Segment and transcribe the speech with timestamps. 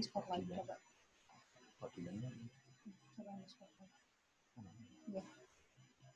[0.00, 0.80] Di spotlight coba.
[1.84, 2.32] Oh, di mana?
[3.20, 3.92] Coba di spotlight.
[5.12, 5.24] Iya.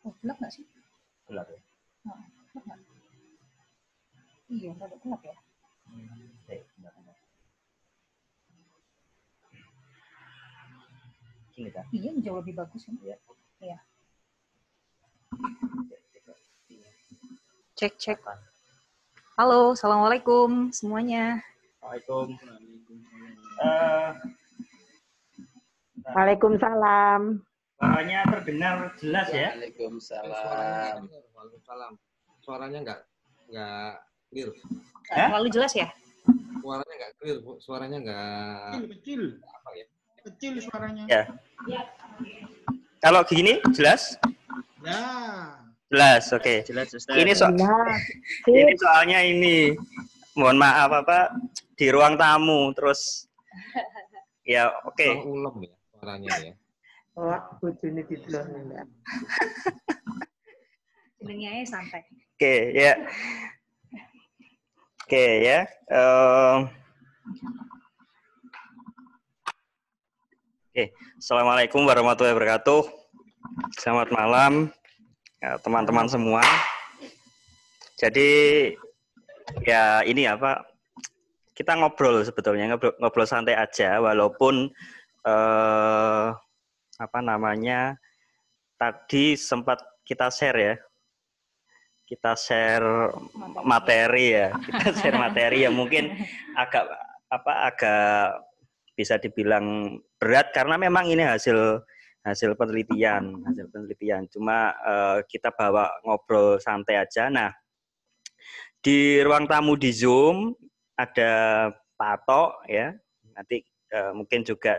[0.09, 0.65] Oh, gelap nggak sih?
[1.29, 1.61] Gelap ya?
[2.09, 2.81] Nah, gelap nggak?
[4.57, 5.37] Iya, rada gelap ya.
[6.49, 7.17] Eh, bentar, bentar.
[11.53, 11.85] Gini kan?
[11.93, 12.97] Iya, jauh lebih bagus kan?
[13.05, 13.21] Iya.
[13.61, 13.79] Iya.
[17.77, 18.25] Cek, cek.
[19.37, 21.45] Halo, Assalamualaikum semuanya.
[21.85, 22.33] Waalaikum.
[23.65, 24.11] Eh,
[26.15, 27.21] Waalaikumsalam.
[27.75, 29.49] suaranya terdengar jelas ya?
[29.57, 31.01] Waalaikumsalam.
[31.33, 31.93] Waalaikumsalam.
[32.45, 33.01] Suaranya nggak
[33.49, 33.93] nggak
[34.29, 34.49] clear.
[35.13, 35.29] Hah?
[35.33, 35.89] Terlalu jelas ya?
[36.61, 37.37] Suaranya nggak clear.
[37.41, 37.53] Bu.
[37.61, 39.87] Suaranya nggak kecil kecil apa ya?
[40.25, 41.23] kecil suaranya Ya.
[43.01, 44.17] Kalau gini jelas?
[44.81, 45.01] ya
[45.93, 46.65] Jelas, oke.
[46.65, 47.15] Jelas Ustaz.
[47.15, 47.93] Ini so Nah,
[48.51, 49.77] ini soalnya ini
[50.35, 51.31] mohon maaf apa
[51.77, 53.29] di ruang tamu terus
[54.45, 55.05] ya oke.
[55.05, 56.55] Kurang ulem ya suaranya ya.
[57.15, 58.87] Wah, bojone didelok enggak.
[61.25, 62.05] Jenengnya aja santai.
[62.37, 62.93] oke ya.
[65.05, 65.59] Oke ya.
[65.89, 66.59] Em,
[70.69, 70.85] oke
[71.23, 72.83] assalamualaikum warahmatullahi wabarakatuh.
[73.81, 74.69] Selamat malam
[75.41, 76.43] ya, teman-teman semua.
[77.97, 78.75] Jadi
[79.63, 80.74] ya ini apa
[81.55, 84.75] kita ngobrol sebetulnya ngobrol, ngobrol santai aja walaupun
[85.23, 86.27] eh,
[86.99, 87.95] apa namanya
[88.75, 90.77] tadi sempat kita share ya.
[92.05, 93.17] Kita share
[93.65, 96.13] materi ya kita share materi yang mungkin
[96.53, 96.85] agak
[97.33, 98.45] apa agak
[98.93, 101.81] bisa dibilang berat karena memang ini hasil
[102.21, 104.29] hasil penelitian hasil penelitian.
[104.29, 107.33] Cuma eh, kita bawa ngobrol santai aja.
[107.33, 107.49] Nah
[108.85, 110.53] di ruang tamu di zoom
[110.95, 111.31] ada
[111.95, 112.95] Pak Ato ya.
[113.35, 114.79] Nanti eh, mungkin juga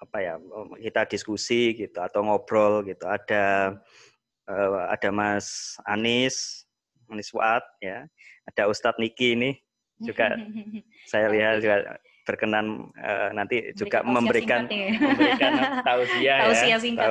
[0.00, 0.40] apa ya
[0.80, 3.06] kita diskusi gitu atau ngobrol gitu.
[3.06, 3.76] Ada
[4.48, 6.66] eh, ada Mas Anis
[7.10, 8.06] Anis Waat ya.
[8.50, 9.50] Ada Ustadz Niki ini
[10.00, 10.34] juga
[11.10, 14.94] saya lihat juga berkenan eh, nanti juga memberikan ya.
[14.96, 15.52] memberikan
[15.82, 17.10] tausiah ya Tausiah singkat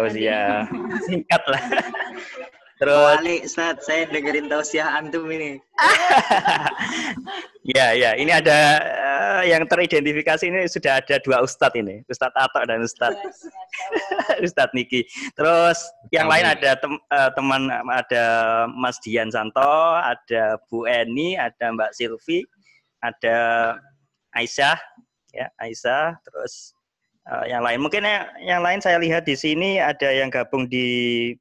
[1.06, 1.64] singkat lah
[2.80, 3.20] terus?
[3.20, 5.60] Wali Ustaz, saya dengerin tausiah antum ini.
[7.76, 8.16] ya ya.
[8.16, 12.02] Ini ada eh, yang teridentifikasi ini sudah ada dua ustadz ini.
[12.08, 13.52] Ustadz Atok dan Ustadz
[14.48, 15.04] Ustadz Niki.
[15.36, 15.78] Terus
[16.16, 18.24] yang lain ada tem- eh, teman ada
[18.72, 22.48] Mas Dian Santo ada Bu Eni ada Mbak Silvi
[23.04, 23.38] ada
[24.34, 24.80] Aisyah
[25.36, 26.16] ya Aisyah.
[26.24, 26.74] Terus
[27.28, 27.84] eh, yang lain.
[27.84, 31.36] Mungkin yang, yang lain saya lihat di sini ada yang gabung di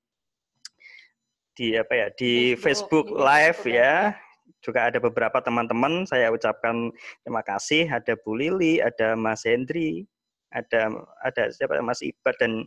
[1.59, 4.15] di apa ya di Facebook, Live Facebook ya.
[4.63, 6.95] juga ada beberapa teman-teman saya ucapkan
[7.27, 7.91] terima kasih.
[7.91, 10.07] Ada Bu Lili ada Mas Hendri
[10.55, 10.89] ada
[11.21, 12.65] ada siapa Mas Ibat dan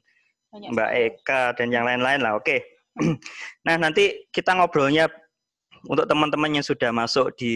[0.52, 1.07] Banyak Mbak sekali.
[1.07, 2.57] Eka dan yang lain-lain lah oke.
[3.66, 5.08] Nah nanti kita ngobrolnya
[5.88, 7.56] untuk teman-teman yang sudah masuk di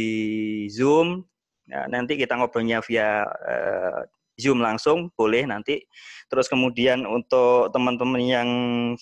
[0.72, 1.28] Zoom.
[1.68, 4.00] Ya, nanti kita ngobrolnya via eh,
[4.40, 5.84] Zoom langsung boleh nanti.
[6.32, 8.50] Terus kemudian untuk teman-teman yang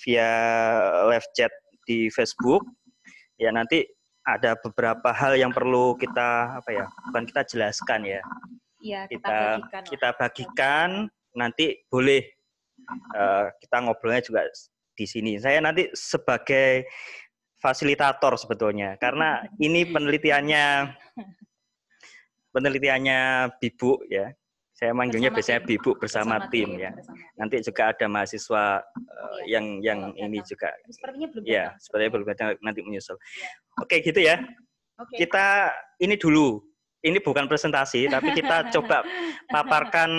[0.02, 0.32] via
[1.14, 1.54] live chat
[1.88, 2.64] di Facebook.
[3.38, 3.84] Ya nanti
[4.24, 8.22] ada beberapa hal yang perlu kita apa ya bukan kita jelaskan ya.
[8.84, 9.84] Iya, kita, kita bagikan.
[9.88, 10.90] kita bagikan
[11.36, 12.22] nanti boleh
[13.16, 14.48] eh, kita ngobrolnya juga
[14.96, 15.40] di sini.
[15.40, 16.88] Saya nanti sebagai
[17.64, 20.92] fasilitator sebetulnya karena ini penelitiannya
[22.52, 23.20] penelitiannya
[23.60, 24.32] Bibu ya
[24.84, 25.70] saya manggilnya Bersama biasanya tim.
[25.80, 27.16] Bibu bersama, tim ya bersama.
[27.40, 29.48] nanti juga ada mahasiswa eh, Iya.
[29.56, 30.50] yang yang ini datang.
[30.52, 31.80] juga Sepertinya belum ya datang.
[31.80, 33.48] sepertinya belum datang nanti menyusul Iya.
[33.80, 34.36] oke gitu ya
[35.00, 35.16] Oke.
[35.18, 35.46] kita
[35.98, 36.60] ini dulu
[37.00, 39.08] ini bukan presentasi tapi kita coba
[39.48, 40.12] paparkan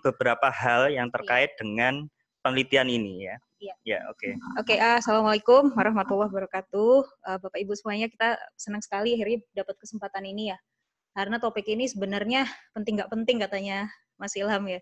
[0.00, 2.04] beberapa hal yang terkait dengan
[2.40, 3.74] penelitian ini ya Iya.
[3.84, 6.92] ya oke Oke, ah, assalamualaikum warahmatullahi wabarakatuh.
[7.28, 10.56] Ah, Bapak Ibu semuanya, kita senang sekali akhirnya dapat kesempatan ini ya.
[11.12, 13.84] Karena topik ini sebenarnya penting nggak penting katanya
[14.20, 14.80] Mas Ilham ya.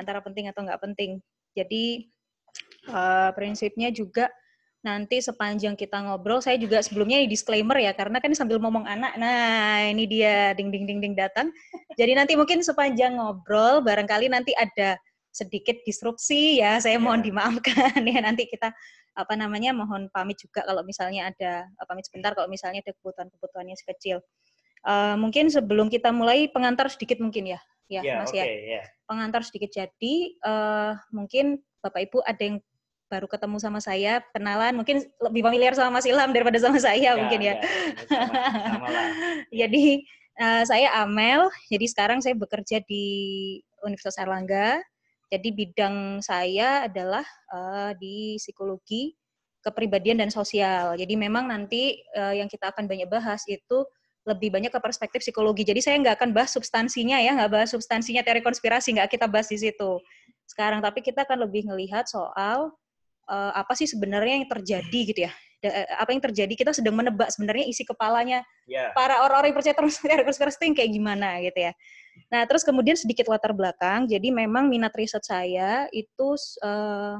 [0.00, 1.20] Antara penting atau nggak penting.
[1.52, 2.08] Jadi
[2.88, 4.32] eh, prinsipnya juga
[4.82, 9.14] nanti sepanjang kita ngobrol, saya juga sebelumnya di disclaimer ya, karena kan sambil ngomong anak,
[9.14, 11.54] nah ini dia ding ding ding ding datang.
[11.94, 14.98] Jadi nanti mungkin sepanjang ngobrol, barangkali nanti ada
[15.30, 17.30] sedikit disrupsi ya, saya mohon Ya.
[17.30, 18.74] dimaafkan ya nanti kita
[19.14, 23.70] apa namanya mohon pamit juga kalau misalnya ada eh, pamit sebentar kalau misalnya ada kebutuhan-kebutuhan
[23.70, 24.18] yang sekecil.
[24.82, 27.60] Eh, mungkin sebelum kita mulai pengantar sedikit mungkin ya,
[27.92, 32.56] ya, ya Mas oke ya ya pengantar sedikit jadi eh, mungkin Bapak Ibu ada yang
[33.12, 37.44] baru ketemu sama saya kenalan mungkin lebih familiar sama Mas Ilham daripada sama saya mungkin
[37.44, 37.60] ya.
[38.08, 38.34] sama,
[38.72, 38.86] sama
[39.60, 43.04] Jadi Eh, saya Amel, jadi sekarang saya bekerja di
[43.84, 44.80] Universitas Erlangga.
[45.28, 49.12] Jadi bidang saya adalah eh, di psikologi,
[49.60, 50.96] kepribadian dan sosial.
[50.96, 53.84] Jadi memang nanti eh, yang kita akan banyak bahas itu
[54.22, 55.66] lebih banyak ke perspektif psikologi.
[55.66, 59.50] Jadi saya nggak akan bahas substansinya ya, nggak bahas substansinya teori konspirasi, nggak kita bahas
[59.50, 59.98] di situ
[60.46, 60.78] sekarang.
[60.78, 62.70] Tapi kita akan lebih melihat soal
[63.26, 65.32] uh, apa sih sebenarnya yang terjadi gitu ya.
[65.62, 68.94] Da- eh, apa yang terjadi kita sedang menebak sebenarnya isi kepalanya Ya.
[68.94, 71.72] para orang-orang yang percaya terus teori konspirasi itu yang kayak gimana gitu ya.
[72.30, 74.06] Nah, terus kemudian sedikit latar belakang.
[74.06, 76.28] Jadi memang minat riset saya itu
[76.62, 77.16] eh,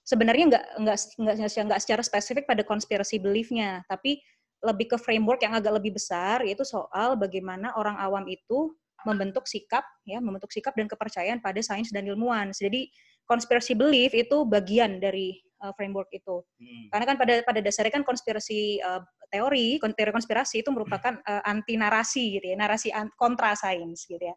[0.00, 1.36] sebenarnya nggak nggak nggak
[1.68, 4.18] nggak secara spesifik pada conspiracy belief-nya, tapi
[4.62, 8.70] lebih ke framework yang agak lebih besar yaitu soal bagaimana orang awam itu
[9.02, 12.54] membentuk sikap ya, membentuk sikap dan kepercayaan pada sains dan ilmuwan.
[12.54, 12.86] Jadi
[13.26, 16.42] conspiracy belief itu bagian dari eh, framework itu.
[16.42, 16.84] Hmm.
[16.94, 21.74] Karena kan pada pada dasarnya kan konspirasi eh, teori, teori konspirasi itu merupakan eh, anti
[21.74, 24.34] narasi gitu ya, narasi kontra sains gitu ya.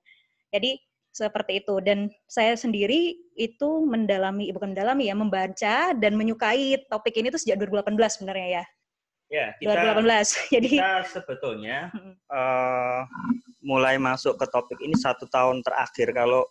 [0.50, 0.78] Jadi
[1.16, 7.32] seperti itu dan saya sendiri itu mendalami bukan mendalami ya membaca dan menyukai topik ini
[7.32, 8.66] tuh sejak 2018 sebenarnya ya.
[9.26, 10.06] Ya, kita 2018.
[10.56, 11.90] Jadi kita sebetulnya
[12.30, 13.02] eh,
[13.66, 16.46] mulai masuk ke topik ini satu tahun terakhir kalau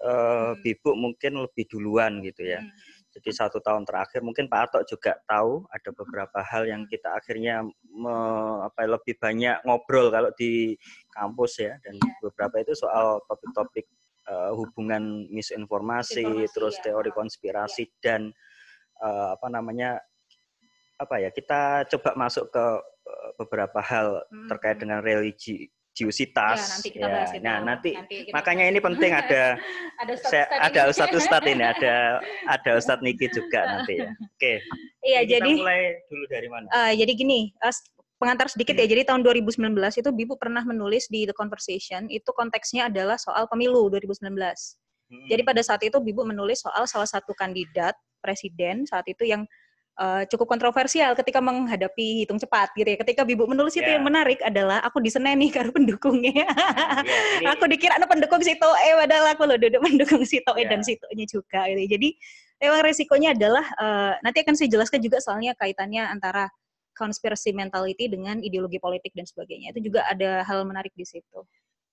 [0.00, 0.08] eh,
[0.40, 0.56] Hmm.
[0.64, 2.62] Bibu mungkin lebih duluan gitu ya.
[2.62, 2.70] Hmm.
[3.10, 7.66] Jadi satu tahun terakhir mungkin Pak Atok juga tahu ada beberapa hal yang kita akhirnya
[7.90, 10.78] me- apa lebih banyak ngobrol kalau di
[11.10, 12.14] kampus ya dan Iya.
[12.22, 13.84] beberapa itu soal topik-topik
[14.30, 16.82] eh, hubungan misinformasi, Misinformasi, terus ya.
[16.94, 18.30] teori konspirasi dan
[19.02, 19.98] eh, apa namanya
[21.00, 22.64] apa ya kita coba masuk ke
[23.08, 24.48] eh, beberapa hal Hmm.
[24.52, 26.58] terkait dengan religiusitas.
[26.60, 27.12] ya nanti kita ya.
[27.16, 27.42] bahas itu.
[27.42, 29.42] Nah nanti kita makanya bahas ini penting ada
[30.04, 30.44] ada saya
[30.92, 31.64] ustadz-ustadz ada ini.
[31.72, 31.94] Ada
[32.52, 34.12] ada Ustadz Niki juga nanti ya.
[34.12, 34.60] Oke.
[35.00, 35.80] Iya, Kita jadi mulai
[36.12, 36.66] dulu dari mana?
[36.68, 37.74] Eh, jadi gini, eh,
[38.20, 38.84] pengantar sedikit ya.
[38.84, 43.88] Jadi tahun 2019 itu Bibu pernah menulis di The Conversation, itu konteksnya adalah soal pemilu
[43.88, 44.76] 2019.
[45.08, 45.26] Hmm.
[45.26, 49.48] Jadi pada saat itu Bibu menulis soal salah satu kandidat presiden saat itu yang
[49.98, 52.98] eh, cukup kontroversial ketika menghadapi hitung cepat gitu ya.
[53.00, 53.98] Ketika Bibu menulis itu Ya.
[53.98, 56.46] yang menarik adalah aku diseneni karena pendukungnya.
[57.02, 60.64] Ya, ini aku dikira ada pendukung Sito E padahal aku loh duduk pendukung Sito E
[60.64, 60.70] Ya.
[60.70, 61.98] dan Sitonya juga gitu.
[61.98, 62.08] Jadi
[62.60, 66.46] memang resikonya adalah eh, nanti akan saya jelaskan juga soalnya kaitannya antara
[66.94, 69.72] conspiracy mentality dengan ideologi politik dan sebagainya.
[69.72, 71.40] Itu juga ada hal menarik di situ.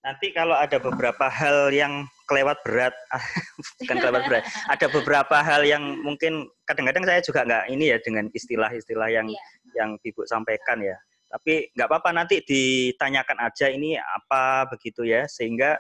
[0.08, 2.96] Nanti kalau ada beberapa hal yang kelewat berat,
[3.84, 8.32] bukan kelewat berat, ada beberapa hal yang mungkin kadang-kadang saya juga nggak ini ya dengan
[8.32, 9.44] istilah-istilah yang Iya.
[9.76, 10.96] yang Ibu sampaikan ya.
[11.28, 15.76] Tapi nggak apa-apa nanti ditanyakan aja ini apa begitu ya sehingga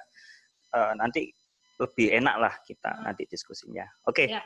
[0.75, 1.31] eh, nanti
[1.79, 3.03] lebih enak lah kita Hmm.
[3.07, 3.87] nanti diskusinya.
[4.03, 4.27] Oke.
[4.27, 4.43] Iya.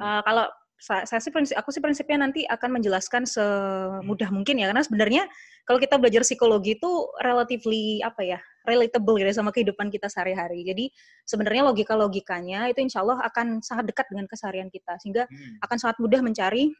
[0.00, 0.48] Eh, kalau
[0.78, 5.22] sa- saya sih prinsip, aku sih prinsipnya nanti akan menjelaskan semudah mungkin ya karena sebenarnya
[5.66, 6.90] kalau kita belajar psikologi itu
[7.20, 10.92] relatively apa ya relatable gitu sama kehidupan kita sehari-hari jadi
[11.24, 15.56] sebenarnya logika logikanya itu insya Allah akan sangat dekat dengan keseharian kita sehingga Hmm.
[15.64, 16.70] akan sangat mudah mencari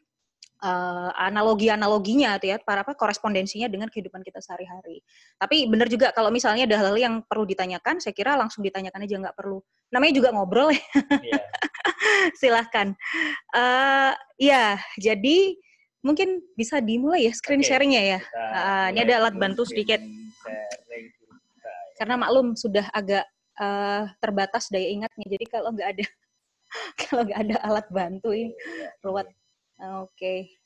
[0.59, 4.99] eh, analogi-analoginya tuh ya, para apa korespondensinya dengan kehidupan kita sehari-hari.
[5.39, 9.15] Tapi benar juga kalau misalnya ada hal-hal yang perlu ditanyakan, saya kira langsung ditanyakan aja
[9.23, 9.63] nggak perlu.
[9.87, 10.83] Namanya juga ngobrol ya,
[11.15, 11.43] Iya.
[12.43, 12.91] silahkan.
[13.55, 14.11] Eh
[14.51, 15.55] ya, jadi
[16.03, 20.03] mungkin bisa dimulai ya screen Oke, sharingnya ya, kita Ah, ini ada alat bantu sedikit.
[20.03, 21.07] sharing.
[21.99, 23.25] Karena maklum sudah agak
[23.59, 25.25] eh, terbatas daya ingatnya.
[25.27, 26.05] Jadi kalau nggak ada
[27.03, 28.55] kalau nggak ada alat bantu ini
[29.03, 29.27] ruwet.
[30.03, 30.59] Oke.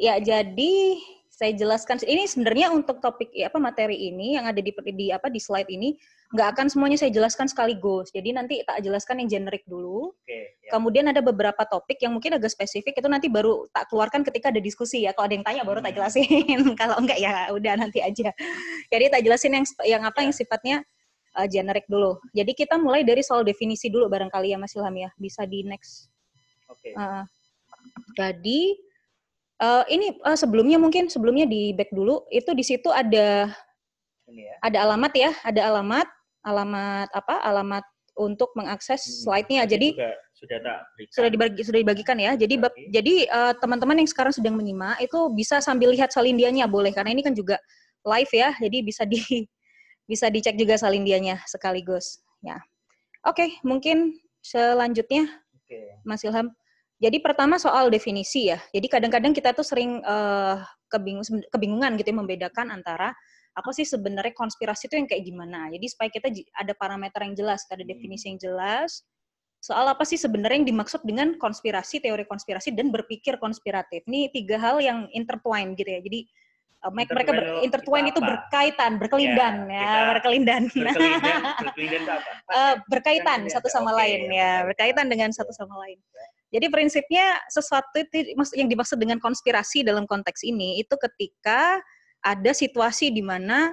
[0.00, 0.96] Ya, jadi
[1.40, 5.32] saya jelaskan ini sebenarnya untuk topik ya, apa materi ini yang ada di, di apa
[5.32, 5.96] di slide ini
[6.36, 8.12] nggak akan semuanya saya jelaskan sekaligus.
[8.12, 10.12] Jadi nanti tak jelaskan yang generik dulu.
[10.12, 10.60] Oke.
[10.60, 10.76] ya.
[10.76, 14.60] Kemudian ada beberapa topik yang mungkin agak spesifik itu nanti baru tak keluarkan ketika ada
[14.60, 15.16] diskusi ya.
[15.16, 16.60] Kalau ada yang tanya baru tak jelasin.
[16.80, 18.36] Kalau enggak ya udah nanti aja.
[18.92, 20.84] Jadi tak jelasin yang yang apa yang sifatnya
[21.40, 22.20] uh, generik dulu.
[22.36, 25.08] Jadi kita mulai dari soal definisi dulu barangkali ya Mas Ilham ya.
[25.16, 26.12] Bisa di next.
[26.68, 26.92] Oke.
[26.92, 27.24] Uh,
[28.12, 28.76] jadi
[29.60, 33.52] uh, ini uh, sebelumnya mungkin sebelumnya di back dulu itu di situ ada
[34.26, 34.54] Ini ya.
[34.64, 36.08] ada alamat ya, ada alamat
[36.40, 37.34] alamat apa?
[37.44, 37.84] Alamat
[38.18, 39.62] untuk mengakses Hmm, slide-nya.
[39.68, 39.96] Jadi
[40.36, 41.12] sudah tak berikan.
[41.12, 42.32] sudah dibagi sudah dibagikan ya.
[42.36, 46.92] Jadi bab- jadi eh, teman-teman yang sekarang sedang menyimak itu bisa sambil lihat salindianya boleh
[46.92, 47.56] karena ini kan juga
[48.04, 48.52] live ya.
[48.56, 49.20] Jadi bisa di
[50.10, 52.58] bisa dicek juga salindianya sekaligus ya.
[53.24, 55.28] Oke, mungkin selanjutnya
[55.60, 56.00] Oke.
[56.02, 56.50] Mas Ilham.
[57.00, 58.60] Jadi pertama soal definisi ya.
[58.76, 60.56] Jadi kadang-kadang kita tuh sering eh,
[60.92, 63.16] kebingung, kebingungan gitu ya, membedakan antara
[63.56, 65.72] apa sih sebenarnya konspirasi itu yang kayak gimana.
[65.72, 67.88] Jadi supaya kita ada parameter yang jelas, ada Hmm.
[67.88, 69.02] definisi yang jelas.
[69.60, 74.04] Soal apa sih sebenarnya yang dimaksud dengan konspirasi, teori konspirasi dan berpikir konspiratif.
[74.08, 76.02] Ini tiga hal yang intertwine gitu ya.
[76.04, 76.20] Jadi
[76.80, 80.62] Uh, mereka ber- Intertwine itu berkaitan, berkelindan Ya, ya, kita berkelindan.
[80.72, 82.30] Berkelindan, berkelindan itu apa?
[82.56, 86.00] Eh, berkaitan satu sama oke, lain ya, berkaitan dengan satu sama lain.
[86.50, 91.78] Jadi prinsipnya sesuatu itu yang dimaksud dengan konspirasi dalam konteks ini itu ketika
[92.26, 93.70] ada situasi di mana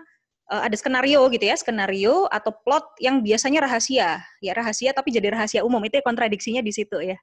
[0.53, 5.34] eh, ada skenario gitu ya, skenario atau plot yang biasanya rahasia, ya rahasia tapi jadi
[5.34, 7.17] rahasia umum itu ya kontradiksinya di situ ya.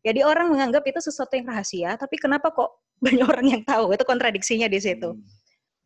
[0.00, 2.70] Jadi orang menganggap itu sesuatu yang rahasia, tapi kenapa kok
[3.04, 3.90] banyak orang yang tahu?
[3.92, 5.26] Itu kontradiksinya di situ Hmm.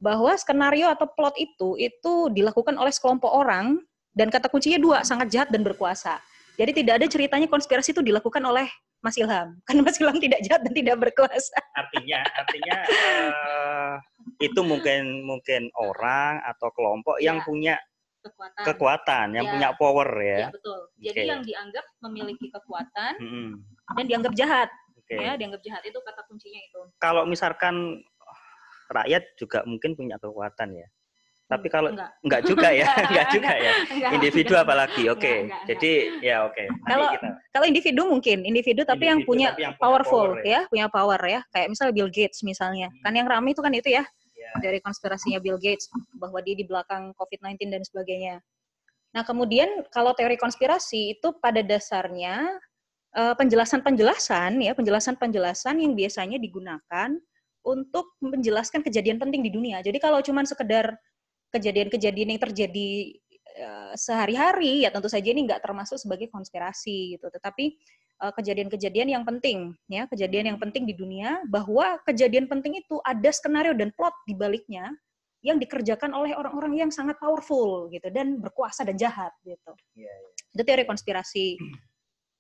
[0.02, 3.80] bahwa skenario atau plot itu itu dilakukan oleh sekelompok orang
[4.12, 6.20] dan kata kuncinya dua sangat jahat dan berkuasa.
[6.60, 8.68] Jadi tidak ada ceritanya konspirasi itu dilakukan oleh
[9.04, 11.60] Mas Ilham karena Mas Ilham tidak jahat dan tidak berkuasa.
[11.76, 13.94] Artinya, artinya eh,
[14.40, 17.46] itu mungkin mungkin orang atau kelompok yang Ya.
[17.46, 17.74] punya
[18.24, 18.64] Kekuatan.
[18.64, 19.52] kekuatan, yang Ya.
[19.52, 20.48] punya power Ya, ya.
[20.48, 20.78] betul.
[20.96, 23.60] Jadi yang dianggap memiliki kekuatan Mm-mm.
[24.00, 25.20] dan dianggap jahat, Oke.
[25.20, 26.80] ya, dianggap jahat itu kata kuncinya itu.
[26.96, 28.00] Kalau misalkan
[28.88, 30.88] rakyat juga mungkin punya kekuatan ya.
[31.44, 33.72] Tapi kalau enggak, enggak juga ya, enggak juga ya.
[33.92, 34.64] enggak, Individu enggak.
[34.64, 35.02] apalagi.
[35.12, 35.28] Oke.
[35.28, 35.92] Enggak, enggak, Jadi
[36.24, 36.64] ya oke.
[36.64, 40.26] Nanti Kalau- kita Kalau individu mungkin, individu tapi yang Individu, punya tapi yang punya powerful
[40.34, 40.60] power, ya.
[40.72, 41.40] punya power ya.
[41.52, 42.88] Kayak misalnya Bill Gates misalnya.
[43.04, 44.02] Kan yang ramai itu kan itu ya,
[44.34, 45.86] ya, dari konspirasinya Bill Gates
[46.16, 48.36] bahwa dia di belakang COVID-19 dan sebagainya.
[49.14, 52.56] Nah, kemudian kalau teori konspirasi itu pada dasarnya
[53.14, 57.14] eh, penjelasan-penjelasan ya, penjelasan-penjelasan yang biasanya digunakan
[57.62, 59.78] untuk menjelaskan kejadian penting di dunia.
[59.80, 60.98] Jadi kalau cuma sekedar
[61.54, 62.90] kejadian-kejadian yang terjadi
[63.54, 67.30] eh, sehari-hari ya tentu saja ini nggak termasuk sebagai konspirasi gitu.
[67.30, 67.64] Tetapi
[68.26, 73.30] eh, kejadian-kejadian yang penting ya, kejadian yang penting di dunia bahwa kejadian penting itu ada
[73.30, 74.90] skenario dan plot di baliknya
[75.44, 79.72] yang dikerjakan oleh orang-orang yang sangat powerful gitu dan berkuasa dan jahat gitu.
[79.94, 80.30] Iya, iya.
[80.56, 81.60] Itu teori konspirasi.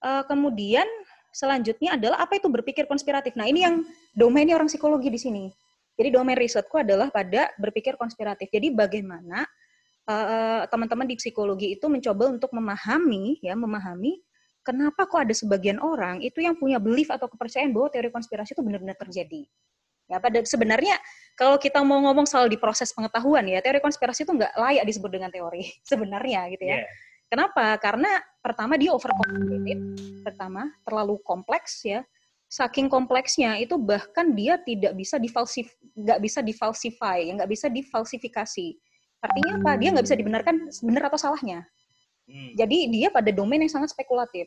[0.04, 0.84] Eh, kemudian
[1.32, 3.32] selanjutnya adalah apa itu berpikir konspiratif.
[3.34, 5.44] Nah, ini yang domainnya orang psikologi di sini.
[5.94, 8.50] Jadi domain risetku adalah pada berpikir konspiratif.
[8.50, 9.46] Jadi bagaimana
[10.10, 14.18] eh, teman-teman di psikologi itu mencoba untuk memahami ya, memahami
[14.64, 18.64] kenapa kok ada sebagian orang itu yang punya belief atau kepercayaan bahwa teori konspirasi itu
[18.64, 19.44] benar-benar terjadi.
[20.04, 21.00] Ya, pada sebenarnya
[21.32, 25.10] kalau kita mau ngomong soal di proses pengetahuan ya, teori konspirasi itu nggak layak disebut
[25.12, 26.82] dengan teori sebenarnya gitu ya.
[26.82, 26.88] Iya.
[27.28, 27.74] Kenapa?
[27.80, 29.80] Karena pertama dia overcomplicated,
[30.22, 32.04] pertama terlalu kompleks ya.
[32.54, 38.78] Saking kompleksnya itu bahkan dia tidak bisa difalsif, nggak bisa difalsify, nggak bisa difalsifikasi.
[39.18, 39.72] Artinya apa?
[39.82, 41.66] Dia nggak bisa dibenarkan benar atau salahnya.
[42.30, 42.54] Hmm.
[42.54, 44.46] Jadi dia pada domain yang sangat spekulatif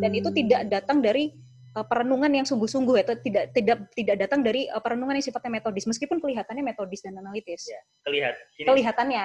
[0.00, 1.36] dan itu tidak datang dari
[1.76, 5.84] uh, perenungan yang sungguh-sungguh atau tidak tidak tidak datang dari uh, perenungan yang sifatnya metodis
[5.84, 7.68] meskipun kelihatannya metodis dan analitis.
[7.68, 7.80] Ya.
[8.08, 9.24] Kelihat gini, Kelihatannya.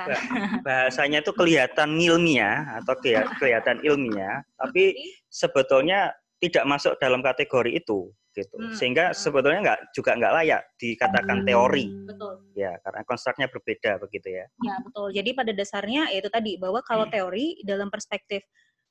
[0.67, 2.93] bahasanya itu kelihatan ilmiah atau
[3.39, 4.97] kelihatan ilmiah, tapi
[5.31, 6.11] sebetulnya
[6.43, 8.55] tidak masuk dalam kategori itu gitu.
[8.59, 8.75] Hmm.
[8.75, 12.33] Sehingga sebetulnya nggak juga nggak layak dikatakan teori Betul.
[12.57, 14.45] ya karena konstruknya berbeda begitu ya.
[14.59, 15.07] Ya, betul.
[15.15, 18.43] Jadi pada dasarnya ya itu tadi bahwa kalau teori dalam perspektif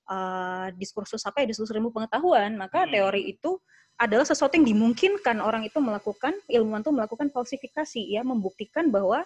[0.09, 2.95] uh, diskursus apa ya diskursus ilmu pengetahuan, maka Hmm.
[2.95, 3.61] teori itu
[4.01, 9.23] adalah sesuatu yang dimungkinkan orang itu melakukan ilmuwan itu melakukan falsifikasi ya membuktikan bahwa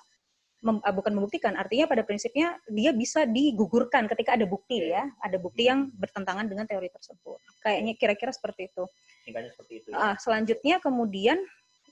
[0.64, 5.36] mem- ah, bukan membuktikan artinya pada prinsipnya dia bisa digugurkan ketika ada bukti ya ada
[5.36, 8.84] bukti yang bertentangan dengan teori tersebut kayaknya kira-kira seperti itu
[9.26, 9.88] Singkatnya seperti itu.
[9.92, 9.96] Ya.
[9.98, 11.38] Ah, selanjutnya kemudian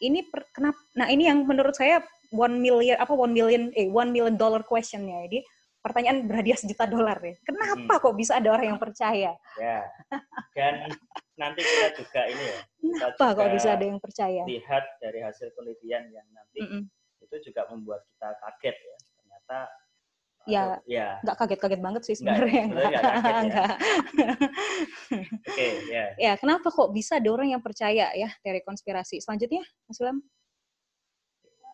[0.00, 2.00] ini per, kenapa nah ini yang menurut saya
[2.32, 5.44] one million apa one million eh one million dollar questionnya jadi
[5.84, 9.86] pertanyaan berhadiah sejuta dolar ya kenapa kok bisa ada orang yang percaya Ya.
[10.54, 10.90] Dan
[11.34, 12.58] nanti kita juga ini ya.
[12.78, 16.82] Kenapa kok bisa ada yang percaya lihat dari hasil penelitian yang nanti Mm-mm.
[17.24, 18.96] Itu juga membuat kita kaget ya.
[19.16, 19.58] Ternyata
[20.44, 20.76] Ya.
[20.84, 21.08] ya.
[21.24, 23.00] nggak kaget-kaget banget sih sebenarnya nggak ya.
[23.48, 23.70] Nggak.
[25.48, 26.04] Oke, ya.
[26.20, 30.20] ya kenapa kok bisa ada orang yang percaya ya teori konspirasi selanjutnya Mas Ilham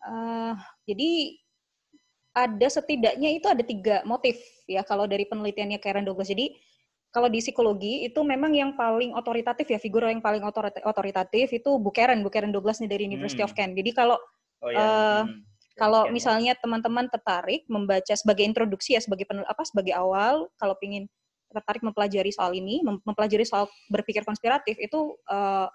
[0.00, 0.54] Eh,
[0.88, 1.11] jadi
[2.33, 6.57] ada setidaknya itu ada tiga motif ya kalau dari penelitiannya Karen Douglas jadi
[7.12, 11.71] kalau di psikologi itu memang yang paling otoritatif ya figur yang paling otorit- otoritatif itu
[11.76, 13.61] Bu Karen Bu Karen Douglas nih dari University of Hmm.
[13.61, 14.16] Kent jadi kalau
[14.61, 14.79] Oh ya.
[14.79, 15.40] Eh, hmm.
[15.81, 16.12] kalau ya.
[16.12, 21.09] misalnya teman-teman tertarik membaca sebagai introduksi ya sebagai penel, apa sebagai awal kalau ingin
[21.50, 25.69] tertarik mempelajari soal ini mem- mempelajari soal berpikir konspiratif itu eh,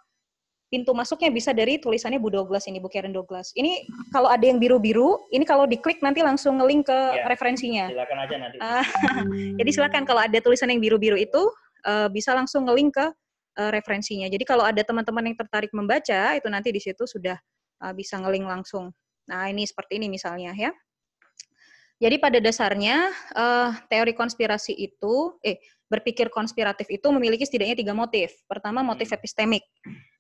[0.70, 4.58] pintu masuknya bisa dari tulisannya Bu Douglas ini Bu Karen Douglas ini kalau ada yang
[4.58, 7.26] biru-biru ini kalau diklik nanti langsung ngelink ke Ya.
[7.30, 8.58] referensinya silakan aja nanti.
[8.60, 8.82] Ah,
[9.62, 11.42] jadi silakan kalau ada tulisan yang biru-biru itu
[11.86, 13.06] eh, bisa langsung ngelink ke
[13.62, 14.28] eh, referensinya.
[14.28, 17.38] Jadi kalau ada teman-teman yang tertarik membaca itu nanti di situ sudah
[17.84, 18.94] eh, bisa ngelink langsung.
[19.28, 20.72] Nah ini seperti ini misalnya ya.
[21.96, 28.34] Jadi pada dasarnya eh, teori konspirasi itu, eh berpikir konspiratif itu memiliki setidaknya tiga motif.
[28.50, 29.62] Pertama motif epistemik.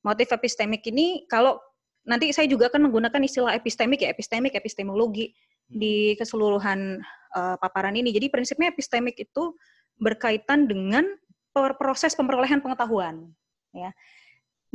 [0.05, 1.57] Motif epistemik ini kalau
[2.05, 5.33] nanti saya juga akan menggunakan istilah epistemik ya, epistemik, epistemologi
[5.65, 7.01] di keseluruhan
[7.33, 8.13] uh, paparan ini.
[8.13, 9.57] Jadi prinsipnya epistemik itu
[9.97, 11.09] berkaitan dengan
[11.55, 13.31] proses pemperolehan pengetahuan,
[13.71, 13.89] ya.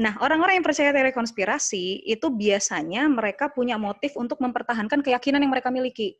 [0.00, 5.52] Nah, orang-orang yang percaya teori konspirasi itu biasanya mereka punya motif untuk mempertahankan keyakinan yang
[5.52, 6.16] mereka miliki.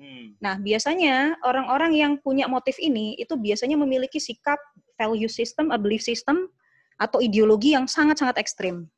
[0.00, 0.32] Hmm.
[0.40, 4.56] Nah, biasanya orang-orang yang punya motif ini itu biasanya memiliki sikap
[4.96, 6.48] value system, a belief system,
[6.96, 8.88] atau ideologi yang sangat-sangat ekstrim.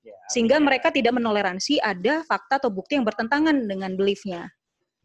[0.00, 4.48] Ya, Sehingga mereka tidak menoleransi ada fakta atau bukti yang bertentangan dengan beliefnya.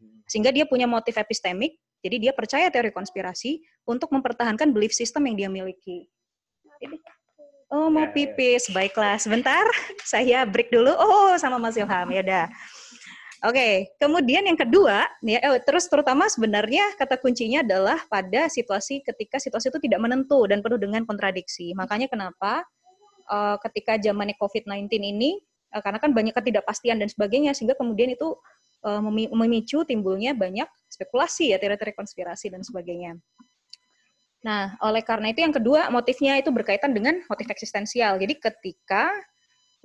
[0.00, 0.24] Hmm.
[0.24, 5.36] Sehingga dia punya motif epistemik, jadi dia percaya teori konspirasi untuk mempertahankan belief system yang
[5.36, 6.08] dia miliki.
[7.72, 8.12] Oh, mau ya, ya.
[8.12, 8.68] pipis.
[8.68, 9.64] Baiklah, sebentar.
[10.04, 10.92] Saya break dulu.
[10.92, 12.12] Oh, sama Mas Ilham.
[12.12, 12.46] Ya udah.
[13.42, 13.74] Oke, okay.
[13.98, 19.66] kemudian yang kedua, ya, eh, terus terutama sebenarnya kata kuncinya adalah pada situasi ketika situasi
[19.66, 21.74] itu tidak menentu dan penuh dengan kontradiksi.
[21.74, 22.62] Makanya kenapa
[23.26, 25.42] uh, ketika zaman COVID-19 ini,
[25.74, 28.30] uh, karena kan banyak ketidakpastian dan sebagainya, sehingga kemudian itu
[28.86, 29.02] uh,
[29.34, 33.18] memicu timbulnya banyak spekulasi ya, teori-teori konspirasi dan sebagainya.
[34.42, 38.18] Nah, oleh karena itu yang kedua motifnya itu berkaitan dengan motif eksistensial.
[38.18, 39.06] Jadi ketika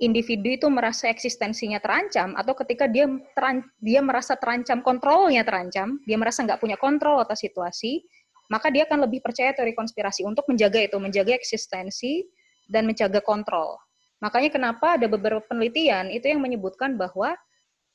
[0.02, 6.18] individu itu merasa eksistensinya terancam atau ketika dia teran, dia merasa terancam kontrolnya terancam, dia
[6.18, 8.02] merasa nggak punya kontrol atas situasi,
[8.50, 12.26] maka dia akan lebih percaya teori konspirasi untuk menjaga itu, menjaga eksistensi
[12.66, 13.78] dan menjaga kontrol.
[14.18, 17.38] Makanya kenapa ada beberapa penelitian itu yang menyebutkan bahwa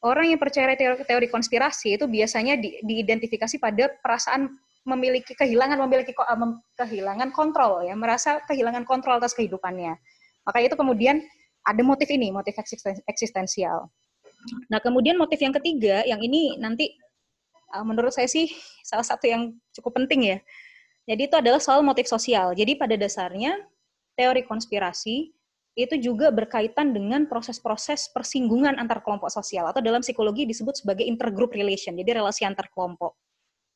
[0.03, 4.51] orang yang percaya teori, teori konspirasi itu biasanya di, diidentifikasi pada perasaan
[4.83, 6.39] memiliki kehilangan memiliki eh,
[6.75, 9.95] kehilangan kontrol ya merasa kehilangan kontrol atas kehidupannya.
[10.43, 11.23] Maka itu kemudian
[11.63, 12.55] ada motif ini motif
[13.07, 13.87] eksistensial.
[14.67, 16.91] Nah kemudian motif yang ketiga yang ini nanti
[17.71, 18.51] eh, menurut saya sih
[18.83, 20.37] salah satu yang cukup penting ya.
[21.03, 22.55] Jadi itu adalah soal motif sosial.
[22.55, 23.59] Jadi pada dasarnya
[24.15, 25.35] teori konspirasi
[25.73, 31.49] itu juga berkaitan dengan proses-proses persinggungan antar kelompok sosial atau dalam psikologi disebut sebagai intergroup
[31.57, 33.17] relation, jadi relasi antar kelompok.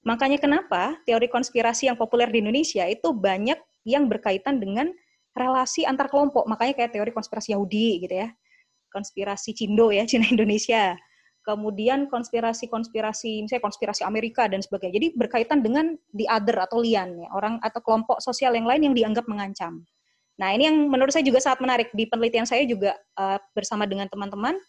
[0.07, 4.87] Makanya kenapa teori konspirasi yang populer di Indonesia itu banyak yang berkaitan dengan
[5.35, 6.47] relasi antar kelompok.
[6.47, 8.31] Makanya kayak teori konspirasi Yahudi gitu ya.
[8.87, 10.95] Konspirasi Cindo ya, Cina Indonesia.
[11.43, 14.99] Kemudian konspirasi-konspirasi misalnya konspirasi Amerika dan sebagainya.
[14.99, 18.95] Jadi berkaitan dengan the other atau lian ya, orang atau kelompok sosial yang lain yang
[18.95, 19.83] dianggap mengancam.
[20.39, 21.87] Nah, ini yang menurut saya juga sangat menarik.
[21.95, 24.59] Di penelitian saya juga uh, bersama dengan teman-teman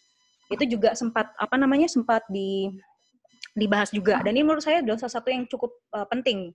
[0.48, 2.72] itu juga sempat apa namanya sempat di
[3.58, 6.54] dibahas juga dan ini menurut saya adalah salah satu yang cukup uh, penting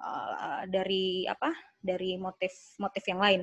[0.00, 3.40] uh, dari apa dari motif-motif yang lain.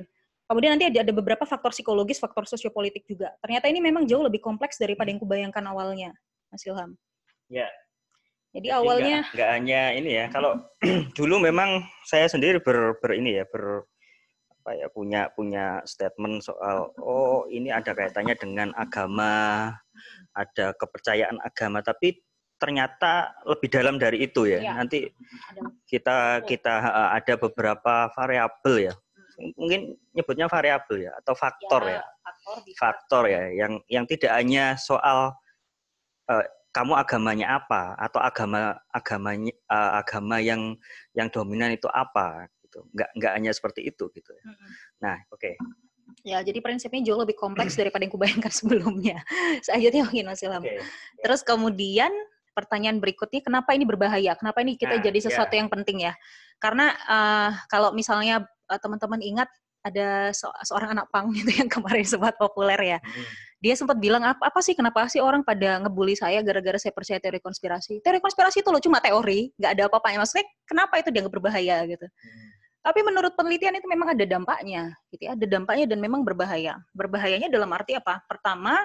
[0.48, 3.36] Kemudian nanti ada, ada beberapa faktor psikologis, faktor sosiopolitik juga.
[3.44, 6.16] Ternyata ini memang jauh lebih kompleks daripada yang kubayangkan awalnya,
[6.48, 6.96] Mas Ilham.
[7.52, 7.68] Ya.
[8.56, 10.24] Jadi, Jadi awalnya nggak hanya ini ya.
[10.32, 10.56] Kalau
[11.18, 13.84] dulu memang saya sendiri ber, ber ini ya ber
[14.48, 19.72] apa ya punya punya statement soal oh ini ada kaitannya dengan agama,
[20.32, 22.24] ada kepercayaan agama, tapi
[22.58, 24.58] ternyata lebih dalam dari itu ya.
[24.60, 24.72] ya.
[24.74, 25.06] Nanti
[25.86, 26.74] kita kita
[27.14, 28.94] ada beberapa variabel ya.
[29.54, 32.02] Mungkin nyebutnya variabel ya atau faktor ya.
[32.02, 32.04] ya.
[32.26, 35.38] Faktor, faktor ya yang yang tidak hanya soal
[36.26, 36.44] uh,
[36.74, 40.76] kamu agamanya apa atau agama agamanya uh, agama yang
[41.16, 42.84] yang dominan itu apa gitu.
[42.92, 44.44] Enggak enggak hanya seperti itu gitu ya.
[45.00, 45.40] Nah, oke.
[45.40, 45.54] Okay.
[46.24, 49.22] Ya, jadi prinsipnya jauh lebih kompleks daripada yang kubayangkan sebelumnya.
[49.64, 50.64] Selanjutnya mungkin Mas Ilham.
[50.64, 50.80] Okay.
[51.20, 52.10] Terus kemudian
[52.58, 54.34] pertanyaan berikutnya kenapa ini berbahaya?
[54.34, 55.60] Kenapa ini kita nah, jadi sesuatu yeah.
[55.62, 56.12] yang penting ya?
[56.58, 59.46] Karena uh, kalau misalnya uh, teman-teman ingat
[59.86, 62.98] ada se seorang anak pang gitu yang kemarin sempat populer ya.
[62.98, 63.26] Hmm.
[63.58, 67.22] Dia sempat bilang apa apa sih kenapa sih orang pada ngebully saya gara-gara saya percaya
[67.22, 68.02] teori konspirasi?
[68.02, 70.22] Teori konspirasi itu loh cuma teori, nggak ada apa-apanya.
[70.26, 72.06] Maksudnya kenapa itu dianggap berbahaya gitu?
[72.06, 72.48] Hmm.
[72.78, 75.34] Tapi menurut penelitian itu memang ada dampaknya, gitu ya.
[75.34, 76.78] Ada dampaknya dan memang berbahaya.
[76.94, 78.22] Berbahayanya dalam arti apa?
[78.30, 78.78] Pertama,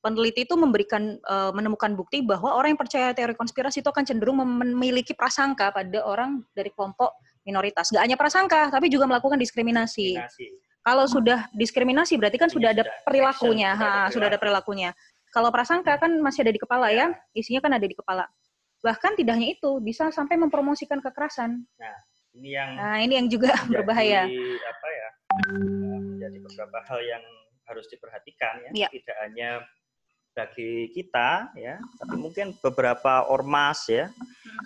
[0.00, 4.38] peneliti itu memberikan uh, menemukan bukti bahwa orang yang percaya teori konspirasi itu akan cenderung
[4.38, 7.90] memiliki prasangka pada orang dari kelompok minoritas.
[7.90, 10.18] Gak hanya prasangka, tapi juga melakukan diskriminasi.
[10.18, 10.46] diskriminasi.
[10.86, 14.94] Kalau sudah diskriminasi berarti kan sudah ada perilakunya, ha, sudah ada perilakunya.
[15.34, 18.30] Kalau prasangka kan masih ada di kepala ya, isinya kan ada di kepala.
[18.86, 21.66] Bahkan tidak hanya itu, bisa sampai mempromosikan kekerasan.
[21.74, 21.96] Nah,
[22.38, 24.22] ini yang Nah, ini yang juga menjadi, berbahaya.
[24.62, 25.08] Apa ya?
[25.90, 27.24] Menjadi beberapa hal yang
[27.66, 28.88] harus diperhatikan ya, ya.
[28.94, 29.50] tidak hanya
[30.36, 31.80] bagi kita ya.
[31.96, 34.12] Tapi mungkin beberapa ormas ya.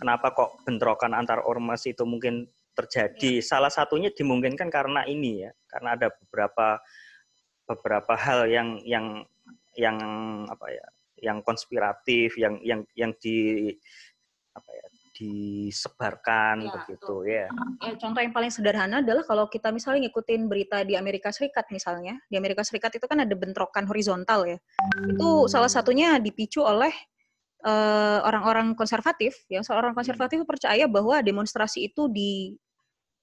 [0.03, 3.39] Kenapa kok bentrokan antar ormas itu mungkin terjadi?
[3.39, 5.55] Salah satunya dimungkinkan karena ini ya.
[5.71, 6.83] Karena ada beberapa
[7.71, 9.23] beberapa hal yang yang
[9.79, 9.97] yang
[10.51, 10.87] apa ya
[11.23, 13.71] yang konspiratif yang yang yang di
[14.51, 14.87] apa ya
[15.21, 17.47] disebarkan Ya, begitu ya.
[17.85, 22.17] ya contoh yang paling sederhana adalah kalau kita misalnya ngikutin berita di Amerika Serikat misalnya
[22.33, 24.59] di Amerika Serikat itu kan ada bentrokan horizontal ya.
[25.05, 26.91] Itu salah satunya dipicu oleh
[27.61, 29.61] eh, orang-orang konservatif ya.
[29.61, 32.57] Seorang konservatif percaya bahwa demonstrasi itu di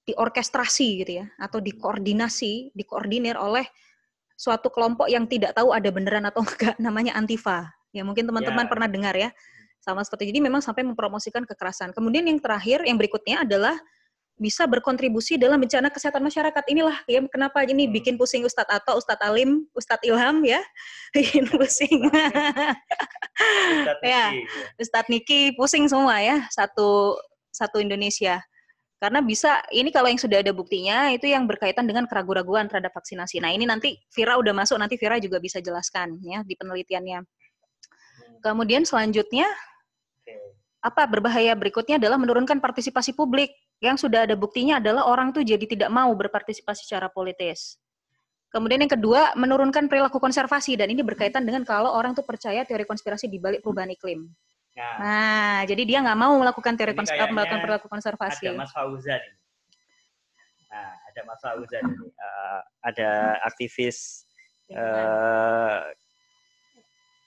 [0.07, 3.67] diorkestrasi gitu ya atau dikoordinasi dikoordinir oleh
[4.39, 7.73] suatu kelompok yang tidak tahu ada beneran atau enggak namanya Antifa.
[7.91, 8.71] Ya mungkin teman-teman Ya.
[8.71, 9.29] pernah dengar ya
[9.87, 13.79] sama seperti jadi memang sampai mempromosikan kekerasan kemudian yang terakhir yang berikutnya adalah
[14.37, 17.95] bisa berkontribusi dalam bencana kesehatan masyarakat inilah ya kenapa ini Hmm.
[17.95, 20.61] bikin pusing Ustadz Ato, Ustadz Alim, Ustadz Ilham ya
[21.15, 22.05] bikin pusing
[23.81, 24.35] Ustadz Ya.
[24.35, 24.45] Niki.
[24.77, 27.17] Ustadz Niki pusing semua ya satu
[27.49, 28.43] satu Indonesia
[28.97, 33.37] karena bisa ini kalau yang sudah ada buktinya itu yang berkaitan dengan keraguan-raguan terhadap vaksinasi.
[33.37, 37.21] Nah ini nanti Vira udah masuk nanti Vira juga bisa jelaskan ya di penelitiannya.
[38.41, 39.45] Kemudian selanjutnya.
[40.87, 43.51] Apa berbahaya berikutnya adalah menurunkan partisipasi publik
[43.83, 47.75] yang sudah ada buktinya adalah orang tuh jadi tidak mau berpartisipasi secara politis.
[48.47, 52.87] Kemudian yang kedua menurunkan perilaku konservasi dan ini berkaitan dengan kalau orang tuh percaya teori
[52.87, 54.23] konspirasi di balik perubahan iklim.
[54.73, 58.45] Nah, Nah, jadi dia nggak mau melakukan teori Ini kons- kayaknya melakukan perilaku konservasi.
[58.47, 59.37] ada Mas Fauzan ini.
[60.71, 62.07] Nah, ada Mas Fauzan ini.
[62.07, 63.09] Eh, ada
[63.43, 64.23] aktivis
[64.69, 65.79] eh,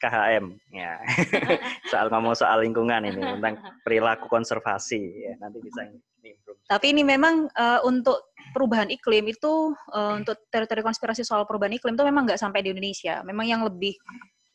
[0.00, 0.96] KHM ya.
[1.92, 5.34] soal ngomong soal lingkungan ini tentang perilaku konservasi ya.
[5.36, 5.84] Nanti bisa
[6.24, 6.56] nimbrung.
[6.64, 11.94] Tapi ini memang eh, untuk perubahan iklim itu eh, untuk teori-teori konspirasi soal perubahan iklim
[11.94, 13.20] itu memang nggak sampai di Indonesia.
[13.20, 13.92] Memang yang lebih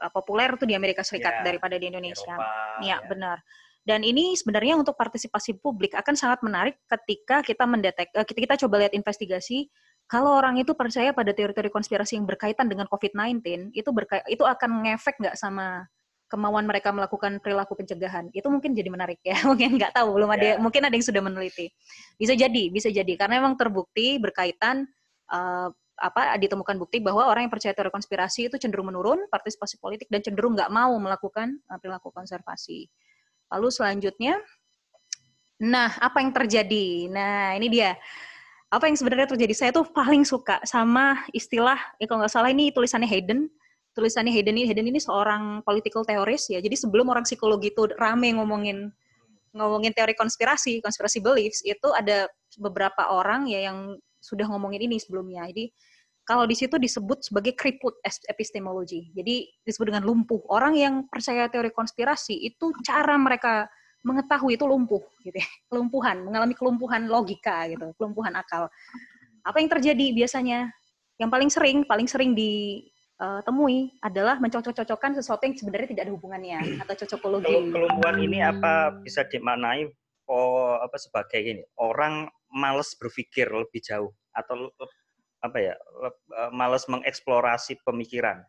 [0.02, 2.34] eh, populer itu di Amerika Serikat Ya, daripada di Indonesia.
[2.34, 3.08] Eropa, Iya, ya.
[3.08, 3.38] benar.
[3.86, 8.82] Dan ini sebenarnya untuk partisipasi publik akan sangat menarik ketika kita mendetek, kita, kita coba
[8.82, 9.70] lihat investigasi
[10.06, 14.86] kalau orang itu percaya pada teori-teori konspirasi yang berkaitan dengan COVID-19, itu berka- itu akan
[14.86, 15.90] ngefek nggak sama
[16.30, 18.30] kemauan mereka melakukan perilaku pencegahan.
[18.34, 19.34] Itu mungkin jadi menarik ya.
[19.50, 20.54] Mungkin nggak tahu, belum ada Ya.
[20.62, 21.70] mungkin ada yang sudah meneliti.
[22.18, 24.86] Bisa jadi, bisa jadi karena memang terbukti berkaitan
[25.34, 30.12] eh, apa ditemukan bukti bahwa orang yang percaya teori konspirasi itu cenderung menurun partisipasi politik
[30.12, 32.90] dan cenderung nggak mau melakukan eh, perilaku konservasi.
[33.54, 34.38] Lalu selanjutnya,
[35.62, 37.10] nah apa yang terjadi?
[37.10, 37.98] Nah ini dia.
[38.76, 39.56] Apa yang sebenarnya terjadi?
[39.56, 43.48] Saya tuh paling suka sama istilah, ya kalau nggak salah ini tulisannya Hayden.
[43.96, 46.60] Tulisannya Hayden ini, Hayden ini seorang political theorist ya.
[46.60, 48.92] Jadi sebelum orang psikologi itu rame ngomongin
[49.56, 52.28] ngomongin teori konspirasi, konspirasi beliefs, itu ada
[52.60, 55.48] beberapa orang ya yang sudah ngomongin ini sebelumnya.
[55.48, 55.72] Jadi
[56.28, 57.96] kalau di situ disebut sebagai crippled
[58.28, 59.08] epistemology.
[59.16, 60.44] Jadi disebut dengan lumpuh.
[60.52, 63.72] Orang yang percaya teori konspirasi itu cara mereka
[64.06, 65.50] mengetahui itu lumpuh gitu ya.
[65.66, 68.70] Kelumpuhan, mengalami kelumpuhan logika gitu, kelumpuhan akal.
[69.42, 70.70] Apa yang terjadi biasanya?
[71.18, 76.94] Yang paling sering, paling sering ditemui adalah mencocok-cocokkan sesuatu yang sebenarnya tidak ada hubungannya atau
[76.94, 77.50] cocokologi.
[77.50, 79.90] Kelum- kelumpuhan ini apa bisa dimaknai
[80.30, 84.74] oh apa sebagai ini orang males berpikir lebih jauh atau
[85.42, 88.42] apa ya eh, males mengeksplorasi pemikiran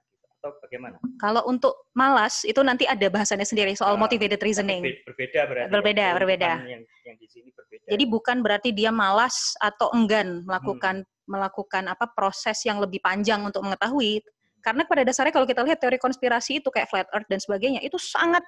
[0.47, 0.97] atau bagaimana?
[1.19, 4.87] Kalau untuk malas itu nanti ada bahasannya sendiri soal Ah, motivated reasoning.
[4.87, 5.67] be- Berbeda berarti.
[5.67, 6.53] ya, Berbeda, kelumpuhan berbeda.
[6.63, 7.87] Yang, yang di sini berbeda.
[7.91, 10.47] Jadi bukan berarti dia malas atau enggan Hmm.
[10.47, 14.23] melakukan melakukan apa proses yang lebih panjang untuk mengetahui.
[14.63, 17.99] Karena pada dasarnya kalau kita lihat teori konspirasi itu kayak flat earth dan sebagainya itu
[17.99, 18.47] sangat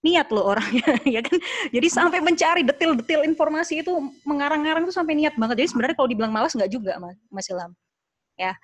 [0.00, 0.84] niat loh orangnya
[1.16, 1.36] ya kan.
[1.68, 3.92] Jadi sampai mencari detil-detil informasi itu
[4.24, 5.60] mengarang-ngarang itu sampai niat banget.
[5.64, 7.72] Jadi sebenarnya kalau dibilang malas nggak juga Mas, Mas Ilham.
[8.40, 8.56] Ya.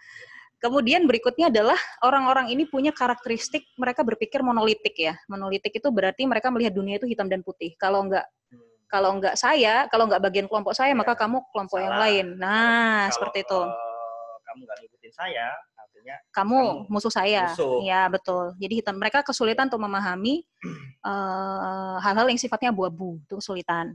[0.61, 5.17] Kemudian berikutnya adalah orang-orang ini punya karakteristik mereka berpikir monolitik ya.
[5.25, 7.73] Monolitik itu berarti mereka melihat dunia itu hitam dan putih.
[7.81, 8.61] Kalau nggak Hmm.
[8.91, 12.03] kalau nggak saya, kalau nggak bagian kelompok saya, Ya, maka kamu kelompok yang salah.
[12.11, 12.27] lain.
[12.37, 13.61] Nah, Kalau, seperti itu.
[13.63, 15.47] eh, kamu nggak ngikutin saya,
[15.79, 17.43] artinya Kamu kamu musuh saya.
[17.55, 17.81] musuh.
[17.87, 18.53] Ya, betul.
[18.59, 20.43] Jadi hitam mereka kesulitan untuk memahami
[21.09, 23.95] eh, hal-hal yang sifatnya abu-abu, itu kesulitan.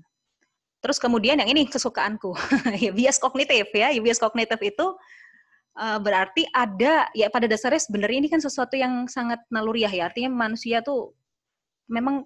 [0.82, 2.32] Terus kemudian yang ini kesukaanku,
[2.80, 4.86] ya bias kognitif ya bias kognitif itu
[5.76, 10.32] eh, berarti ada ya pada dasarnya sebenarnya ini kan sesuatu yang sangat naluriah ya, artinya
[10.32, 11.14] manusia tuh
[11.88, 12.26] memang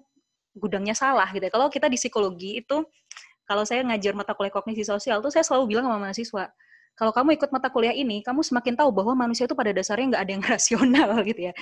[0.56, 1.46] gudangnya salah gitu.
[1.50, 2.82] Kalau kita di psikologi itu
[3.46, 6.44] kalau saya ngajar mata kuliah kognisi sosial tuh saya selalu bilang sama mahasiswa,
[6.94, 10.22] kalau kamu ikut mata kuliah ini, kamu semakin tahu bahwa manusia itu pada dasarnya nggak
[10.22, 11.52] ada yang rasional gitu ya.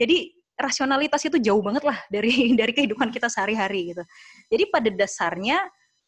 [0.00, 0.16] Jadi
[0.58, 4.02] rasionalitas itu jauh banget lah dari dari kehidupan kita sehari-hari gitu.
[4.50, 5.58] Jadi pada dasarnya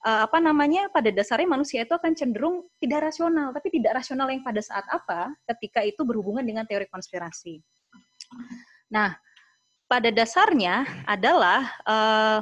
[0.06, 0.88] eh, apa namanya?
[0.92, 5.32] Pada dasarnya manusia itu akan cenderung tidak rasional, tapi tidak rasional yang pada saat apa?
[5.44, 7.60] Ketika itu berhubungan dengan teori konspirasi.
[8.90, 9.14] Nah,
[9.90, 12.40] pada dasarnya adalah eh,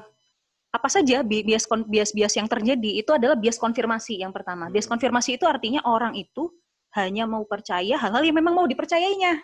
[0.69, 4.69] apa saja bi- bias bias-bias yang terjadi itu adalah bias konfirmasi yang pertama.
[4.69, 6.53] Bias konfirmasi itu artinya orang itu
[6.97, 9.41] hanya mau percaya hal-hal yang memang mau dipercayainya.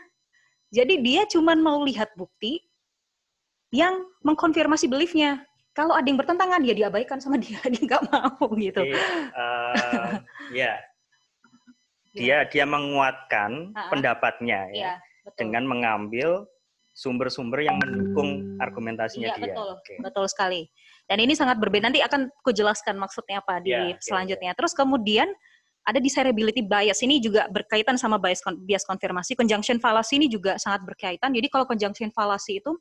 [0.74, 2.60] Jadi dia cuma mau lihat bukti
[3.72, 5.42] yang mengkonfirmasi beliefnya.
[5.74, 8.80] Kalau ada yang bertentangan dia diabaikan sama dia, dia nggak mau gitu.
[8.80, 10.10] Jadi, eh,
[10.62, 10.72] ya,
[12.14, 13.90] dia dia menguatkan ah.
[13.90, 14.92] pendapatnya ya, Iya,
[15.26, 15.38] betul.
[15.44, 16.46] dengan mengambil
[16.94, 19.44] sumber-sumber yang mendukung argumentasinya Iya, dia.
[19.50, 19.68] betul.
[19.74, 19.94] Oke.
[19.98, 20.62] Betul sekali.
[21.10, 21.90] Dan ini sangat berbeda.
[21.90, 24.54] Nanti akan kujelaskan maksudnya apa di Iya, iya, selanjutnya.
[24.54, 25.26] Terus kemudian
[25.84, 27.02] ada desirability bias.
[27.02, 29.34] Ini juga berkaitan sama bias, bias konfirmasi.
[29.36, 31.34] Conjunction fallacy ini juga sangat berkaitan.
[31.34, 32.72] Jadi kalau conjunction fallacy itu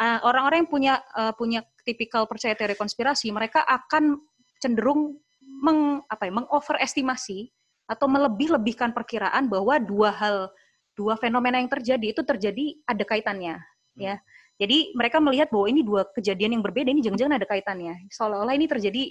[0.00, 4.18] uh, orang-orang yang punya uh, punya tipikal percaya teori konspirasi, mereka akan
[4.58, 7.52] cenderung meng apa ya, mengoverestimasi
[7.84, 10.48] atau melebih-lebihkan perkiraan bahwa dua hal
[10.96, 13.60] dua fenomena yang terjadi itu terjadi ada kaitannya
[13.98, 14.16] ya.
[14.54, 18.06] Jadi mereka melihat bahwa ini dua kejadian yang berbeda ini jangan-jangan ada kaitannya.
[18.14, 19.10] Seolah-olah ini terjadi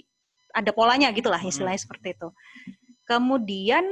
[0.56, 2.28] ada polanya gitulah istilahnya seperti itu.
[3.04, 3.84] Kemudian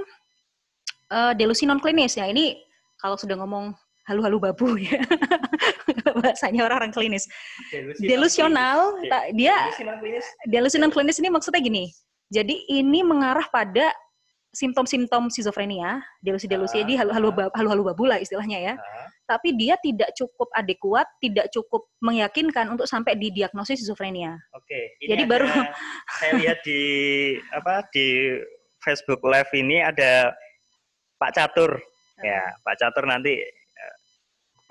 [1.13, 2.57] eh, delusi non klinis ya ini
[2.97, 4.99] kalau sudah ngomong halu-halu babu ya
[6.19, 7.27] bahasanya orang-orang klinis.
[7.99, 10.27] Delusional, tak- dia Delusi non-klinis.
[10.47, 11.91] delusi non klinis ini maksudnya gini.
[12.33, 13.93] Jadi ini mengarah pada
[14.53, 18.75] simptom-simptom skizofrenia, delusi-delusi, Ah, jadi halu-halu halu-halu babu lah istilahnya ya.
[18.77, 24.37] Ah, Tapi dia tidak cukup adekuat, tidak cukup meyakinkan untuk sampai di diagnosis skizofrenia.
[24.53, 24.97] Oke.
[25.01, 25.69] Ini Jadi ada- baru-
[26.21, 26.81] saya lihat di
[27.49, 28.37] apa di
[28.85, 30.37] Facebook Live ini ada
[31.17, 31.81] Pak Catur.
[32.21, 33.41] Ya, Pak Catur nanti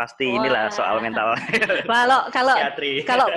[0.02, 0.74] pasti inilah Wah.
[0.74, 1.38] soal mental
[2.02, 2.56] Kalau kalau
[3.06, 3.28] kalau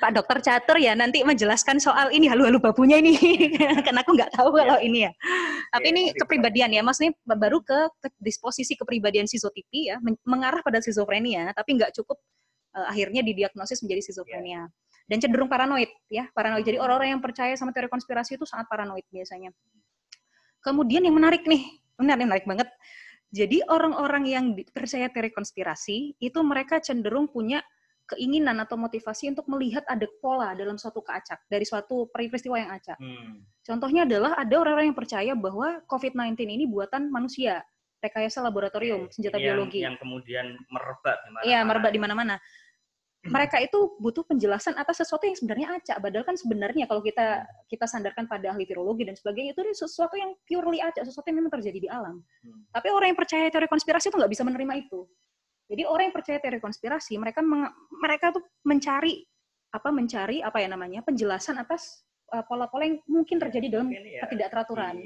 [0.00, 3.12] Pak Dokter Catur ya nanti menjelaskan soal ini halu-halu babunya ini,
[3.86, 5.12] karena aku nggak tahu kalau ini ya.
[5.68, 10.64] Tapi Iya, ini kepribadian ya, maksudnya baru ke, ke disposisi kepribadian sizotipi ya, men- mengarah
[10.64, 12.16] pada skizofrenia, tapi nggak cukup
[12.74, 14.66] eh, akhirnya didiagnosis menjadi skizofrenia.
[15.04, 16.64] Dan cenderung paranoid ya, paranoid.
[16.64, 19.52] Jadi orang-orang yang percaya sama teori konspirasi itu sangat paranoid biasanya.
[20.64, 21.60] Kemudian yang menarik nih,
[22.00, 22.68] menarik, menarik banget.
[23.34, 27.66] Jadi orang-orang yang percaya teori konspirasi itu mereka cenderung punya
[28.06, 32.94] keinginan atau motivasi untuk melihat ada pola dalam suatu keacak dari suatu peristiwa yang acak.
[33.00, 33.42] Hmm.
[33.64, 37.64] Contohnya adalah ada orang-orang yang percaya bahwa COVID-19 ini buatan manusia,
[38.04, 39.80] rekayasa laboratorium, senjata yang- biologi.
[39.82, 41.48] Yang kemudian merebak di mana-mana.
[41.48, 42.34] Iya, merebak di mana-mana.
[43.24, 45.96] Mereka itu butuh penjelasan atas sesuatu yang sebenarnya acak.
[45.96, 50.36] Padahal kan sebenarnya kalau kita kita sandarkan pada ahli virologi dan sebagainya itu sesuatu yang
[50.44, 52.20] purely acak, sesuatu yang memang terjadi di alam.
[52.44, 52.62] Hmm.
[52.68, 55.08] Tapi orang yang percaya teori konspirasi itu nggak bisa menerima itu.
[55.64, 57.72] Jadi orang yang percaya teori konspirasi, mereka meng-
[58.04, 59.24] mereka tuh mencari
[59.72, 65.00] apa mencari apa ya namanya penjelasan atas uh, pola-pola yang mungkin terjadi dalam ya, ketidakteraturan.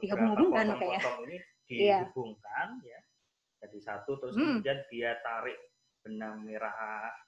[0.00, 1.00] Dihubung-hubungkan kayaknya.
[1.64, 2.04] Iya.
[2.04, 3.00] dihubungkan ya
[3.64, 4.60] jadi satu terus Hmm.
[4.60, 5.56] kemudian dia tarik
[6.04, 6.70] benang merah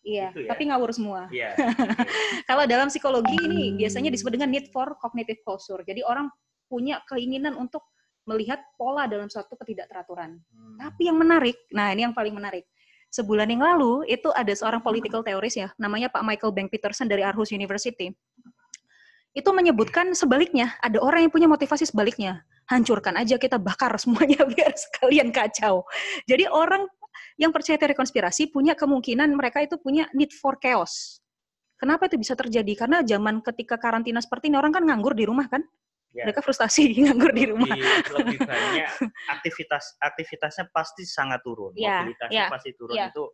[0.04, 0.48] Iya, Gitu ya.
[0.52, 1.26] tapi ngawur semua.
[1.32, 1.56] Iya.
[2.48, 5.80] Kalau dalam psikologi ini biasanya disebut dengan need for cognitive closure.
[5.82, 6.28] Jadi orang
[6.68, 7.82] punya keinginan untuk
[8.28, 10.36] melihat pola dalam suatu ketidakteraturan.
[10.36, 10.76] Hmm.
[10.76, 12.66] Tapi yang menarik, nah ini yang paling menarik.
[13.08, 17.22] Sebulan yang lalu itu ada seorang political theorist ya, namanya Pak Michael Bank Peterson dari
[17.24, 18.12] Aarhus University.
[19.32, 22.42] Itu menyebutkan sebaliknya, ada orang yang punya motivasi sebaliknya.
[22.66, 25.86] Hancurkan aja kita bakar semuanya biar sekalian kacau.
[26.26, 26.90] Jadi orang
[27.37, 31.20] yang percaya teori konspirasi punya kemungkinan mereka itu punya need for chaos.
[31.76, 32.72] Kenapa itu bisa terjadi?
[32.72, 35.61] Karena zaman ketika karantina seperti ini orang kan nganggur di rumah kan?
[36.16, 36.24] Ya.
[36.24, 37.68] Mereka frustasi nganggur di rumah.
[37.68, 38.88] lebih, lebih banyak
[39.29, 43.12] aktivitas aktivitasnya pasti sangat turun Iya, mobilitasnya iya, pasti turun iya.
[43.12, 43.24] itu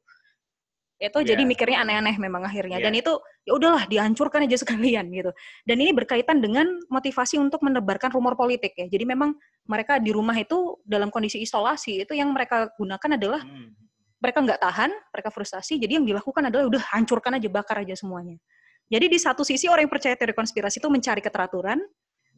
[1.10, 1.34] itu Iya.
[1.34, 2.78] jadi mikirnya aneh-aneh memang akhirnya.
[2.78, 2.86] Iya.
[2.86, 3.12] dan itu
[3.42, 5.30] ya udahlah dihancurkan aja sekalian gitu.
[5.66, 8.86] Dan ini berkaitan dengan motivasi untuk menebarkan rumor politik ya.
[8.86, 9.34] Jadi memang
[9.66, 13.74] mereka di rumah itu dalam kondisi isolasi itu yang mereka gunakan adalah hmm,
[14.22, 18.38] mereka nggak tahan mereka frustasi jadi yang dilakukan adalah udah hancurkan aja bakar aja semuanya.
[18.86, 21.80] Jadi di satu sisi orang yang percaya teori konspirasi itu mencari keteraturan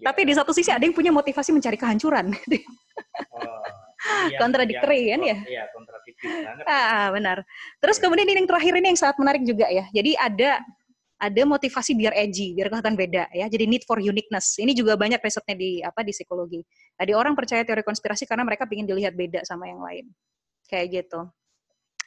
[0.00, 0.06] ya.
[0.08, 2.32] tapi di satu sisi ada yang punya motivasi mencari kehancuran.
[3.30, 3.62] Oh,
[4.04, 5.36] ini yang- Contradictory yang- kan ya?
[5.48, 7.38] iya kontradiktif banget Ah, benar.
[7.80, 9.84] Terus kemudian ini yang terakhir ini yang sangat menarik juga ya.
[9.90, 10.60] Jadi ada
[11.14, 13.46] ada motivasi biar edgy, biar kelihatan beda ya.
[13.48, 14.60] Jadi need for uniqueness.
[14.60, 16.60] Ini juga banyak risetnya di apa di psikologi.
[16.92, 20.04] Tadi orang percaya teori konspirasi karena mereka ingin dilihat beda sama yang lain.
[20.68, 21.20] Kayak gitu.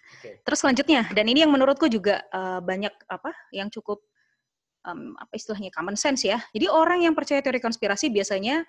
[0.08, 0.40] Oke.
[0.46, 4.06] Terus selanjutnya dan ini yang menurutku juga eh, banyak apa yang cukup
[4.88, 6.40] em, apa istilahnya common sense ya.
[6.56, 8.64] Jadi orang yang percaya teori konspirasi biasanya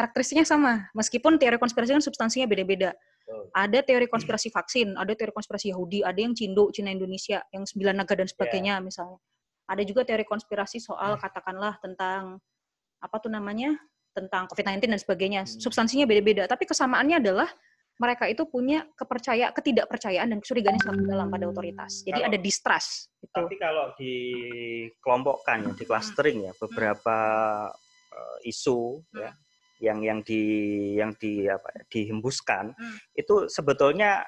[0.00, 2.96] karakteristiknya sama, meskipun teori konspirasi kan substansinya beda-beda.
[2.96, 3.52] Betul.
[3.52, 8.00] Ada teori konspirasi vaksin, ada teori konspirasi Yahudi, ada yang Cindo, Cina Indonesia, yang sembilan
[8.00, 9.20] naga dan sebagainya misalnya.
[9.68, 12.40] Ada juga teori konspirasi soal katakanlah tentang
[12.98, 13.76] apa tuh namanya?
[14.10, 15.40] tentang COVID-19 dan sebagainya.
[15.46, 15.60] Hmm.
[15.62, 17.46] Substansinya beda-beda, tapi kesamaannya adalah
[18.00, 22.00] mereka itu punya kepercaya ketidakpercayaan dan kecurigaan yang sangat dalam pada otoritas.
[22.00, 23.36] Jadi Kalau- ada distrust gitu.
[23.36, 27.18] tapi kalau dikelompokkan ya di clustering ya beberapa
[28.10, 29.36] eh, isu ya
[29.80, 30.42] yang yang di
[31.00, 32.96] yang di apa ya, dihembuskan Hmm.
[33.16, 34.22] itu sebetulnya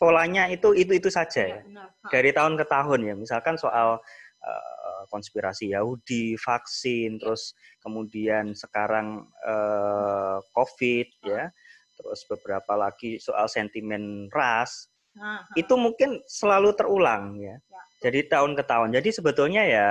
[0.00, 1.88] polanya itu itu itu saja ya benar.
[2.10, 4.00] dari tahun ke tahun ya misalkan soal
[4.42, 11.46] eh, konspirasi Yahudi, vaksin, terus kemudian sekarang eh, COVID ya,
[11.94, 17.60] terus beberapa lagi soal sentimen ras Nah, itu mungkin selalu terulang ya.
[17.68, 17.82] Ya.
[18.08, 18.96] Jadi tahun ke tahun.
[18.96, 19.88] Jadi sebetulnya ya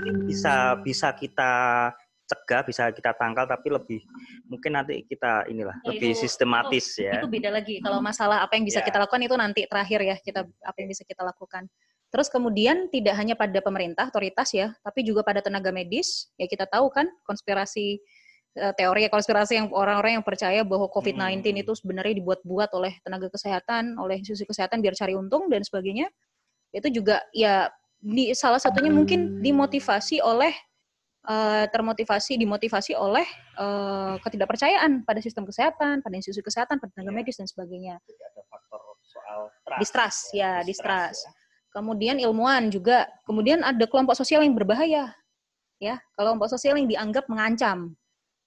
[0.00, 1.52] ini bisa bisa kita
[2.28, 4.00] cegah, bisa kita tangkal, tapi lebih
[4.44, 7.16] mungkin nanti kita inilah Ya, lebih itu- sistematis ya.
[7.18, 7.80] itu beda lagi.
[7.80, 8.86] Kalau masalah apa yang bisa Ya.
[8.86, 11.64] kita lakukan itu nanti terakhir ya kita apa yang bisa kita lakukan.
[12.08, 16.28] Terus kemudian tidak hanya pada pemerintah, otoritas ya, tapi juga pada tenaga medis.
[16.36, 18.00] Ya kita tahu kan konspirasi
[18.58, 21.62] eh, teori konspirasi yang orang-orang yang percaya bahwa COVID-19 Hmm.
[21.62, 26.08] itu sebenarnya dibuat-buat oleh tenaga kesehatan, oleh institusi kesehatan biar cari untung dan sebagainya.
[26.74, 27.70] Itu juga ya
[28.02, 30.50] di salah satunya mungkin dimotivasi oleh
[31.28, 33.28] eh, termotivasi dimotivasi oleh
[33.60, 37.18] eh, ketidakpercayaan pada sistem kesehatan, pada institusi kesehatan, pada tenaga Iya.
[37.20, 38.00] medis dan sebagainya.
[38.02, 39.78] Jadi ada faktor soal trust.
[39.80, 41.20] Distrust, ya, distrust.
[41.20, 41.32] distrust ya.
[41.68, 43.06] Kemudian ilmuwan juga.
[43.28, 45.12] Kemudian ada kelompok sosial yang berbahaya.
[45.78, 47.94] Ya, kelompok sosial yang dianggap mengancam.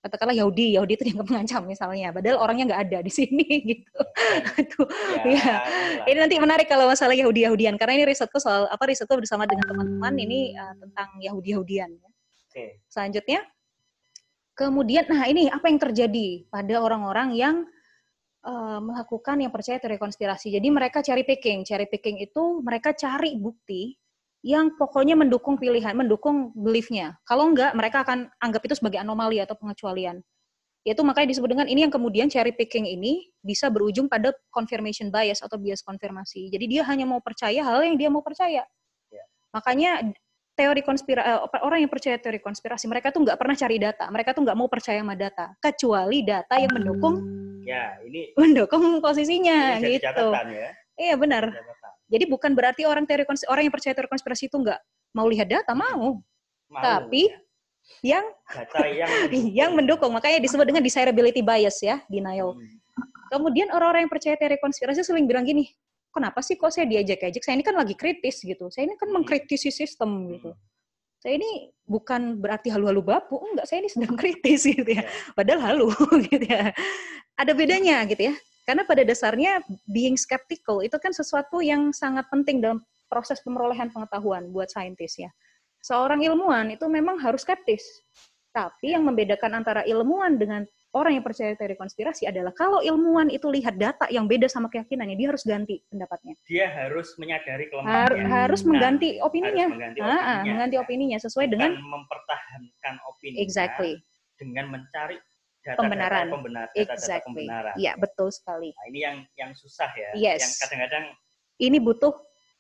[0.02, 2.10] Katakanlah Yahudi, Yahudi itu dianggap mengancam misalnya.
[2.12, 3.46] Padahal orangnya nggak ada di sini
[3.78, 4.00] gitu.
[4.60, 4.82] Itu
[5.24, 5.56] Ya, Ya.
[6.12, 10.14] ini nanti menarik kalau masalah Yahudi-Yahudian karena ini risetku soal apa risetku bersama dengan teman-teman
[10.18, 11.88] ini eh, tentang Yahudi-Yahudian.
[11.88, 12.11] ya.
[12.52, 12.84] Oke.
[12.92, 13.48] Selanjutnya,
[14.60, 17.56] kemudian, nah ini apa yang terjadi pada orang-orang yang
[18.44, 20.52] eh, melakukan yang percaya teori konspirasi.
[20.52, 23.96] Jadi mereka cari picking, cari picking itu mereka cari bukti
[24.44, 27.16] yang pokoknya mendukung pilihan, mendukung beliefnya.
[27.24, 30.20] Kalau enggak, mereka akan anggap itu sebagai anomali atau pengecualian.
[30.84, 35.40] Itu makanya disebut dengan ini yang kemudian cherry picking ini bisa berujung pada confirmation bias
[35.40, 36.52] atau bias konfirmasi.
[36.52, 38.66] Jadi dia hanya mau percaya hal yang dia mau percaya.
[39.14, 39.24] Ya.
[39.56, 40.10] Makanya
[40.62, 44.46] teori konspirasi orang yang percaya teori konspirasi mereka tuh nggak pernah cari data, mereka tuh
[44.46, 47.16] nggak mau percaya sama data, kecuali data yang mendukung
[47.62, 50.06] Ya, ini mendukung posisinya ini gitu.
[50.10, 50.70] catatan ya.
[50.98, 51.44] Iya benar.
[51.50, 51.92] Catatan.
[52.12, 54.80] Jadi bukan berarti orang teori kons- orang yang percaya teori konspirasi itu nggak
[55.16, 56.20] mau lihat data, mau.
[56.72, 57.32] Mau, Tapi
[58.02, 58.18] ya.
[58.18, 59.10] yang data yang
[59.64, 62.58] yang mendukung makanya disebut dengan desirability bias ya, denial.
[62.58, 62.68] Hmm.
[63.32, 65.72] Kemudian orang-orang yang percaya teori konspirasi sering bilang gini,
[66.12, 67.42] kenapa sih kok saya diajak-ajak?
[67.42, 68.68] Saya ini kan lagi kritis gitu.
[68.68, 70.52] Saya ini kan mengkritisi sistem gitu.
[71.22, 73.66] Saya ini bukan berarti halu-halu bapu, enggak.
[73.66, 75.08] Saya ini sedang kritis gitu ya.
[75.34, 75.88] Padahal halu
[76.30, 76.76] gitu ya.
[77.40, 78.36] Ada bedanya gitu ya.
[78.68, 84.48] Karena pada dasarnya being skeptical itu kan sesuatu yang sangat penting dalam proses pemerolehan pengetahuan
[84.54, 85.32] buat saintis ya.
[85.82, 87.82] Seorang ilmuwan itu memang harus skeptis.
[88.52, 93.48] Tapi yang membedakan antara ilmuwan dengan orang yang percaya teori konspirasi adalah kalau ilmuwan itu
[93.48, 96.36] lihat data yang beda sama keyakinannya, dia harus ganti pendapatnya.
[96.44, 98.28] Dia harus menyadari Har- kelemahannya.
[98.28, 99.66] harus Nah, mengganti opininya.
[99.72, 100.44] Harus mengganti Ah, ah, opininya.
[100.52, 100.82] mengganti ya.
[100.84, 103.92] opininya sesuai Bukan dengan mempertahankan opini exactly
[104.36, 105.16] dengan mencari
[105.64, 106.26] data Pembenaran.
[106.28, 107.24] pembenar, data-data exactly.
[107.48, 107.76] pembenaran.
[107.80, 108.76] Iya, betul sekali.
[108.76, 110.10] Nah, ini yang yang susah ya.
[110.18, 110.44] Yes.
[110.44, 111.06] Yang kadang-kadang
[111.62, 112.10] Ini butuh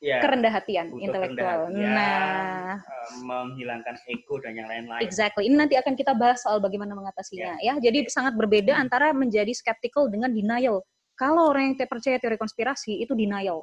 [0.01, 1.69] ya kerendah hatian intelektual.
[1.69, 5.05] Nah, eh, menghilangkan ego dan yang lain-lain.
[5.05, 5.45] exactly.
[5.45, 7.77] Ini nanti akan kita bahas soal bagaimana mengatasinya ya.
[7.77, 10.81] Jadi sangat berbeda antara menjadi skeptical dengan denial.
[11.13, 13.61] Kalau orang yang percaya teori konspirasi itu denial.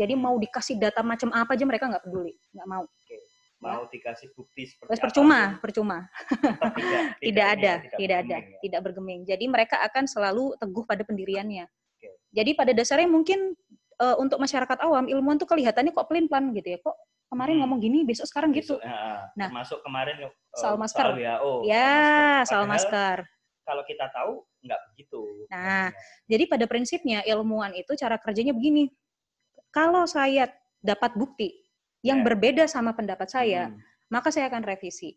[0.00, 2.88] Jadi mau dikasih data macam apa aja mereka nggak peduli, nggak mau.
[3.62, 5.98] Mau dikasih bukti seperti Terus apa percuma, pun, percuma.
[6.26, 8.58] tetap tidak, Tidak ini ada, ya, tidak ada, ya.
[8.58, 9.20] tidak bergeming.
[9.22, 11.70] Jadi mereka akan selalu teguh pada pendiriannya.
[11.70, 12.08] Oke.
[12.34, 13.54] Jadi pada dasarnya mungkin
[14.02, 16.78] eh, untuk masyarakat awam ilmuwan tuh kelihatannya kok pelin-pelan gitu ya.
[16.82, 16.96] Kok
[17.30, 17.62] kemarin Hmm.
[17.64, 18.76] ngomong gini, besok sekarang gitu.
[18.76, 21.06] Besok, ya, Nah, termasuk kemarin eh, soal masker.
[21.14, 23.16] WHO, ya, soal Padahal masker.
[23.62, 25.20] Kalau kita tahu nggak begitu.
[25.48, 25.94] Nah,
[26.26, 28.90] Jadi pada prinsipnya ilmuwan itu cara kerjanya begini.
[29.70, 30.48] Kalau saya
[30.80, 31.52] dapat bukti
[32.02, 32.24] yang Ya.
[32.26, 33.78] berbeda sama pendapat saya, Hmm.
[34.10, 35.14] maka saya akan revisi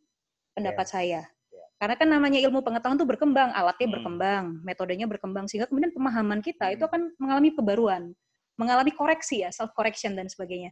[0.54, 0.94] pendapat Yes.
[0.94, 1.22] saya.
[1.50, 1.66] Ya.
[1.76, 3.96] Karena kan namanya ilmu pengetahuan itu berkembang, alatnya Hmm.
[3.98, 6.92] berkembang, metodenya berkembang, sehingga kemudian pemahaman kita itu Hmm.
[6.92, 8.04] akan mengalami kebaruan,
[8.56, 10.72] mengalami koreksi ya, self correction dan sebagainya.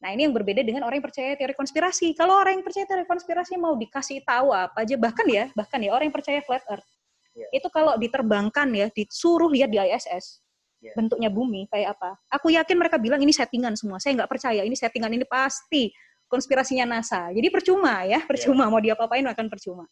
[0.00, 2.16] Nah ini yang berbeda dengan orang yang percaya teori konspirasi.
[2.16, 5.92] Kalau orang yang percaya teori konspirasi mau dikasih tahu apa aja, bahkan ya, bahkan ya
[5.92, 6.88] orang yang percaya flat earth,
[7.30, 7.46] Ya.
[7.54, 10.42] itu kalau diterbangkan ya, disuruh lihat di ISS,
[10.82, 10.96] Ya.
[10.96, 12.16] bentuknya bumi kayak apa.
[12.32, 14.00] Aku yakin mereka bilang ini settingan semua.
[14.00, 15.92] Saya nggak percaya ini settingan ini pasti
[16.26, 17.28] konspirasinya NASA.
[17.30, 19.84] Jadi percuma ya, percuma mau diapa-apain akan percuma.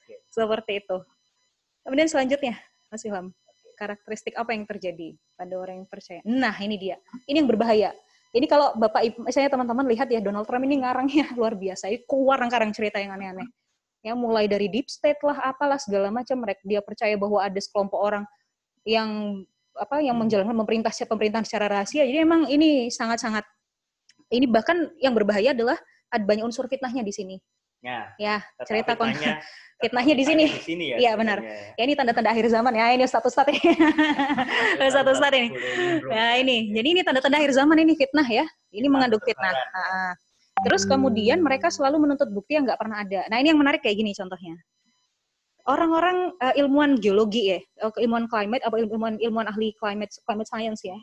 [0.00, 0.22] Oke.
[0.30, 0.96] Seperti itu.
[1.82, 2.54] Kemudian selanjutnya,
[2.88, 3.34] Mas Ilham,
[3.76, 6.24] karakteristik apa yang terjadi pada orang yang percaya?
[6.24, 6.96] Nah, ini dia.
[7.28, 7.92] Ini yang berbahaya.
[8.32, 11.92] Ini kalau Bapak Ibu, misalnya teman-teman lihat ya Donald Trump ini ngarangnya luar biasa.
[11.92, 13.48] Ini keluar karang cerita yang aneh-aneh.
[14.04, 16.40] Ya mulai dari deep state lah, apalah segala macam.
[16.40, 18.24] Mereka dia percaya bahwa ada sekelompok orang
[18.86, 19.42] yang
[19.76, 22.04] apa yang menjalankan pemerintah pemerintahan secara rahasia.
[22.08, 23.44] Jadi emang ini sangat-sangat
[24.32, 25.78] ini bahkan yang berbahaya adalah
[26.10, 27.36] ada banyak unsur fitnahnya di sini.
[27.84, 29.38] Ya, Ya, tetap cerita fitnahnya-
[29.84, 30.44] fitnahnya di sini.
[30.48, 30.96] Di sini ya.
[30.96, 31.38] Iya, benar.
[31.44, 31.74] sebenarnya.
[31.76, 32.86] Ya ini tanda-tanda akhir zaman ya.
[32.96, 33.60] Ini status stat ini.
[34.92, 35.48] status stat ini.
[36.08, 38.44] Nah ini, jadi ini tanda-tanda akhir zaman ini fitnah ya.
[38.72, 39.52] Ini mengandung fitnah.
[39.76, 40.12] Ah,
[40.64, 43.28] Terus kemudian mereka selalu menuntut bukti yang nggak pernah ada.
[43.28, 44.56] Nah ini yang menarik kayak gini contohnya.
[45.66, 50.80] Orang-orang eh, ilmuwan geologi ya, eh, ilmuwan climate, apa ilmuwan ilmuwan ahli climate climate science
[50.86, 50.94] ya,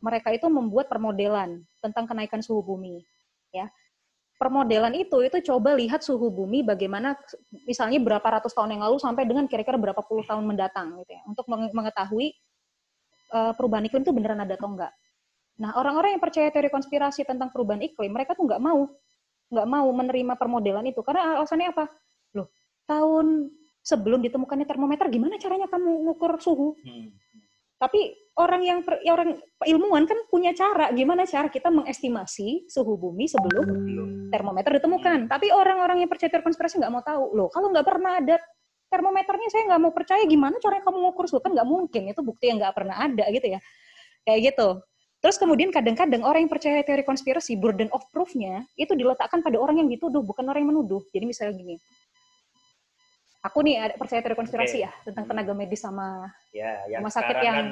[0.00, 3.04] mereka itu membuat permodelan tentang kenaikan suhu bumi.
[3.52, 3.68] Ya,
[4.36, 7.16] permodelan itu itu coba lihat suhu bumi bagaimana
[7.64, 11.22] misalnya berapa ratus tahun yang lalu sampai dengan kira-kira berapa puluh tahun mendatang gitu ya,
[11.24, 12.36] untuk menge- mengetahui
[13.32, 14.92] eh, perubahan iklim itu beneran ada atau enggak.
[15.56, 18.92] Nah, orang-orang yang percaya teori konspirasi tentang perubahan iklim, mereka tuh nggak mau,
[19.48, 21.88] nggak mau menerima permodelan itu karena alasannya apa?
[22.36, 22.52] Loh,
[22.84, 23.48] tahun
[23.80, 26.76] sebelum ditemukannya termometer, gimana caranya kamu ngukur suhu?
[26.84, 27.08] Hmm.
[27.76, 32.96] Tapi orang yang per- ya orang ilmuwan kan punya cara, gimana cara kita mengestimasi suhu
[32.96, 34.08] bumi sebelum Belum.
[34.32, 35.28] termometer ditemukan.
[35.28, 37.36] Tapi orang-orang yang percaya teori konspirasi nggak mau tahu.
[37.36, 38.36] Loh, kalau nggak pernah ada
[38.88, 41.40] termometernya, saya nggak mau percaya gimana caranya kamu ngukur suhu?
[41.44, 43.60] Kan nggak mungkin, itu bukti yang nggak pernah ada gitu ya.
[44.24, 44.68] Kayak gitu.
[45.20, 49.80] Terus kemudian kadang-kadang orang yang percaya teori konspirasi, burden of proof-nya itu diletakkan pada orang
[49.84, 51.02] yang dituduh, bukan orang yang menuduh.
[51.12, 51.74] Jadi misalnya gini,
[53.46, 54.84] aku nih ada percaya teori konspirasi Oke.
[54.84, 57.66] ya, tentang tenaga medis sama Ya, yang Rumah sakit yang kan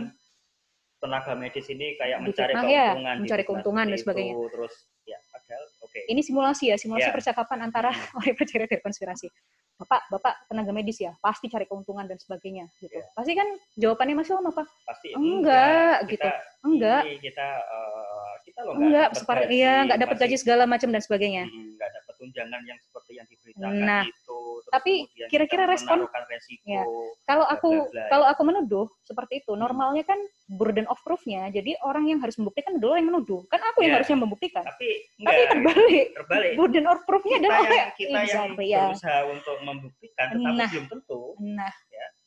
[0.97, 4.33] tenaga medis ini kayak mencari difitnah ya, keuntungan, mencari difitnah keuntungan dan sebagainya.
[4.33, 4.45] itu.
[4.49, 5.99] Terus ya, padahal oke.
[6.07, 7.13] ini simulasi ya, simulasi Ya.
[7.13, 9.29] percakapan antara orang yang percaya teori konspirasi.
[9.75, 12.95] Bapak, Bapak tenaga medis ya, pasti cari keuntungan dan sebagainya gitu.
[12.95, 13.05] Ya.
[13.11, 13.45] Pasti kan
[13.75, 14.63] jawabannya Mas Ilham apa?
[14.87, 16.29] Pasti Enggak, kita, gitu.
[16.65, 17.03] Enggak.
[17.05, 20.63] Ini kita eh, kita loh Enggak, dapet separ- gaji, iya, enggak dapat masih- gaji segala
[20.65, 21.45] macam dan sebagainya.
[21.45, 24.41] Hmm, nggak dapat tunjangan yang seperti yang diberitakan Nah, itu.
[24.65, 24.93] Terus tapi
[25.29, 26.65] kira-kira respon- resiko.
[26.65, 26.83] Ya.
[27.29, 28.33] Kalau aku bla, bla, bla, kalau ya.
[28.33, 30.17] aku menuduh seperti itu, normalnya kan
[30.49, 31.53] burden of proof-nya.
[31.53, 33.45] Jadi orang yang harus membuktikan adalah yang menuduh.
[33.47, 33.97] Kan aku yang Ya.
[34.01, 34.65] harusnya membuktikan.
[34.65, 36.07] Tapi Tapi enggak, terbalik.
[36.17, 36.53] terbalik.
[36.57, 38.83] Burden of proof-nya adalah yang, kita yang Exactly, ya.
[38.89, 40.69] berusaha untuk membuktikan, tetapi Nah.
[40.73, 41.73] belum tentu Nah,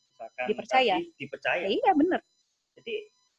[0.08, 0.96] misalkan Dipercaya.
[1.14, 1.64] dipercaya.
[1.66, 2.20] ya iya benar.
[2.78, 2.94] Jadi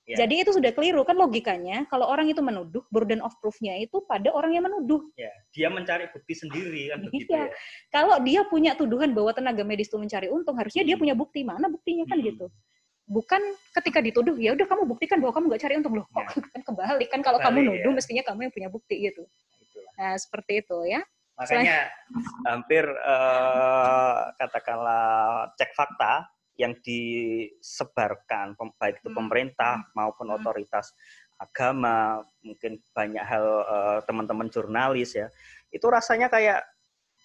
[0.10, 1.86] ya, Jadi itu sudah keliru kan logikanya.
[1.86, 5.06] Kalau orang itu menuduh, burden of proof-nya itu pada orang yang menuduh.
[5.14, 7.46] ya, dia mencari bukti sendiri kan begitu Iya.
[7.46, 7.48] ya.
[7.94, 11.46] Kalau dia punya tuduhan bahwa tenaga medis itu mencari untung, harusnya dia punya bukti.
[11.46, 12.26] Mana buktinya kan Hmm.
[12.26, 12.46] gitu.
[13.10, 13.42] Bukan
[13.78, 16.06] ketika dituduh, ya udah kamu buktikan bahwa kamu nggak cari untung loh.
[16.10, 17.98] Kok kan kebalik kan kalau kamu nuduh ya.
[17.98, 19.26] mestinya kamu yang punya bukti gitu.
[19.62, 19.94] Itulah.
[19.98, 21.02] Nah, seperti itu ya.
[21.40, 21.88] Makanya
[22.46, 25.06] hampir eh, katakanlah
[25.56, 26.28] cek fakta
[26.60, 30.44] yang disebarkan baik itu Hmm, pemerintah maupun hmm.
[30.44, 30.92] otoritas
[31.40, 35.32] agama, mungkin banyak hal eh, teman-teman jurnalis ya.
[35.72, 36.68] Itu rasanya kayak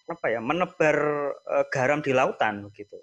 [0.06, 0.96] apa ya, menebar
[1.34, 2.94] eh, garam di lautan gitu.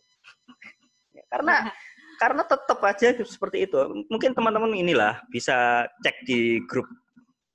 [1.11, 1.67] Ya, karena
[2.23, 3.77] karena tetap aja seperti itu.
[4.07, 6.87] Mungkin teman-teman inilah bisa cek di grup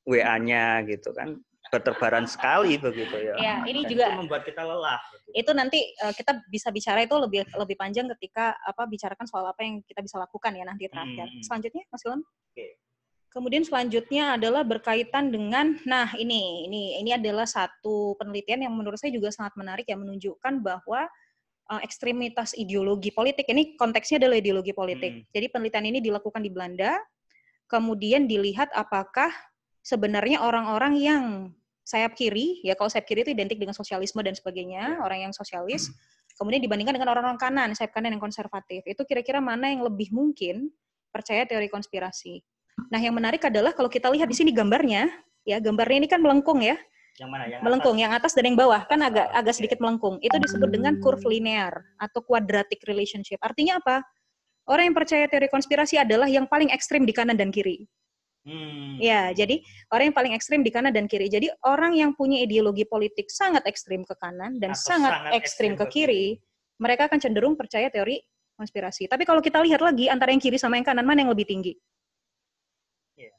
[0.04, 1.40] WA-nya gitu kan.
[1.66, 3.34] Berterbaran sekali begitu ya.
[3.36, 5.00] ya, ini Dan juga itu membuat kita lelah.
[5.10, 5.28] gitu.
[5.34, 9.60] itu nanti eh, kita bisa bicara itu lebih lebih panjang ketika apa bicarakan soal apa
[9.66, 11.26] yang kita bisa lakukan ya nanti terakhir.
[11.26, 11.42] Hmm.
[11.42, 12.22] Selanjutnya, Mas Ilham.
[12.22, 12.66] Oke.
[13.36, 19.12] Kemudian selanjutnya adalah berkaitan dengan, nah ini ini ini adalah satu penelitian yang menurut saya
[19.12, 21.04] juga sangat menarik yang menunjukkan bahwa
[21.68, 25.12] eh, ekstremitas ideologi politik ini konteksnya adalah ideologi politik.
[25.12, 25.24] Hmm.
[25.34, 26.96] Jadi penelitian ini dilakukan di Belanda,
[27.68, 29.34] kemudian dilihat apakah
[29.86, 31.24] sebenarnya orang-orang yang
[31.86, 35.94] sayap kiri, ya kalau sayap kiri itu identik dengan sosialisme dan sebagainya, orang yang sosialis,
[36.34, 40.74] kemudian dibandingkan dengan orang-orang kanan, sayap kanan yang konservatif, itu kira-kira mana yang lebih mungkin
[41.14, 42.42] percaya teori konspirasi.
[42.90, 45.08] Nah, yang menarik adalah kalau kita lihat di sini gambarnya,
[45.46, 46.76] ya gambarnya ini kan melengkung ya,
[47.16, 47.44] Yang mana?
[47.48, 48.02] Yang melengkung, atas?
[48.04, 50.20] yang atas dan yang bawah kan agak agak sedikit melengkung.
[50.20, 53.40] Itu disebut dengan curve linear atau quadratic relationship.
[53.40, 54.04] Artinya apa?
[54.68, 57.88] Orang yang percaya teori konspirasi adalah yang paling ekstrim di kanan dan kiri.
[58.46, 59.02] Hmm.
[59.02, 59.58] Ya, jadi
[59.90, 61.26] orang yang paling ekstrim di kanan dan kiri.
[61.26, 65.74] Jadi orang yang punya ideologi politik sangat ekstrim ke kanan dan Atau sangat, sangat ekstrim
[65.74, 66.24] ekstrim ke kiri,
[66.78, 68.22] mereka akan cenderung percaya teori
[68.54, 69.10] konspirasi.
[69.10, 71.74] Tapi kalau kita lihat lagi antara yang kiri sama yang kanan mana yang lebih tinggi?
[73.18, 73.34] Iya.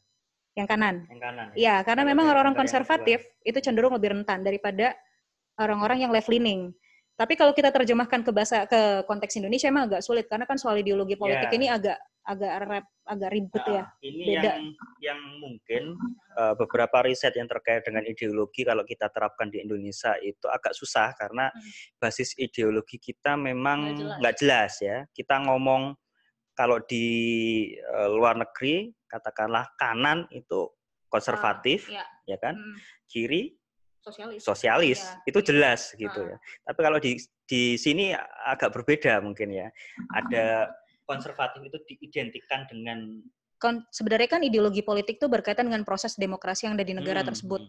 [0.60, 0.95] Yang kanan.
[1.08, 1.45] Yang kanan.
[1.47, 1.55] ya?
[1.55, 4.91] Iya, karena memang orang-orang konservatif itu cenderung lebih rentan daripada
[5.55, 6.76] orang-orang yang left leaning.
[7.18, 10.78] Tapi kalau kita terjemahkan ke bahasa ke konteks Indonesia emang agak sulit karena kan soal
[10.78, 11.58] ideologi politik Ya.
[11.58, 11.97] ini agak
[12.28, 13.84] agak rep, agak ribet Nah, ya.
[14.03, 14.41] Ini Beda.
[14.43, 14.61] yang
[14.99, 15.84] yang mungkin
[16.36, 21.15] uh, beberapa riset yang terkait dengan ideologi kalau kita terapkan di Indonesia itu agak susah
[21.15, 21.63] karena Hmm.
[21.97, 24.75] basis ideologi kita memang Nggak jelas.
[24.75, 24.84] jelas.
[24.84, 24.97] ya.
[25.15, 25.95] Kita ngomong
[26.51, 27.07] kalau di
[27.80, 30.67] uh, luar negeri katakanlah kanan itu
[31.07, 32.59] konservatif, Ah, ya kan?
[32.59, 32.75] Hmm,
[33.07, 33.55] Kiri
[34.03, 34.43] sosialis.
[34.43, 35.23] sosialis Iya.
[35.23, 36.36] itu jelas gitu Ah.
[36.36, 36.38] ya.
[36.67, 37.15] Tapi kalau di
[37.47, 38.11] di sini
[38.43, 39.71] agak berbeda mungkin ya.
[40.11, 40.67] Ada
[41.08, 43.24] konservatif itu diidentikan dengan
[43.58, 47.34] Kon- sebenarnya kan ideologi politik itu berkaitan dengan proses demokrasi yang ada di negara Hmm,
[47.34, 47.62] tersebut.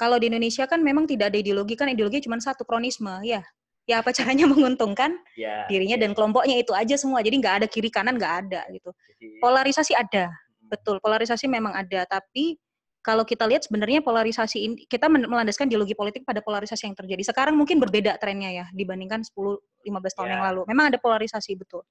[0.00, 3.44] Kalau di Indonesia kan memang tidak ada ideologi kan ideologi cuma satu kronisme, ya.
[3.84, 6.08] Ya apa caranya menguntungkan Ya, dirinya ya.
[6.08, 7.20] dan kelompoknya itu aja semua.
[7.20, 8.88] Jadi nggak ada kiri kanan nggak ada gitu.
[9.12, 10.96] Jadi, Polarisasi ada, hmm, betul.
[11.04, 12.56] Polarisasi memang ada, tapi
[13.04, 17.22] kalau kita lihat sebenarnya polarisasi ini kita melandaskan ideologi politik pada polarisasi yang terjadi.
[17.22, 20.32] Sekarang mungkin berbeda trennya ya dibandingkan 10 15 tahun Ya.
[20.34, 20.60] yang lalu.
[20.66, 21.84] Memang ada polarisasi betul.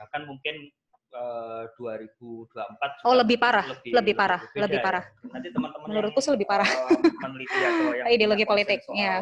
[0.00, 0.54] Bahkan mungkin
[1.10, 4.84] eh, 2024 Oh, lebih parah, lebih parah, beda lebih ya.
[4.84, 5.04] parah.
[5.28, 6.68] Nanti teman-teman Menurutku sih lebih parah.
[7.20, 9.16] meneliti atau yang Ideologi politik, soal, ya.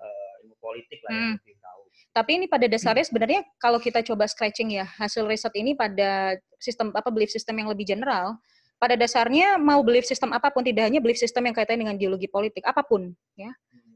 [0.00, 1.20] eh, ilmu politik lah Hmm.
[1.34, 1.80] yang lebih tahu.
[2.12, 6.92] Tapi ini pada dasarnya sebenarnya kalau kita coba scratching ya hasil riset ini pada sistem
[6.92, 8.36] apa belief system yang lebih general,
[8.76, 12.28] pada dasarnya mau belief system apa pun tidak hanya belief system yang kaitannya dengan ideologi
[12.28, 13.52] politik apa pun ya.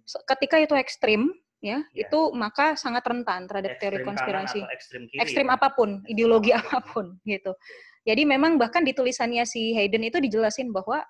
[0.07, 1.29] So, Ketika itu ekstrim
[1.61, 2.07] ya, Ya.
[2.07, 4.61] itu maka sangat rentan terhadap teori Ekstrim kanan konspirasi.
[4.71, 5.21] ekstrim kiri.
[5.23, 5.55] Ekstrim ya.
[5.57, 6.69] apa pun, ideologi Apa pun.
[6.69, 7.53] apa pun gitu.
[8.07, 11.03] Jadi memang bahkan di tulisannya si Hayden itu dijelasin bahwa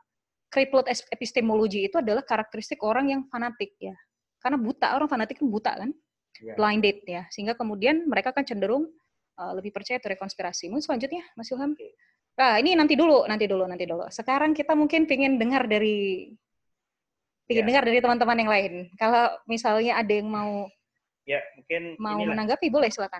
[0.49, 3.92] crippled es- epistemology itu adalah karakteristik orang yang fanatik ya.
[4.40, 5.90] Karena buta, orang fanatik kan buta kan
[6.36, 6.53] Ya.
[6.53, 8.92] blinded ya sehingga kemudian mereka kan cenderung
[9.40, 10.68] uh, lebih percaya teori konspirasi.
[10.68, 11.72] Mungkin selanjutnya Mas Ilham.
[12.36, 14.05] Nah, ini nanti dulu, nanti dulu, nanti dulu.
[14.12, 16.28] Sekarang kita mungkin pengen dengar dari
[17.47, 17.66] pengen Ya.
[17.66, 18.72] dengar dari teman-teman yang lain.
[18.94, 20.66] Kalau misalnya ada yang mau
[21.24, 22.34] Ya, mungkin mau inilah.
[22.34, 23.18] menanggapi boleh silakan.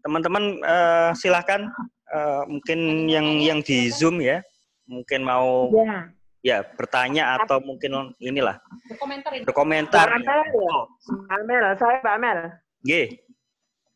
[0.00, 1.64] teman-teman eh, silahkan
[2.06, 4.44] eh, mungkin yang yang di zoom ya
[4.84, 6.12] mungkin mau Ya.
[6.44, 9.44] ya bertanya atau mungkin inilah Berkomentar ini.
[9.44, 10.60] berkomentar Mbak Amel ya?
[10.60, 12.38] Oh, Mbak Amel, saya Mbak Amel.
[12.84, 13.06] Nggih.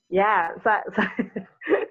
[0.09, 1.13] Ya, sa- sa-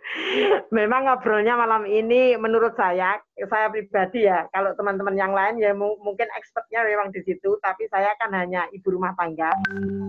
[0.73, 5.99] memang ngobrolnya malam ini menurut saya, saya pribadi ya, kalau teman-teman yang lain ya mu-
[6.01, 9.53] mungkin expertnya memang di situ, tapi saya kan hanya ibu rumah tangga.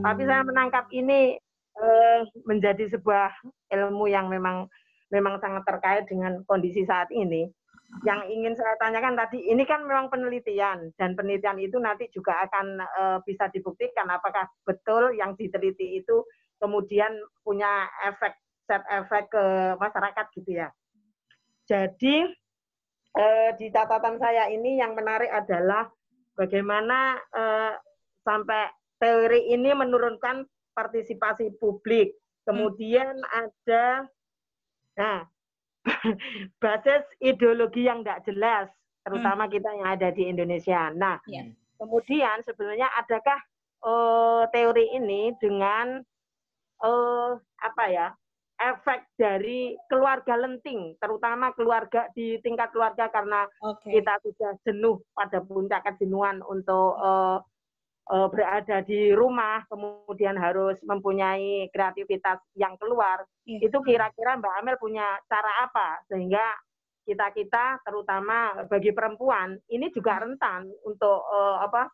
[0.03, 1.37] Tapi saya menangkap ini
[1.79, 3.31] eh, menjadi sebuah
[3.73, 4.67] ilmu yang memang
[5.09, 7.49] memang sangat terkait dengan kondisi saat ini.
[8.05, 12.67] Yang ingin saya tanyakan tadi, ini kan memang penelitian dan penelitian itu nanti juga akan
[12.85, 16.25] eh, bisa dibuktikan apakah betul yang diteliti itu
[16.59, 17.15] kemudian
[17.47, 18.35] punya efek
[18.69, 19.45] set efek ke
[19.81, 20.69] masyarakat gitu ya.
[21.65, 22.29] Jadi
[23.17, 25.89] eh, di catatan saya ini yang menarik adalah
[26.37, 27.73] bagaimana eh,
[28.23, 28.69] sampai
[29.01, 30.45] teori ini menurunkan
[30.77, 32.13] partisipasi publik.
[32.45, 34.05] Kemudian ada
[34.99, 35.25] nah
[36.63, 38.67] basis ideologi yang tidak jelas,
[39.05, 40.93] terutama kita yang ada di Indonesia.
[40.93, 41.49] Nah, Ya.
[41.81, 43.41] kemudian sebenarnya adakah
[43.85, 46.05] eh, teori ini dengan
[46.79, 48.09] eh apa ya
[48.59, 53.95] efek dari keluarga lenting, terutama keluarga di tingkat keluarga karena Oke.
[53.95, 57.39] kita sudah jenuh pada puncak kejenuhan untuk eh,
[58.11, 63.23] eh, berada di rumah, kemudian harus mempunyai kreativitas yang keluar.
[63.47, 63.71] Iya.
[63.71, 66.45] Itu kira-kira Mbak Amel punya cara apa sehingga
[67.09, 71.87] kita kita terutama bagi perempuan ini juga rentan untuk eh, apa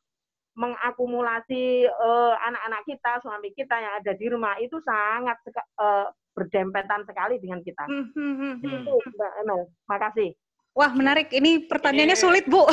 [0.55, 1.83] mengakumulasi
[2.47, 7.87] anak-anak kita, suami kita yang ada di rumah itu sangat eh, berdempetan sekali dengan kita.
[7.87, 8.74] Hmm, hmm, hmm, hmm.
[8.82, 9.61] Itu Mbak Emel.
[9.87, 10.30] Makasih.
[10.74, 11.30] Wah menarik.
[11.30, 12.66] Ini pertanyaannya Ini- sulit bu.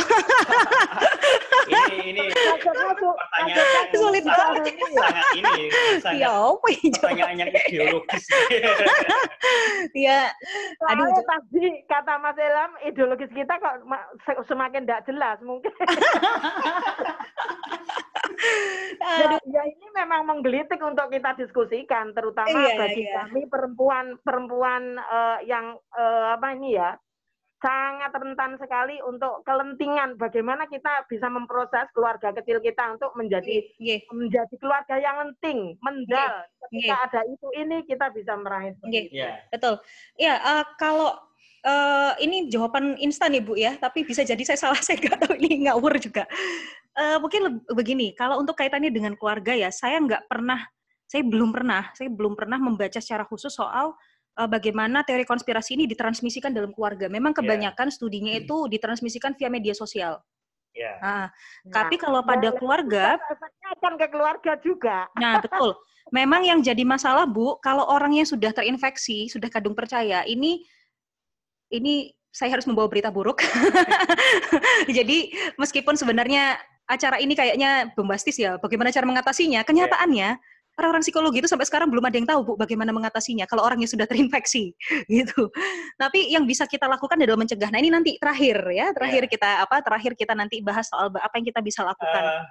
[1.62, 4.74] Ini ini Masuk, masuk, pertanyaan Sulit banget.
[4.74, 5.52] sangat ini
[6.02, 6.90] sangat ya apa ini?
[6.92, 8.26] pertanyaan yang ideologis.
[9.94, 10.32] Ya.
[10.88, 11.04] Aduh.
[11.06, 15.70] Soalnya tadi kata Mas Ilham, ideologis kita kok ma- se- semakin tidak jelas mungkin.
[19.02, 19.42] ya, Aduh.
[19.50, 23.14] ya ini memang menggelitik untuk kita diskusikan, terutama Iya, bagi iya.
[23.26, 26.96] kami perempuan perempuan eh, yang eh, apa ini ya
[27.62, 30.18] sangat rentan sekali untuk kelentingan.
[30.18, 34.02] Bagaimana kita bisa memproses keluarga kecil kita untuk menjadi Nggih.
[34.10, 36.50] menjadi keluarga yang lenting, mendal.
[36.68, 37.06] Ketika Nggih.
[37.06, 39.06] ada itu ini kita bisa meraih seperti Nggih.
[39.14, 39.22] itu.
[39.22, 39.32] ya.
[39.54, 39.74] Betul.
[40.18, 41.14] Ya, eh, kalau
[41.62, 45.70] eh, ini jawaban instan Ibu ya, tapi bisa jadi saya salah, saya nggak tahu ini
[45.70, 46.26] ngawur juga.
[46.92, 50.60] Eh, mungkin begini, kalau untuk kaitannya dengan keluarga ya, saya nggak pernah,
[51.08, 53.96] saya belum pernah, saya belum pernah membaca secara khusus soal
[54.36, 57.08] eh, bagaimana teori konspirasi ini ditransmisikan dalam keluarga.
[57.08, 60.20] Memang kebanyakan studinya itu ditransmisikan via media sosial.
[60.72, 60.96] Ya.
[61.04, 61.28] Nah,
[61.68, 63.20] Nah, tapi kalau pada yang keluarga,
[63.78, 65.08] akan ke keluarga juga.
[65.20, 65.76] Nah, betul.
[66.12, 70.64] Memang yang jadi masalah, Bu, kalau orangnya sudah terinfeksi, sudah kadung percaya, ini
[71.72, 73.44] ini saya harus membawa berita buruk.
[74.98, 76.56] jadi, meskipun sebenarnya
[76.88, 79.68] acara ini kayaknya bombastis ya, bagaimana cara mengatasinya?
[79.68, 80.40] Kenyataannya,
[80.80, 84.08] orang-orang psikologi itu sampai sekarang belum ada yang tahu, Bu, bagaimana mengatasinya kalau orangnya sudah
[84.08, 84.72] terinfeksi,
[85.12, 85.52] gitu.
[86.00, 87.68] Tapi yang bisa kita lakukan adalah mencegah.
[87.68, 89.84] Nah, ini nanti terakhir ya, terakhir kita apa?
[89.84, 92.24] Terakhir kita nanti bahas soal apa yang kita bisa lakukan.
[92.24, 92.44] Eh,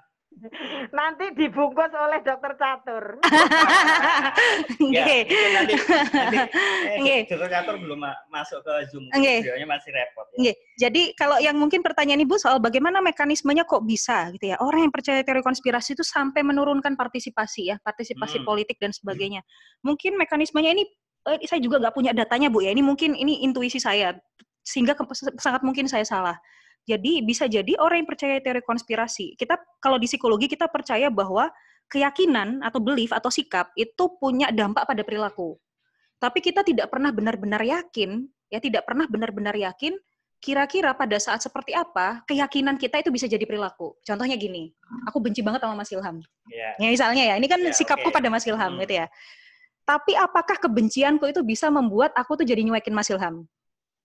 [0.90, 3.18] Nanti dibungkus oleh dokter catur.
[4.94, 5.18] ya, Oke.
[5.26, 6.38] mungkin nanti, nanti
[7.02, 7.20] Nggih.
[7.20, 9.10] eh, dokter Catur belum ma- masuk ke Zoom.
[9.10, 10.26] Videonya masih repot.
[10.32, 10.38] Ya.
[10.38, 10.54] Nggih.
[10.78, 14.56] Jadi kalau yang mungkin pertanyaan Ibu soal bagaimana mekanismenya kok bisa gitu ya.
[14.62, 18.46] Orang yang percaya teori konspirasi itu sampai menurunkan partisipasi ya, partisipasi Hmm.
[18.46, 19.42] politik dan sebagainya.
[19.82, 20.84] Mungkin mekanismenya ini
[21.28, 22.72] eh, saya juga nggak punya datanya Bu ya.
[22.72, 24.16] Ini mungkin ini intuisi saya
[24.62, 25.04] sehingga ke-
[25.36, 26.38] sangat mungkin saya salah.
[26.88, 31.52] Jadi bisa jadi orang yang percaya teori konspirasi, kita kalau di psikologi kita percaya bahwa
[31.90, 35.58] keyakinan atau belief atau sikap itu punya dampak pada perilaku.
[36.20, 39.96] Tapi kita tidak pernah benar-benar yakin, ya tidak pernah benar-benar yakin
[40.40, 43.92] kira-kira pada saat seperti apa keyakinan kita itu bisa jadi perilaku.
[44.00, 44.72] Contohnya gini,
[45.04, 46.16] aku benci banget sama Mas Ilham.
[46.48, 46.72] Ya.
[46.80, 48.16] Ya misalnya ya, ini kan Ya, sikapku oke.
[48.16, 48.80] pada Mas Ilham Hmm.
[48.80, 49.06] gitu ya.
[49.84, 53.44] Tapi apakah kebencianku itu bisa membuat aku tuh jadi nyuekin Mas Ilham?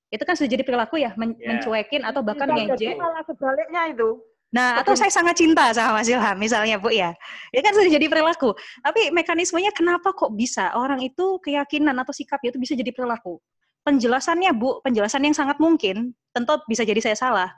[0.10, 1.56] Itu kan sudah jadi perilaku ya, men- Ya.
[1.58, 2.78] mencuekin atau bahkan Bisa ngejek.
[2.78, 4.10] jadi malah sebaliknya itu.
[4.54, 7.12] Nah, atau saya sangat cinta sama Mas Ilham misalnya, Bu ya.
[7.52, 8.56] Ya kan sudah jadi perilaku.
[8.80, 13.42] Tapi mekanismenya kenapa kok bisa orang itu keyakinan atau sikapnya itu bisa jadi perilaku?
[13.84, 17.50] Penjelasannya, Bu, penjelasan yang sangat mungkin, tentu bisa jadi saya salah.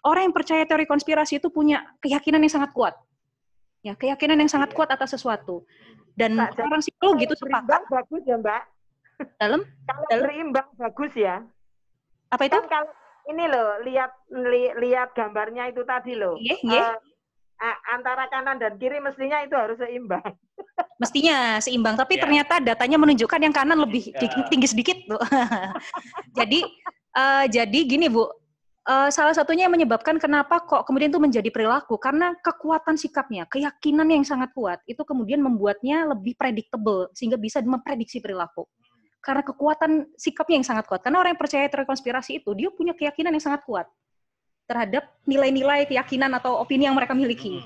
[0.00, 2.94] Orang yang percaya teori konspirasi itu punya keyakinan yang sangat kuat.
[3.84, 4.76] Ya, keyakinan yang sangat Iya.
[4.78, 5.68] kuat atas sesuatu.
[6.16, 8.62] Dan Nah, jadi orang psikolog gitu sepakat bagus ya Mbak.
[9.36, 11.42] dalam Kalau Dalam- berimbang bagus ya.
[12.28, 12.56] Apa itu?
[12.56, 12.90] Kan kalau
[13.28, 16.36] ini loh, lihat li- lihat gambarnya itu tadi loh.
[16.40, 16.80] Iya, iya.
[16.80, 16.96] Eh,
[17.58, 20.22] a- antara kanan dan kiri mestinya itu harus seimbang.
[21.02, 22.26] mestinya seimbang tapi Ya.
[22.26, 24.26] ternyata datanya menunjukkan yang kanan lebih Ya.
[24.50, 25.14] tinggi sedikit bu
[26.38, 26.60] jadi
[27.14, 28.26] eh, jadi gini bu
[28.82, 34.10] eh, salah satunya yang menyebabkan kenapa kok kemudian itu menjadi perilaku karena kekuatan sikapnya keyakinan
[34.10, 38.66] yang sangat kuat itu kemudian membuatnya lebih predictable sehingga bisa memprediksi perilaku
[39.18, 42.94] karena kekuatan sikapnya yang sangat kuat karena orang yang percaya teori konspirasi itu dia punya
[42.94, 43.86] keyakinan yang sangat kuat
[44.68, 47.58] terhadap nilai-nilai keyakinan atau opini yang mereka miliki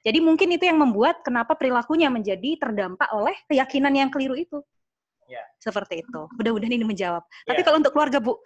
[0.00, 4.58] jadi mungkin itu yang membuat kenapa perilakunya menjadi terdampak oleh keyakinan yang keliru itu.
[5.28, 5.44] Ya.
[5.60, 6.20] Seperti itu.
[6.40, 7.22] Mudah-mudahan ini menjawab.
[7.44, 7.64] Tapi Ya.
[7.68, 8.40] kalau untuk keluarga Bu,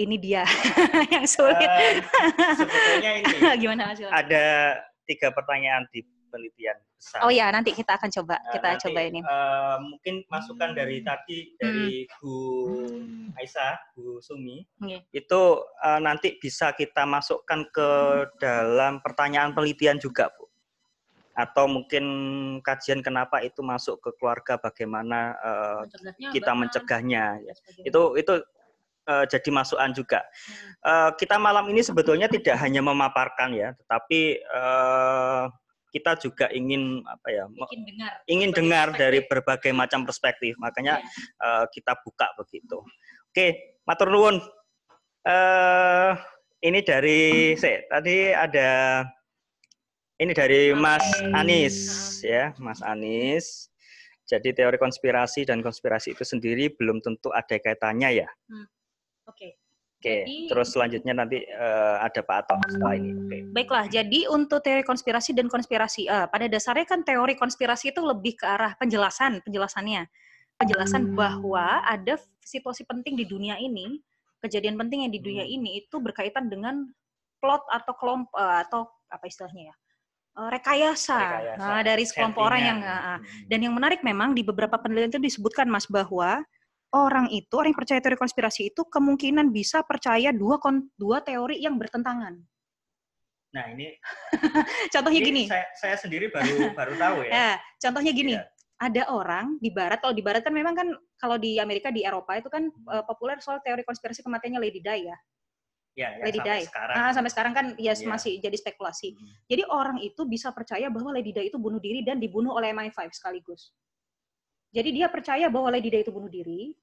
[0.00, 0.48] ini dia
[1.14, 1.60] yang sulit.
[1.60, 2.00] Eh,
[2.56, 4.44] sebetulnya ini Gimana Mas ada
[5.04, 7.20] tiga pertanyaan di penelitian besar.
[7.24, 8.36] Oh ya, nanti kita akan coba.
[8.38, 9.20] Nah, Kita nanti, coba ini.
[9.20, 12.34] eh, mungkin masukan dari tadi dari Bu
[13.34, 15.00] Aisyah, Bu Sumi, Iya.
[15.10, 15.40] itu
[15.82, 17.90] eh, nanti bisa kita masukkan ke
[18.38, 20.46] dalam pertanyaan penelitian juga, Bu.
[21.38, 22.04] Atau mungkin
[22.66, 25.82] kajian kenapa itu masuk ke keluarga, bagaimana eh,
[26.34, 27.38] kita mencegahnya.
[27.40, 27.54] ya.
[27.86, 28.42] Itu itu
[29.06, 30.20] eh, jadi masukan juga.
[30.82, 35.44] Eh, kita malam ini sebetulnya tidak hanya memaparkan ya, tetapi eh,
[35.88, 38.12] kita juga ingin apa ya Bikin dengar.
[38.26, 39.00] ingin dengar perspektif.
[39.00, 40.52] dari berbagai macam perspektif.
[40.56, 41.08] Makanya Iya.
[41.40, 42.78] eh, kita buka begitu.
[43.28, 43.46] Oke,
[43.82, 44.36] matur nuwun.
[45.22, 46.12] Eh
[46.60, 47.20] ini dari
[47.54, 49.02] se, tadi ada
[50.16, 51.76] ini dari Mas Anis
[52.20, 53.70] ya, Mas Anis.
[54.24, 58.28] Jadi teori konspirasi dan konspirasi itu sendiri belum tentu ada kaitannya ya.
[59.24, 59.56] Oke.
[59.98, 63.10] Oke, Jadi- terus selanjutnya nanti eh, ada Pak Atok setelah ini.
[63.18, 63.36] Oke.
[63.50, 68.38] Baiklah, jadi untuk teori konspirasi dan konspirasi A, pada dasarnya kan teori konspirasi itu lebih
[68.38, 70.06] ke arah penjelasan, penjelasannya.
[70.54, 72.14] Penjelasan bahwa ada
[72.46, 73.98] situasi penting di dunia ini,
[74.38, 76.86] kejadian penting yang di dunia ini itu berkaitan dengan
[77.42, 79.76] plot atau kelompok atau apa istilahnya ya?
[80.38, 83.18] eh, rekayasa, Rekayasa, Nah, dari sekelompok orang yang ah.
[83.50, 86.46] dan yang menarik memang di beberapa penelitian itu disebutkan Mas bahwa
[86.94, 91.60] orang itu orang yang percaya teori konspirasi itu kemungkinan bisa percaya dua kon- dua teori
[91.60, 92.40] yang bertentangan.
[93.48, 93.96] Nah ini,
[94.94, 95.42] Contohnya ini gini.
[95.48, 97.32] saya, saya sendiri baru baru tahu ya.
[97.32, 97.50] Ya,
[97.88, 98.36] contohnya gini.
[98.36, 98.44] Iya.
[98.78, 100.86] Ada orang di barat, kalau di barat kan memang kan
[101.18, 104.88] kalau di Amerika di Eropa itu kan eh, populer soal teori konspirasi kematiannya Lady Di
[105.08, 105.16] ya.
[105.98, 106.66] Ya, ya, Lady sampai Di.
[106.70, 106.94] sekarang.
[106.94, 108.06] Ah, sampai sekarang kan ya Iya.
[108.06, 109.18] masih jadi spekulasi.
[109.18, 109.34] Hmm.
[109.50, 113.10] Jadi orang itu bisa percaya bahwa Lady Di itu bunuh diri dan dibunuh oleh MI5
[113.10, 113.74] sekaligus.
[114.68, 116.76] Jadi dia percaya bahwa Lady Di itu bunuh diri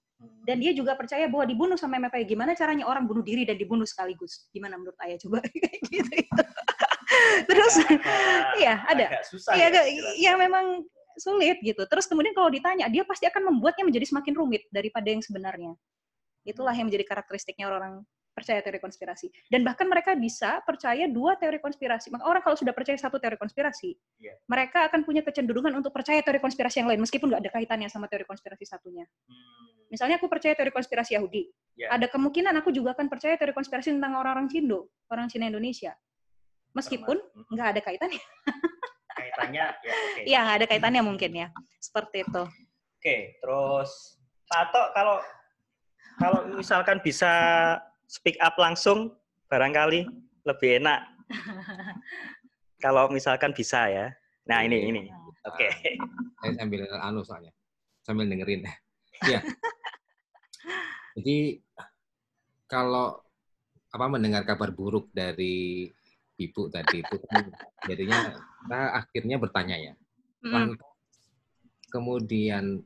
[0.46, 2.26] dan dia juga percaya bahwa dibunuh sama MI5.
[2.26, 4.50] Gimana caranya orang bunuh diri dan dibunuh sekaligus?
[4.50, 6.20] Gimana menurut Ayah coba Kayak gitu.
[7.46, 7.74] Terus
[8.62, 9.06] iya ada.
[9.12, 9.84] agak susah Iya, ya,
[10.18, 10.86] ya memang
[11.20, 11.84] sulit gitu.
[11.88, 15.72] Terus kemudian kalau ditanya, dia pasti akan membuatnya menjadi semakin rumit daripada yang sebenarnya.
[16.46, 18.06] Itulah yang menjadi karakteristiknya orang
[18.36, 19.32] percaya teori konspirasi.
[19.48, 22.12] Dan bahkan mereka bisa percaya dua teori konspirasi.
[22.12, 24.36] Maka orang kalau sudah percaya satu teori konspirasi, Iya.
[24.52, 28.12] mereka akan punya kecenderungan untuk percaya teori konspirasi yang lain, meskipun nggak ada kaitannya sama
[28.12, 29.08] teori konspirasi satunya.
[29.08, 31.48] Hmm, Misalnya aku percaya teori konspirasi Yahudi.
[31.80, 31.96] Ya.
[31.96, 35.96] Ada kemungkinan aku juga akan percaya teori konspirasi tentang orang-orang Cindo, orang Cina Indonesia.
[36.76, 37.16] Meskipun
[37.56, 38.20] nggak ada kaitannya.
[39.18, 40.22] kaitannya ya oke.
[40.28, 41.48] Iya, nggak ada kaitannya mungkin ya.
[41.80, 42.44] Seperti itu.
[43.00, 44.20] Oke, terus
[44.52, 45.18] Pak Atok kalau
[46.20, 47.32] kalau misalkan bisa
[48.08, 49.14] speak up langsung
[49.50, 50.06] barangkali
[50.46, 51.02] lebih enak.
[52.84, 54.08] kalau misalkan bisa ya.
[54.46, 55.04] Nah, ini ini.
[55.46, 55.70] Oke.
[56.42, 57.54] saya sambil anu soalnya
[58.02, 58.66] sambil dengerin
[59.26, 59.42] ya
[61.18, 61.62] jadi
[62.66, 63.22] kalau
[63.94, 65.90] apa mendengar kabar buruk dari
[66.36, 67.46] ibu tadi itu kan
[67.86, 69.94] jadinya kita akhirnya bertanya ya
[70.46, 70.78] Mm.
[71.90, 72.86] kemudian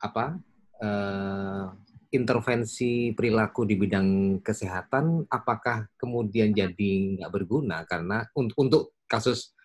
[0.00, 0.40] apa
[0.80, 1.64] eh,
[2.12, 9.56] intervensi perilaku di bidang kesehatan apakah kemudian jadi nggak berguna karena untuk untuk kasus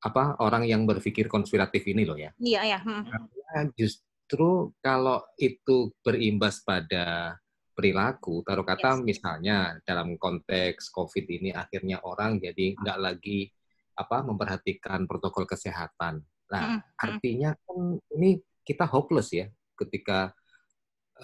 [0.00, 2.32] apa orang yang berpikir konspiratif ini loh ya.
[2.40, 2.78] Iya, ya.
[2.80, 3.04] Hmm.
[3.04, 7.36] Karena justru kalau itu berimbas pada
[7.76, 9.04] perilaku, taruh kata Yes.
[9.04, 13.52] misalnya dalam konteks COVID ini akhirnya orang jadi nggak lagi
[13.96, 16.24] apa memperhatikan protokol kesehatan.
[16.50, 16.96] Nah, Mm, mm.
[16.96, 17.78] artinya kan
[18.16, 19.46] ini kita hopeless ya
[19.76, 20.32] ketika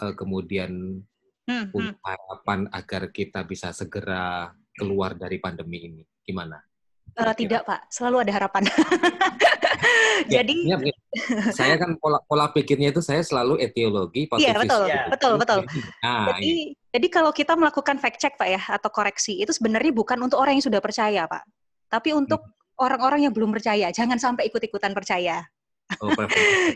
[0.03, 1.03] eh, kemudian
[1.47, 1.71] Hmm, hmm.
[1.71, 6.03] punya harapan agar kita bisa segera keluar dari pandemi ini.
[6.27, 6.59] Gimana?
[6.59, 7.39] Eh, Kira-kira.
[7.39, 7.81] tidak, Pak.
[7.87, 8.63] Selalu ada harapan.
[10.27, 11.01] Ya, Jadi, artinya begini,
[11.53, 14.57] saya kan pola pola pikirnya itu saya selalu etiologi, iya positif.
[14.65, 15.03] betul, Ya.
[15.13, 15.61] betul, betul.
[16.01, 16.65] Nah, Jadi, ini.
[16.89, 20.57] jadi kalau kita melakukan fact check, Pak ya, atau koreksi, itu sebenarnya bukan untuk orang
[20.57, 21.45] yang sudah percaya, Pak.
[21.93, 22.41] Tapi untuk
[22.81, 23.93] orang-orang yang belum percaya.
[23.93, 25.45] Jangan sampai ikut-ikutan percaya.
[26.03, 26.11] Oh.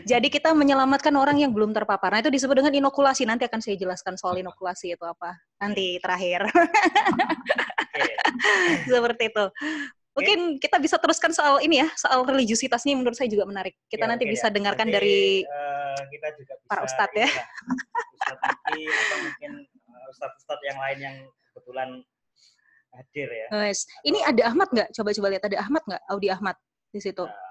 [0.07, 2.15] Jadi kita menyelamatkan orang yang belum terpapar.
[2.15, 3.27] Nah, itu disebut dengan inokulasi.
[3.27, 5.35] Nanti akan saya jelaskan soal inokulasi itu apa.
[5.59, 6.47] Nanti terakhir.
[8.87, 9.45] Seperti itu.
[10.11, 13.79] Mungkin kita bisa teruskan soal ini ya, soal religiusitas ini menurut saya juga menarik.
[13.87, 14.53] Kita Ya, nanti oke bisa ya.
[14.55, 17.29] dengarkan Nanti, dari eh, kita juga bisa para ustadz ya.
[18.19, 21.15] Ustadz atau mungkin eh, ustadz-ustadz yang lain yang
[21.55, 21.89] kebetulan
[22.91, 23.47] hadir ya.
[23.55, 24.91] Guys, ini ada Ahmad nggak?
[24.91, 26.03] Coba-coba lihat ada Ahmad nggak?
[26.11, 26.55] Audi Ahmad
[26.91, 27.23] di situ.
[27.23, 27.50] Eh,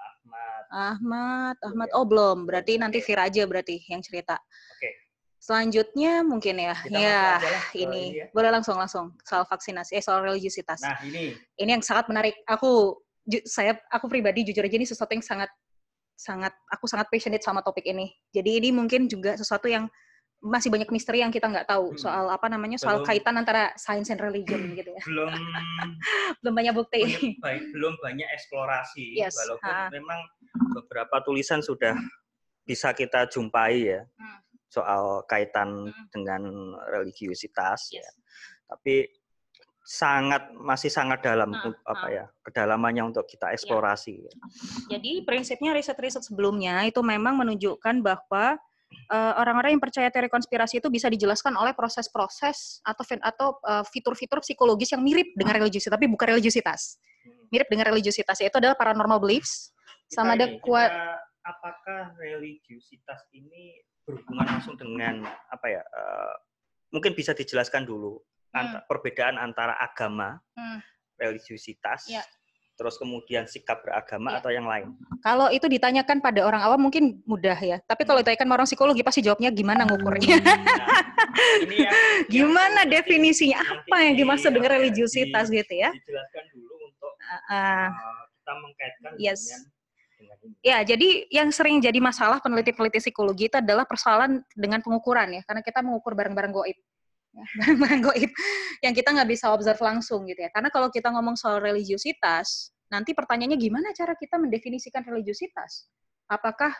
[0.71, 1.59] Ahmad.
[1.59, 1.89] Ahmad, Ahmad.
[1.93, 2.47] Oh belum.
[2.47, 4.39] Berarti nanti Vira aja berarti yang cerita.
[4.39, 4.89] Oke.
[5.41, 7.21] Selanjutnya mungkin ya, Kita ya
[7.73, 8.29] ini ya.
[8.29, 10.85] boleh langsung langsung soal vaksinasi, eh soal religiusitas.
[10.85, 12.37] Nah ini Ini yang sangat menarik.
[12.45, 13.01] Aku
[13.45, 15.49] saya aku pribadi jujur aja ini sesuatu yang sangat
[16.13, 18.13] sangat aku sangat passionate sama topik ini.
[18.29, 19.89] Jadi ini mungkin juga sesuatu yang
[20.41, 22.01] masih banyak misteri yang kita nggak tahu Hmm.
[22.01, 23.07] soal apa namanya soal Belum.
[23.07, 25.03] kaitan antara science and religion gitu ya.
[25.05, 25.29] belum
[26.41, 27.01] Belum banyak bukti.
[27.37, 29.87] banyak, belum banyak eksplorasi Yes, walaupun ha.
[29.89, 30.19] memang
[30.73, 31.93] beberapa tulisan sudah
[32.63, 34.39] bisa kita jumpai ya Hmm.
[34.65, 36.05] soal kaitan Hmm.
[36.09, 36.41] dengan
[36.89, 38.01] religiusitas ya.
[38.01, 38.13] Yes.
[38.65, 38.95] Tapi
[39.83, 44.13] sangat masih sangat dalam untuk apa ya kedalamannya untuk kita eksplorasi.
[44.21, 44.33] ya.
[44.89, 48.57] Jadi prinsipnya riset-riset sebelumnya itu memang menunjukkan bahwa
[48.91, 54.39] eh, orang-orang yang percaya teori konspirasi itu bisa dijelaskan oleh proses-proses atau atau eh, fitur-fitur
[54.43, 56.99] psikologis yang mirip dengan religiusitas tapi bukan religiusitas.
[57.51, 59.75] Mirip dengan religiusitas yaitu adalah paranormal beliefs
[60.07, 60.91] sama ada kuat
[61.41, 65.81] apakah religiusitas ini berhubungan langsung dengan apa ya?
[65.81, 66.35] eh,
[66.91, 68.19] mungkin bisa dijelaskan dulu
[68.51, 70.83] anta- perbedaan antara agama, Hmm.
[71.15, 72.19] religiusitas, Ya.
[72.81, 74.37] Terus kemudian sikap beragama Ya.
[74.41, 74.97] atau yang lain.
[75.21, 77.77] Kalau itu ditanyakan pada orang awam mungkin mudah ya.
[77.85, 80.41] Tapi kalau ditanyakan sama orang psikologi pasti jawabnya gimana ngukurnya.
[80.41, 80.57] Nah,
[81.61, 83.61] ini yang, yang gimana nanti- definisinya?
[83.61, 85.89] nanti Apa yang di- dimaksud dengan apa ya, religiusitas di- gitu ya?
[85.93, 87.87] Dijelaskan dulu untuk Ah, uh,
[88.33, 89.41] kita mengkaitkan Yes.
[89.45, 89.61] dengan
[90.17, 90.53] dengan ini.
[90.65, 95.61] Ya, jadi yang sering jadi masalah peneliti-peneliti psikologi itu adalah persoalan dengan pengukuran ya, karena
[95.61, 96.77] kita mengukur barang-barang goib.
[97.31, 98.31] Ya, barang-barang goib
[98.83, 100.51] yang kita nggak bisa observe langsung gitu ya.
[100.51, 105.87] Karena kalau kita ngomong soal religiusitas, nanti pertanyaannya gimana cara kita mendefinisikan religiusitas?
[106.27, 106.75] Apakah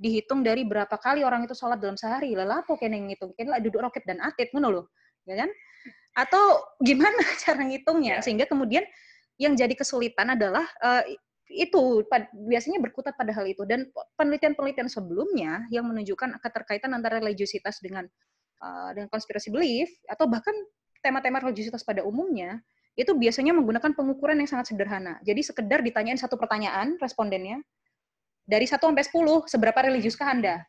[0.00, 2.32] dihitung dari berapa kali orang itu sholat dalam sehari?
[2.32, 4.86] Lelapo kene ngitung, kene duduk roket dan atit, ngono loh,
[5.28, 5.50] ya kan?
[6.16, 8.20] Atau gimana cara ngitungnya?
[8.20, 8.24] Ya.
[8.24, 8.88] Sehingga kemudian
[9.36, 11.20] yang jadi kesulitan adalah eh,
[11.50, 17.82] itu pad- biasanya berkutat pada hal itu dan penelitian-penelitian sebelumnya yang menunjukkan keterkaitan antara religiusitas
[17.82, 18.06] dengan
[18.60, 20.52] uh, dengan konspirasi belief atau bahkan
[21.00, 22.60] tema-tema religiusitas pada umumnya
[22.98, 25.16] itu biasanya menggunakan pengukuran yang sangat sederhana.
[25.24, 27.64] Jadi sekedar ditanyain satu pertanyaan respondennya
[28.44, 30.60] dari 1 sampai 10 seberapa religiuskah Anda?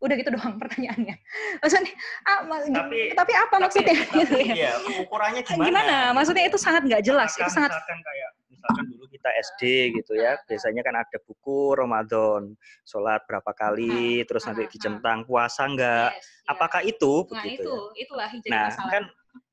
[0.00, 1.16] Udah gitu doang pertanyaannya.
[1.60, 1.92] Maksudnya
[2.24, 4.54] ah, Tapi- tapi apa maksudnya Tapi, gitu ya?
[4.54, 4.72] iya,
[5.04, 5.66] ukurannya gimana?
[5.68, 5.96] Gimana?
[6.16, 7.36] Maksudnya itu sangat nggak jelas.
[7.36, 8.30] Itu sangat misalkan kayak
[8.64, 9.62] misalkan dulu kita SD
[10.00, 12.56] gitu ya, biasanya kan ada buku Ramadan,
[12.88, 16.16] sholat berapa kali, terus nanti dicentang puasa enggak?
[16.16, 16.48] Yes, iya.
[16.56, 17.60] Apakah itu Nah, begitu?
[17.60, 18.02] itu ya?
[18.08, 18.90] itulah yang jadi Nah, masalah.
[18.90, 19.02] kan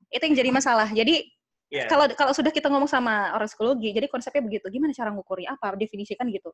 [0.08, 0.88] itu yang jadi masalah.
[0.88, 1.14] Jadi
[1.68, 4.66] ya, kalau kalau sudah kita ngomong sama orang psikologi, jadi konsepnya begitu.
[4.72, 5.52] Gimana cara ngukurnya?
[5.52, 6.48] Apa definisikan gitu?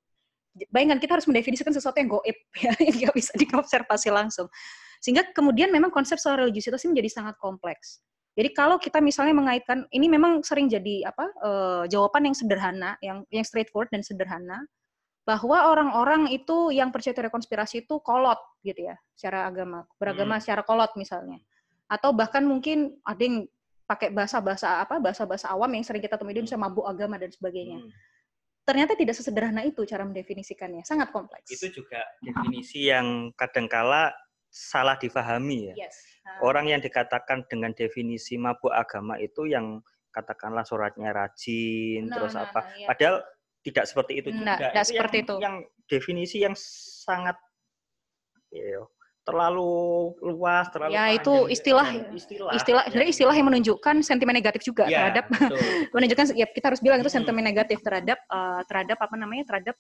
[0.74, 2.34] Bayangkan kita harus mendefinisikan sesuatu yang goib,
[2.66, 4.50] ya, yang nggak bisa diobservasi langsung.
[4.98, 8.02] Sehingga kemudian memang konsep soal religiusitas ini menjadi sangat kompleks.
[8.38, 13.26] Jadi kalau kita misalnya mengaitkan, ini memang sering jadi apa eh, jawaban yang sederhana, yang
[13.34, 14.62] yang straightforward dan sederhana,
[15.26, 20.42] bahwa orang-orang itu yang percaya teori konspirasi itu kolot gitu ya, secara agama, beragama Hmm.
[20.46, 21.42] secara kolot misalnya,
[21.90, 23.44] atau bahkan mungkin ada yang
[23.90, 27.82] pakai bahasa-bahasa apa bahasa-bahasa awam yang sering kita temui di Indonesia mabuk agama dan sebagainya.
[27.82, 27.90] hmm,
[28.68, 31.48] Ternyata tidak sesederhana itu cara mendefinisikannya, sangat kompleks.
[31.50, 34.12] itu juga definisi yang kadangkala
[34.48, 35.86] salah difahami ya.
[35.86, 35.96] Yes.
[36.24, 39.80] Nah, Orang yang dikatakan dengan definisi mabuk agama itu yang
[40.10, 42.60] katakanlah suratnya rajin, Nah, terus nah, apa?
[42.64, 42.86] nah, iya.
[42.88, 43.16] Padahal
[43.62, 44.66] tidak seperti itu Nah, juga.
[44.72, 45.34] tidak Itu seperti yang, itu.
[45.40, 45.56] Yang
[45.88, 46.54] definisi yang
[47.04, 47.36] sangat
[48.48, 48.80] ya,
[49.24, 49.68] terlalu
[50.24, 51.52] luas, terlalu Ya, panjang itu gitu.
[51.52, 52.52] istilah- istilah.
[52.56, 55.24] Istilah sebenarnya istilah yang menunjukkan sentimen negatif juga Ya, terhadap
[55.94, 57.18] menunjukkan ya kita harus bilang itu Hmm.
[57.20, 59.76] sentimen negatif terhadap eh, terhadap apa namanya terhadap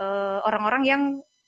[0.00, 1.02] eh, orang-orang yang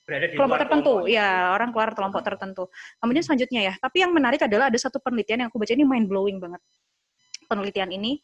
[0.09, 0.93] Berada di kelompok luar tertentu.
[1.05, 1.13] kelompok.
[1.13, 2.63] ya orang keluar kelompok tertentu.
[2.97, 6.09] Kemudian selanjutnya ya tapi yang menarik adalah ada satu penelitian yang aku baca ini mind
[6.09, 6.61] blowing banget.
[7.45, 8.17] Penelitian ini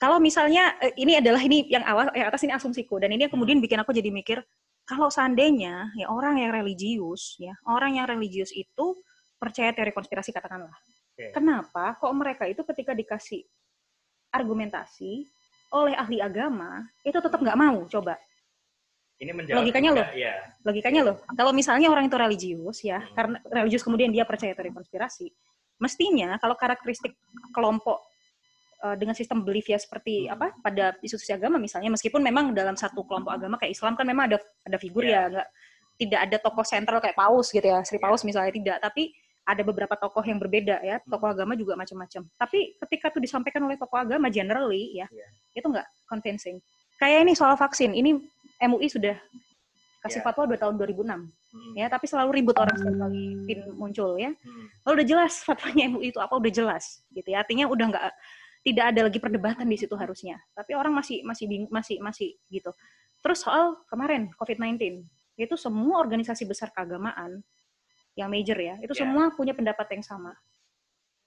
[0.00, 3.32] kalau misalnya eh, ini adalah ini yang awal yang atas ini asumsiku dan ini yang
[3.32, 4.40] kemudian bikin aku jadi mikir
[4.88, 8.96] kalau seandainya ya orang yang religius ya orang yang religius itu
[9.36, 10.72] percaya teori konspirasi katakanlah.
[11.20, 11.36] Oke.
[11.36, 13.44] kenapa kok mereka itu ketika dikasih
[14.32, 15.28] argumentasi
[15.70, 18.16] oleh ahli agama itu tetap nggak mau coba
[19.20, 20.06] Ini menjawab Logikanya loh.
[20.16, 20.32] ya.
[20.60, 23.12] logikanya loh kalau misalnya orang itu religius ya Hmm.
[23.12, 25.28] karena religius kemudian dia percaya teori konspirasi
[25.76, 27.12] mestinya kalau karakteristik
[27.50, 28.00] kelompok
[28.80, 30.36] eh, dengan sistem belief ya seperti Hmm.
[30.36, 34.32] apa pada institusi agama misalnya meskipun memang dalam satu kelompok agama kayak Islam kan memang
[34.32, 35.28] ada ada figur Ya.
[35.28, 35.48] ya nggak
[36.00, 38.04] tidak ada tokoh sentral kayak Paus gitu ya Sri Ya.
[38.04, 39.12] Paus misalnya tidak tapi
[39.44, 43.76] ada beberapa tokoh yang berbeda ya tokoh agama juga macam-macam tapi ketika itu disampaikan oleh
[43.76, 45.28] tokoh agama generally ya Ya.
[45.52, 46.56] itu nggak convincing
[46.96, 48.16] kayak ini soal vaksin ini
[48.60, 49.16] MUI sudah
[50.00, 50.24] kasih Ya.
[50.24, 51.74] fatwa dua tahun 2006 Hmm.
[51.74, 54.30] ya tapi selalu ribut orang setiap kali pin muncul ya.
[54.30, 54.66] Hmm.
[54.80, 57.42] kalau udah jelas fatwanya MUI itu apa udah jelas gitu ya.
[57.42, 58.04] Artinya udah nggak
[58.60, 60.36] tidak ada lagi perdebatan di situ harusnya.
[60.52, 62.70] Tapi orang masih masih bing- masih masih gitu.
[63.20, 65.04] Terus soal kemarin COVID-19
[65.36, 67.40] itu semua organisasi besar keagamaan
[68.16, 68.76] yang major ya.
[68.80, 69.04] Itu Ya.
[69.04, 70.32] semua punya pendapat yang sama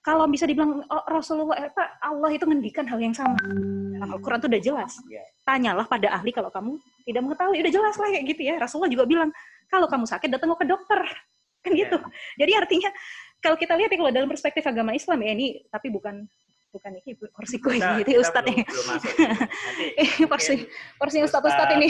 [0.04, 3.40] kalau bisa dibilang oh, Rasulullah eh, apa Allah itu ngendikan hal yang sama.
[3.40, 4.92] Dalam Al-Quran itu udah jelas.
[5.08, 5.24] Ya.
[5.44, 7.56] tanyalah pada ahli kalau kamu tidak mengetahui.
[7.64, 8.54] Udah jelas lah kayak gitu ya.
[8.60, 9.32] Rasulullah juga bilang
[9.66, 11.00] kalau kamu sakit datang ke dokter.
[11.64, 11.88] Kan Ya.
[11.88, 11.96] gitu
[12.36, 12.92] jadi artinya
[13.40, 16.28] kalau kita lihat ya kalau dalam perspektif agama Islam ya ini tapi bukan
[16.68, 18.64] bukan ini kursiku Kita- gitu kita Ustadz belum- ya.
[18.68, 19.12] belum masuk.
[19.16, 20.54] Nanti Eh, porsi
[21.00, 21.88] porsi Ustadz Ustadz ini.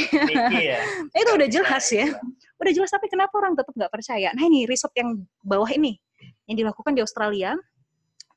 [0.62, 0.78] Ya.
[1.26, 2.06] itu udah jelas ya.
[2.54, 4.30] udah jelas tapi kenapa orang tetap nggak percaya?
[4.30, 5.10] Nah ini riset yang
[5.42, 5.98] bawah ini
[6.46, 7.58] yang dilakukan di Australia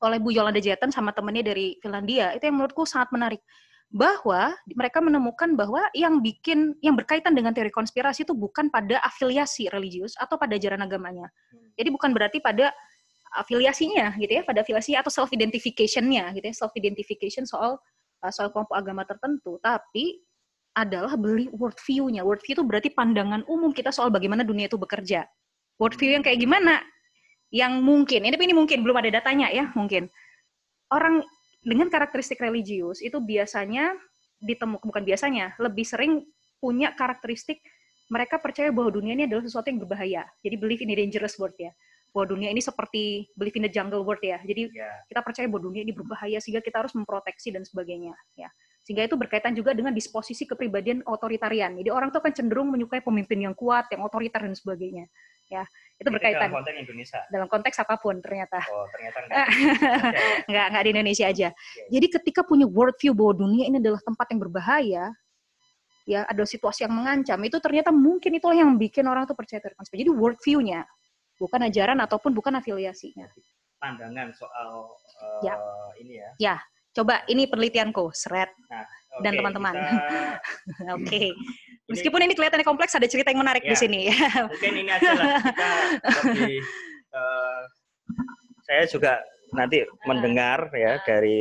[0.04, 3.41] oleh Bu Yolanda Jatan sama temennya dari Finlandia itu yang menurutku sangat menarik
[3.88, 9.72] bahwa mereka menemukan bahwa yang bikin yang berkaitan dengan teori konspirasi itu bukan pada afiliasi
[9.72, 11.32] religius atau pada ajaran agamanya
[11.80, 12.76] jadi bukan berarti pada
[13.39, 17.80] afiliasinya gitu ya pada afiliasi atau self identificationnya gitu ya self identification soal
[18.22, 20.20] uh, soal kelompok agama tertentu tapi
[20.78, 22.22] adalah beli worldview-nya.
[22.22, 25.26] Worldview itu berarti pandangan umum kita soal bagaimana dunia itu bekerja.
[25.82, 26.86] Worldview yang kayak gimana?
[27.48, 30.12] Yang mungkin, ini ini mungkin belum ada datanya ya, mungkin.
[30.91, 31.24] Orang
[31.64, 33.95] dengan karakteristik religius itu biasanya
[34.39, 36.24] ditemukan bukan biasanya, lebih sering
[36.60, 37.60] punya karakteristik
[38.08, 40.24] mereka percaya bahwa dunia ini adalah sesuatu yang berbahaya.
[40.39, 41.76] Jadi believe in the dangerous world ya.
[42.16, 44.39] Bahwa dunia ini seperti believe in the jungle world ya.
[44.48, 44.88] Jadi Ya.
[45.12, 48.48] kita percaya bahwa dunia ini berbahaya sehingga kita harus memproteksi dan sebagainya ya
[48.88, 53.43] sehingga itu berkaitan juga dengan disposisi kepribadian otoritarian jadi orang tuh akan cenderung menyukai pemimpin
[53.43, 55.12] yang kuat yang otoriter dan sebagainya
[55.48, 55.64] ya
[55.98, 57.20] itu berkaitan dalam konteks Indonesia.
[57.32, 59.38] dalam konteks apa pun ternyata Oh, ternyata enggak.
[59.48, 60.36] Ada ya?
[60.45, 61.50] nggak nggak di Indonesia aja
[61.88, 65.06] jadi ketika punya worldview bahwa dunia ini adalah tempat yang berbahaya
[66.04, 69.76] ya ada situasi yang mengancam itu ternyata mungkin itulah yang bikin orang tuh percaya teori
[69.76, 70.82] konspirasi jadi worldview-nya
[71.38, 73.28] bukan ajaran ataupun bukan afiliasinya
[73.78, 74.89] Pandangan soal
[75.43, 75.56] eh, Ya.
[75.95, 76.56] ini ya.
[76.91, 78.50] coba ini penelitianku seret
[79.18, 79.74] Oke, Dan teman-teman.
[79.74, 80.39] kita-
[80.98, 81.24] oke
[81.88, 83.80] meskipun ini kelihatannya kompleks ada cerita yang menarik di Ya.
[83.80, 84.18] sini ya
[84.52, 85.70] mungkin ini aja lah kita
[86.28, 86.56] lebih
[87.16, 87.62] eh,
[88.68, 89.14] saya juga
[89.56, 91.40] nanti mendengar ya dari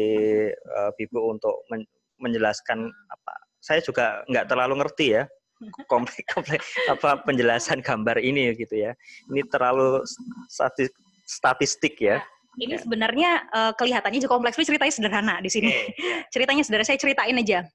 [0.55, 1.91] eh, Bibu untuk men-
[2.23, 5.27] menjelaskan apa saya juga nggak terlalu ngerti ya
[5.91, 8.95] komplek komplek apa penjelasan gambar ini gitu ya
[9.29, 10.07] ini terlalu
[10.47, 10.95] stati-
[11.27, 12.23] statistik ya
[12.57, 15.69] Ini sebenarnya eh, kelihatannya juga kompleks, tapi ceritanya sederhana di sini.
[15.69, 16.25] Oke, ya.
[16.33, 17.69] Ceritanya sederhana, saya ceritain aja.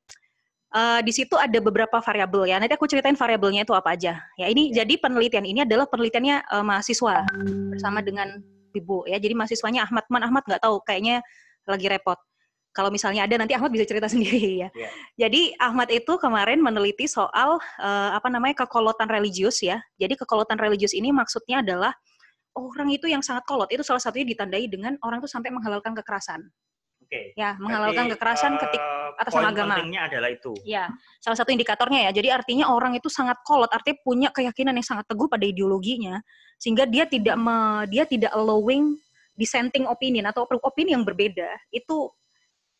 [0.72, 2.56] Eh, di situ ada beberapa variabel ya.
[2.56, 4.24] Nanti aku ceritain variabelnya itu apa aja.
[4.40, 7.28] Ya ini jadi penelitian ini adalah penelitiannya eh, mahasiswa
[7.76, 8.40] bersama dengan
[8.72, 9.20] Ibu ya.
[9.20, 11.20] Jadi mahasiswanya Ahmad Man Ahmad nggak tahu, kayaknya
[11.68, 12.16] lagi repot.
[12.72, 14.70] Kalau misalnya ada nanti Ahmad bisa cerita sendiri ya.
[14.72, 14.88] Ya.
[15.28, 19.84] Jadi Ahmad itu kemarin meneliti soal eh, apa namanya kekolotan religius ya.
[20.00, 21.92] Jadi kekolotan religius ini maksudnya adalah
[22.56, 26.48] orang itu yang sangat kolot itu salah satunya ditandai dengan orang itu sampai menghalalkan kekerasan.
[27.12, 27.36] Oke.
[27.36, 28.88] Ya, menghalalkan Berarti, kekerasan eh, ketika
[29.20, 29.76] atas nama agama.
[29.76, 30.56] pentingnya adalah itu.
[30.64, 30.88] ya
[31.20, 32.12] salah satu indikatornya ya.
[32.16, 36.24] Jadi artinya orang itu sangat kolot, artinya punya keyakinan yang sangat teguh pada ideologinya
[36.56, 38.96] sehingga dia tidak me- dia tidak allowing
[39.36, 42.08] dissenting opinion atau opini yang berbeda itu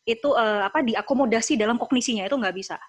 [0.08, 2.80] itu eh, apa diakomodasi dalam kognisinya itu nggak bisa.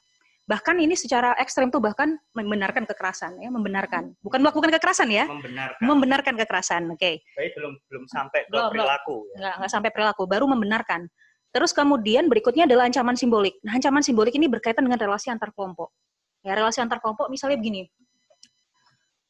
[0.48, 4.12] Bahkan ini secara ekstrem tuh bahkan membenarkan kekerasan ya, membenarkan.
[4.20, 5.80] Bukan melakukan kekerasan ya, Membenarkan.
[5.84, 6.84] membenarkan kekerasan.
[6.91, 7.20] Oke.
[7.36, 8.84] Tapi belum belum sampai ke Belum, belum.
[8.88, 9.16] perilaku.
[9.32, 9.36] Ya.
[9.39, 11.08] nggak nggak sampai perilaku, baru membenarkan.
[11.54, 13.62] Terus kemudian berikutnya adalah ancaman simbolik.
[13.62, 15.93] Nah, ancaman simbolik ini berkaitan dengan relasi antar kelompok.
[16.41, 17.88] Ya, relasi antar kelompok misalnya begini.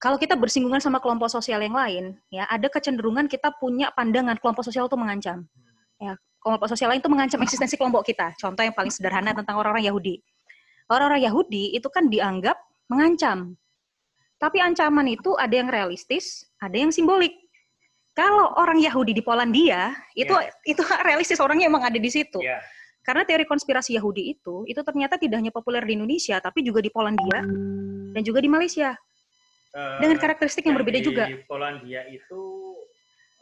[0.03, 4.67] kalau kita bersinggungan sama kelompok sosial yang lain, ya ada kecenderungan kita punya pandangan kelompok
[4.67, 5.47] sosial itu mengancam.
[5.95, 8.35] Ya, kelompok sosial lain itu mengancam eksistensi kelompok kita.
[8.35, 10.19] Contoh yang paling sederhana tentang orang-orang Yahudi.
[10.91, 12.59] Orang-orang Yahudi itu kan dianggap
[12.91, 13.55] mengancam.
[14.43, 17.31] Tapi ancaman itu ada yang realistis, ada yang simbolik.
[18.13, 20.53] Kalau orang Yahudi di Polandia, itu Ya.
[20.71, 22.37] itu realistis orangnya emang ada di situ.
[22.45, 22.61] Ya.
[23.03, 26.87] Karena teori konspirasi Yahudi itu, itu ternyata tidak hanya populer di Indonesia, tapi juga di
[26.87, 27.43] Polandia
[28.15, 28.95] dan juga di Malaysia.
[29.73, 31.25] Eh, Dengan karakteristik yang berbeda di juga.
[31.49, 32.43] Polandia itu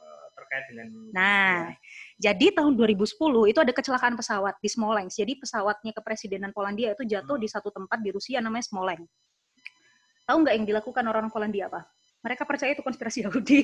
[0.01, 1.75] eh, terkait dengan Nah,
[2.17, 5.19] jadi tahun 2010 itu ada kecelakaan pesawat di Smolensk.
[5.19, 9.11] Jadi pesawatnya kepresidenan Polandia itu jatuh di satu tempat di Rusia namanya Smolensk.
[10.25, 11.85] Tahu nggak yang dilakukan orang-orang Polandia apa?
[12.21, 13.61] Mereka percaya itu konspirasi Yahudi.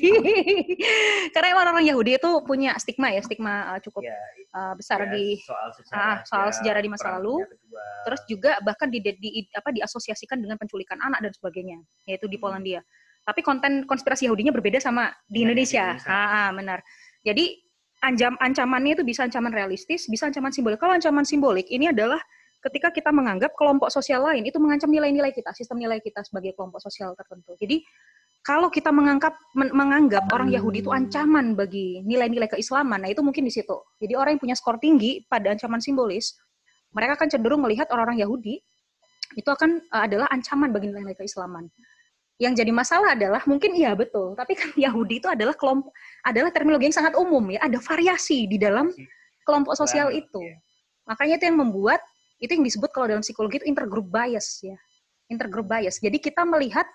[1.30, 4.18] Karena emang orang Yahudi itu punya stigma ya, stigma uh, cukup Ya,
[4.56, 7.44] uh, besar ya, di soal sejarah, ah, soal ya, sejarah di masa lalu.
[7.44, 7.84] Kedua.
[8.08, 11.78] terus juga bahkan di, di apa diasosiasikan dengan penculikan anak dan sebagainya
[12.08, 12.82] yaitu di Polandia
[13.28, 16.16] tapi konten konspirasi Yahudinya berbeda sama di Dengan Indonesia, di Indonesia.
[16.16, 16.80] Ah, ah, benar
[17.28, 17.46] jadi
[18.08, 22.22] anjam ancamannya itu bisa ancaman realistis bisa ancaman simbolik kalau ancaman simbolik ini adalah
[22.64, 26.82] ketika kita menganggap kelompok sosial lain itu mengancam nilai-nilai kita sistem nilai kita sebagai kelompok
[26.82, 27.84] sosial tertentu jadi
[28.48, 33.44] kalau kita menganggap men- menganggap orang Yahudi itu ancaman bagi nilai-nilai keislaman, nah itu mungkin
[33.44, 33.76] di situ.
[34.00, 36.40] Jadi orang yang punya skor tinggi pada ancaman simbolis,
[36.96, 38.64] mereka akan cenderung melihat orang-orang Yahudi
[39.36, 41.68] itu akan uh, adalah ancaman bagi nilai-nilai keislaman.
[42.40, 45.92] Yang jadi masalah adalah mungkin iya betul, tapi kan Yahudi itu adalah kelompok
[46.24, 48.88] adalah terminologi yang sangat umum ya, ada variasi di dalam
[49.44, 50.40] kelompok sosial itu.
[50.40, 50.56] ya.
[51.04, 52.00] Makanya itu yang membuat
[52.40, 54.80] itu yang disebut kalau dalam psikologi itu intergroup bias ya.
[55.28, 56.00] Intergroup bias.
[56.00, 56.88] Jadi kita melihat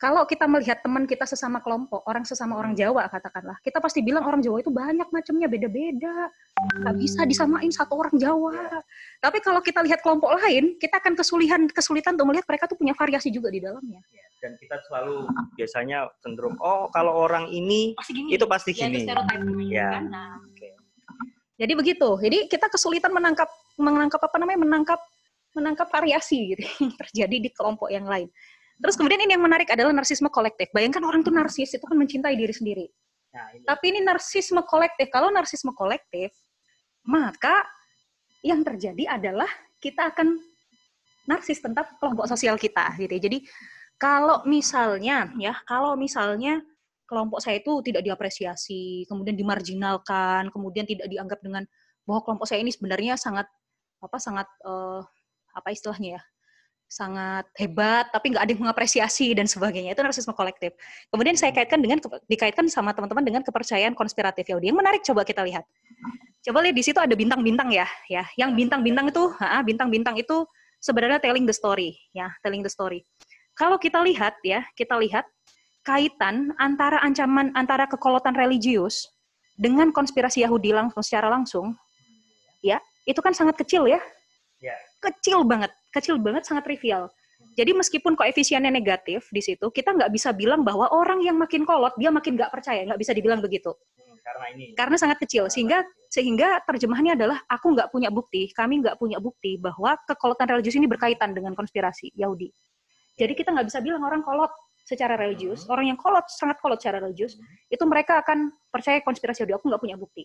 [0.00, 4.24] kalau kita melihat teman kita sesama kelompok, orang sesama orang Jawa katakanlah, kita pasti bilang
[4.24, 6.32] orang Jawa itu banyak macamnya, beda-beda.
[6.80, 8.80] Nggak bisa disamain satu orang Jawa.
[9.20, 12.96] Tapi kalau kita lihat kelompok lain, kita akan kesulitan kesulitan untuk melihat mereka tuh punya
[12.96, 14.00] variasi juga di dalamnya.
[14.40, 18.32] dan kita selalu biasanya cenderung oh kalau orang ini Pasti gini.
[18.32, 19.68] itu pasti Ya, itu gini.
[19.68, 20.00] Ya.
[20.00, 20.04] kan?
[20.08, 20.68] Nah, oke.
[21.60, 22.08] Jadi begitu.
[22.16, 24.96] Jadi kita kesulitan menangkap menangkap apa namanya menangkap
[25.52, 28.32] menangkap variasi gitu yang terjadi di kelompok yang lain.
[28.80, 30.72] Terus kemudian ini yang menarik adalah narsisme kolektif.
[30.72, 32.86] Bayangkan orang tuh narsis itu kan mencintai diri sendiri.
[33.36, 33.64] Nah, ini.
[33.68, 35.12] Tapi ini narsisme kolektif.
[35.12, 36.32] Kalau narsisme kolektif,
[37.04, 37.62] maka
[38.40, 40.40] yang terjadi adalah kita akan
[41.28, 43.12] narsis tentang kelompok sosial kita gitu.
[43.12, 43.20] ya.
[43.20, 43.38] Jadi
[44.00, 46.64] kalau misalnya ya, kalau misalnya
[47.04, 51.68] kelompok saya itu tidak diapresiasi, kemudian dimarginalkan, kemudian tidak dianggap dengan
[52.08, 53.44] bahwa kelompok saya ini sebenarnya sangat
[54.00, 55.00] apa sangat eh,
[55.52, 56.22] apa istilahnya ya
[56.90, 59.94] sangat hebat tapi nggak ada yang mengapresiasi dan sebagainya.
[59.94, 60.74] Itu narsisme kolektif.
[61.14, 64.50] Kemudian saya kaitkan dengan dikaitkan sama teman-teman dengan kepercayaan konspiratif.
[64.50, 65.62] Yahudi yang menarik coba kita lihat.
[66.42, 68.26] Coba lihat di situ ada bintang-bintang ya ya.
[68.34, 69.22] Yang bintang-bintang itu
[69.62, 70.42] bintang-bintang itu
[70.82, 73.06] sebenarnya telling the story ya telling the story.
[73.54, 75.30] Kalau kita lihat ya kita lihat
[75.86, 79.06] kaitan antara ancaman antara kekolotan religius
[79.54, 81.78] dengan konspirasi Yahudi langsung secara langsung
[82.66, 84.02] ya itu kan sangat kecil ya.
[84.60, 84.76] Ya.
[85.00, 87.10] kecil banget kecil banget sangat trivial.
[87.58, 91.92] Jadi meskipun koefisiennya negatif di situ kita nggak bisa bilang bahwa orang yang makin kolot
[91.98, 92.86] dia makin nggak percaya.
[92.86, 93.74] Nggak bisa dibilang begitu.
[93.74, 94.64] Hmm, karena ini.
[94.78, 95.50] Karena sangat kecil.
[95.50, 100.78] Sehingga sehingga terjemahannya adalah aku nggak punya bukti kami nggak punya bukti bahwa kekolotan religius
[100.78, 102.50] ini berkaitan dengan konspirasi Yahudi.
[103.18, 104.50] Jadi kita nggak bisa bilang orang kolot
[104.86, 105.66] secara religius.
[105.66, 107.36] Orang yang kolot sangat kolot secara religius
[107.66, 109.54] itu mereka akan percaya konspirasi Yahudi.
[109.58, 110.22] Aku nggak punya bukti.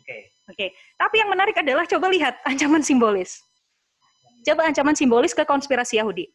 [0.00, 0.30] Oke.
[0.50, 3.38] Oke, tapi yang menarik adalah coba lihat ancaman simbolis.
[4.40, 6.28] Coba ancaman simbolis ke konspirasi Yahudi.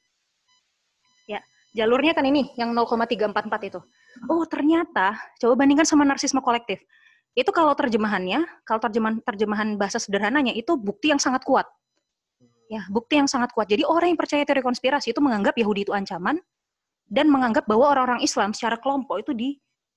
[1.26, 1.42] Ya,
[1.74, 3.80] jalurnya kan ini yang 0,344 itu.
[4.30, 6.80] Oh, ternyata coba bandingkan sama narsisme kolektif.
[7.36, 11.68] Itu kalau terjemahannya, kalau terjemahan terjemahan bahasa sederhananya itu bukti yang sangat kuat.
[12.72, 13.70] Ya, bukti yang sangat kuat.
[13.70, 16.40] Jadi orang yang percaya teori konspirasi itu menganggap Yahudi itu ancaman
[17.06, 19.50] dan menganggap bahwa orang-orang Islam secara kelompok itu di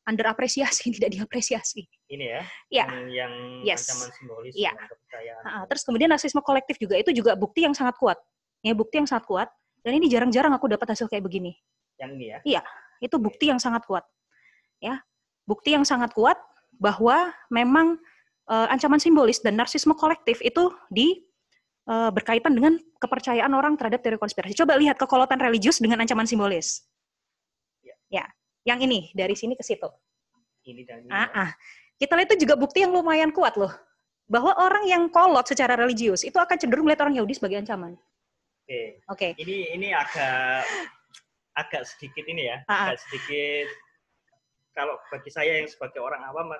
[0.08, 1.84] underapresiasi, tidak diapresiasi.
[2.08, 2.40] ini ya
[2.72, 2.84] Ya.
[2.88, 3.32] yang, yang
[3.68, 3.84] Yes.
[3.92, 4.72] ancaman simbolis Iya.
[4.72, 8.16] dengan kepercayaan terus kemudian narsisme kolektif juga itu juga bukti yang sangat kuat.
[8.64, 9.48] Ya, bukti yang sangat kuat.
[9.86, 11.54] Dan ini jarang-jarang aku dapat hasil kayak begini.
[11.98, 12.62] yang ini ya
[12.98, 14.02] Itu bukti yang sangat kuat.
[14.82, 15.02] Ya.
[15.46, 16.38] Bukti yang sangat kuat
[16.74, 17.98] bahwa memang
[18.48, 21.20] eh, ancaman simbolis dan narsisme kolektif itu di
[21.88, 24.56] eh, berkaitan dengan kepercayaan orang terhadap teori konspirasi.
[24.58, 26.82] Coba lihat kekolotan religius dengan ancaman simbolis.
[27.84, 27.94] Ya.
[28.08, 28.24] Ya,
[28.68, 29.88] yang ini dari sini ke situ.
[30.68, 31.50] ini dan ini Ah, ah.
[31.96, 33.72] Kita lihat itu juga bukti yang lumayan kuat loh.
[34.28, 37.96] Bahwa orang yang kolot secara religius itu akan cenderung melihat orang Yahudi sebagai ancaman.
[38.68, 39.28] oke Oke.
[39.40, 40.68] ini ini agak
[41.56, 42.80] agak sedikit ini ya Ah, ah.
[42.92, 43.66] agak sedikit
[44.76, 46.52] kalau bagi saya yang sebagai orang awam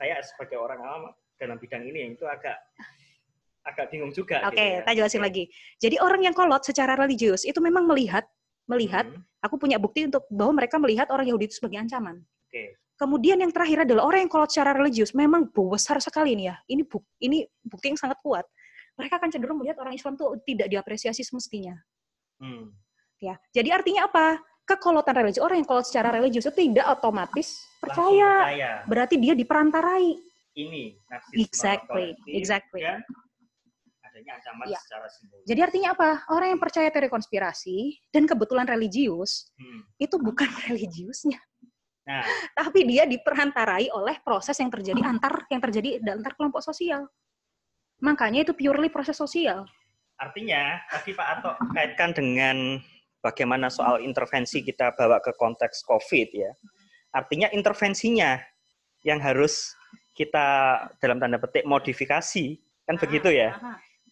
[0.00, 1.02] saya sebagai orang awam
[1.36, 2.56] dalam bidang ini itu agak
[3.68, 4.80] agak bingung juga Oke, gitu ya.
[4.80, 5.26] kita jelasin Oke.
[5.28, 5.44] lagi.
[5.78, 8.24] Jadi orang yang kolot secara religius itu memang melihat
[8.72, 12.24] melihat, Hmm, aku punya bukti untuk bahwa mereka melihat orang Yahudi itu sebagai ancaman.
[12.48, 12.80] Oke.
[12.96, 16.56] Kemudian yang terakhir adalah orang yang kolot secara religius memang besar sekali ini ya.
[16.70, 18.46] Ini buk, ini bukti yang sangat kuat.
[18.94, 21.74] Mereka akan cenderung melihat orang Islam itu tidak diapresiasi semestinya.
[22.38, 22.70] Hmm.
[23.18, 24.38] Ya, jadi artinya apa?
[24.62, 28.46] Kekolotan religius orang yang kolot secara religius itu tidak otomatis percaya.
[28.46, 28.70] percaya.
[28.86, 30.22] Berarti dia diperantarai.
[30.52, 30.94] Ini
[31.34, 32.84] Exactly, exactly.
[32.84, 33.00] dan
[34.22, 34.78] adanya ancaman Iya.
[34.78, 35.44] secara simbolis.
[35.50, 36.08] Jadi artinya apa?
[36.30, 37.78] Orang yang percaya teori konspirasi
[38.14, 39.82] dan kebetulan religius Hmm.
[39.98, 41.42] itu bukan religiusnya,
[42.02, 47.06] Nah, tapi dia diperantarai oleh proses yang terjadi antar yang terjadi antar kelompok sosial.
[48.02, 49.66] Makanya itu purely proses sosial.
[50.18, 52.78] artinya tadi Pak Ato kaitkan dengan
[53.18, 56.54] bagaimana soal intervensi kita bawa ke konteks COVID ya.
[57.10, 58.38] Artinya intervensinya
[59.02, 59.74] yang harus
[60.14, 62.54] kita dalam tanda petik modifikasi
[62.86, 63.50] kan begitu ya.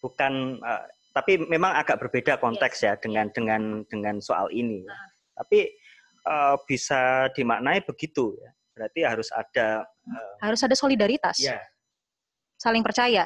[0.01, 4.85] Bukan eh, tapi memang agak berbeda konteks ya dengan dengan dengan soal ini.
[5.37, 5.71] Tapi
[6.27, 8.51] eh, bisa dimaknai begitu ya.
[8.77, 11.61] Berarti harus ada eh, Harus ada solidaritas, ya
[12.61, 13.25] saling percaya.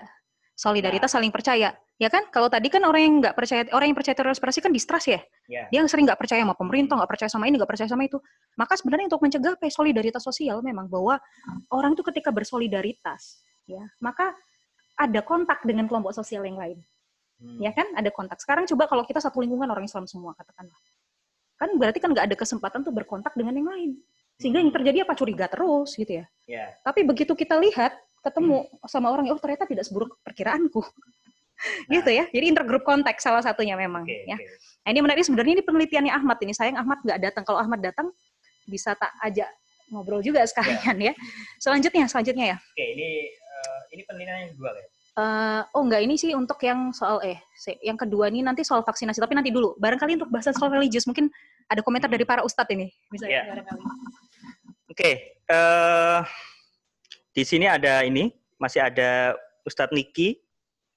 [0.55, 1.75] Solidaritas saling percaya.
[1.99, 2.31] Ya kan?
[2.31, 5.21] Kalau tadi kan orang yang nggak percaya, orang yang percaya teori konspirasi kan distrust ya.
[5.51, 8.19] ya Dia sering nggak percaya sama pemerintah, nggak percaya sama ini, nggak percaya sama itu.
[8.55, 11.19] Maka sebenarnya untuk mencegah ya, solidaritas sosial memang bahwa
[11.75, 14.35] orang itu ketika bersolidaritas, ya maka
[14.95, 16.79] ada kontak dengan kelompok sosial yang lain.
[17.43, 17.59] Hmm.
[17.59, 17.87] ya kan?
[17.99, 18.39] Ada kontak.
[18.39, 20.79] Sekarang coba kalau kita satu lingkungan orang Islam semua katakanlah.
[21.59, 23.91] Kan berarti kan nggak ada kesempatan tuh berkontak dengan yang lain.
[24.39, 25.15] Sehingga yang terjadi apa?
[25.15, 26.27] Curiga terus gitu ya.
[26.47, 26.75] Ya.
[26.83, 30.83] Tapi begitu kita lihat ketemu sama orang oh ternyata tidak seburuk perkiraanku.
[31.87, 32.27] Gitu ya.
[32.35, 34.37] Jadi intergroup kontak salah satunya memang oke ya.
[34.37, 34.47] oke.
[34.85, 35.23] nah, ini menarik.
[35.23, 36.53] Sebenarnya ini penelitiannya Ahmad ini.
[36.53, 37.43] Sayang Ahmad nggak datang.
[37.47, 38.11] Kalau Ahmad datang
[38.67, 39.47] bisa tak ajak
[39.93, 41.13] ngobrol juga sekalian ya.
[41.63, 42.59] Selanjutnya selanjutnya ya.
[42.59, 43.09] Oke, ini
[43.95, 44.87] ini penelitian yang kedua ya.
[45.15, 47.39] Eh, oh enggak ini sih untuk yang soal eh
[47.81, 51.31] yang kedua ini nanti soal vaksinasi tapi nanti dulu barangkali untuk bahasan soal religius mungkin
[51.71, 53.47] ada komentar dari para ustadz ini bisa Iya.
[53.47, 53.83] ya barangkali
[54.85, 55.11] Oke,
[55.47, 56.19] eh
[57.31, 60.39] di sini ada ini masih ada Ustadz Niki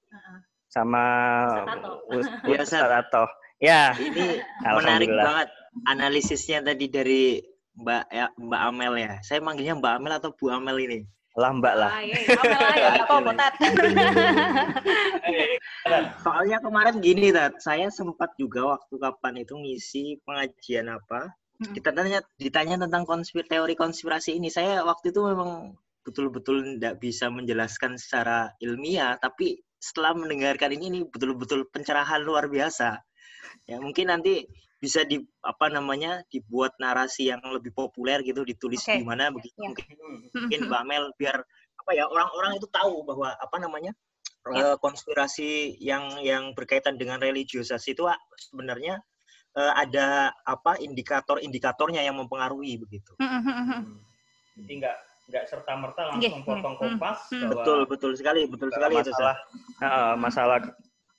[0.10, 0.38] Heeh.
[0.68, 1.04] sama
[1.46, 1.92] Ustadz Ato.
[2.12, 3.24] Us- Iya, Ustadz Ato.
[3.58, 5.50] Ya, Ini menarik banget
[5.86, 7.42] analisisnya tadi dari
[7.74, 9.14] Mbak ya, Mbak Amel ya.
[9.22, 11.00] Saya manggilnya Mbak Amel atau Bu Amel ini?
[11.38, 11.92] Lah Mbak lah.
[11.94, 12.34] Ah, iya, iya.
[12.34, 13.54] Ya nggak apa-apa Tat.
[16.26, 17.62] Soalnya kemarin gini, Tat.
[17.62, 21.30] Saya sempat juga waktu kapan itu ngisi pengajian apa.
[21.62, 21.78] Mm-mm.
[21.78, 24.50] Kita tanya ditanya tentang konspir teori konspirasi ini.
[24.50, 31.00] Saya waktu itu memang betul-betul tidak bisa menjelaskan secara ilmiah, tapi setelah mendengarkan ini ini
[31.06, 32.98] betul-betul pencerahan luar biasa.
[33.70, 39.02] Ya, mungkin nanti bisa di apa namanya dibuat narasi yang lebih populer gitu ditulis Oke.
[39.02, 39.74] di mana begitu Ya.
[39.74, 39.86] mungkin
[40.38, 41.38] mungkin Mbak Mel biar
[41.82, 43.92] apa ya orang-orang itu tahu bahwa apa namanya
[44.48, 44.72] Ya.
[44.74, 48.96] eh, konspirasi yang yang berkaitan dengan religiusitas itu ah, sebenarnya
[49.58, 53.12] eh, ada apa indikator-indikatornya yang mempengaruhi begitu.
[53.20, 53.98] Hmm.
[54.56, 54.98] Jadi nggak
[55.28, 57.52] nggak serta merta langsung potong hmm, kompas hmm.
[57.52, 59.12] bahwa Betul betul sekali betul sekali itu.
[59.12, 59.36] masalah
[59.84, 60.58] eh, masalah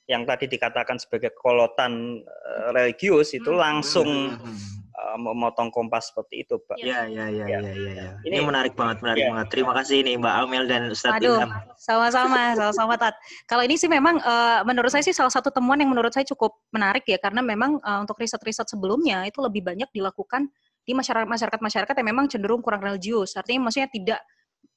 [0.09, 3.61] yang tadi dikatakan sebagai kolotan eh, religius itu Hmm.
[3.61, 4.57] langsung Hmm.
[4.99, 6.81] eh, memotong kompas seperti itu, Pak.
[6.81, 7.59] Ya ya ya Ya.
[7.61, 7.93] ya ya.
[7.93, 8.11] ya.
[8.25, 9.31] Ini- Ini, menarik banget menarik Ya.
[9.31, 9.47] banget.
[9.53, 11.51] Terima kasih nih Mbak Amel dan Ustadz Aduh, Ilham.
[11.79, 13.15] sama-sama, sama-sama Tat.
[13.47, 16.57] Kalau ini sih memang eh, menurut saya sih salah satu temuan yang menurut saya cukup
[16.73, 20.49] menarik ya karena memang eh, untuk riset-riset sebelumnya itu lebih banyak dilakukan
[20.83, 23.37] di masyarakat masyarakat masyarakat yang memang cenderung kurang religius.
[23.37, 24.21] Artinya maksudnya tidak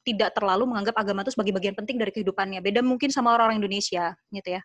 [0.01, 2.57] tidak terlalu menganggap agama itu sebagai bagian penting dari kehidupannya.
[2.61, 4.61] Beda mungkin sama orang-orang Indonesia, gitu ya.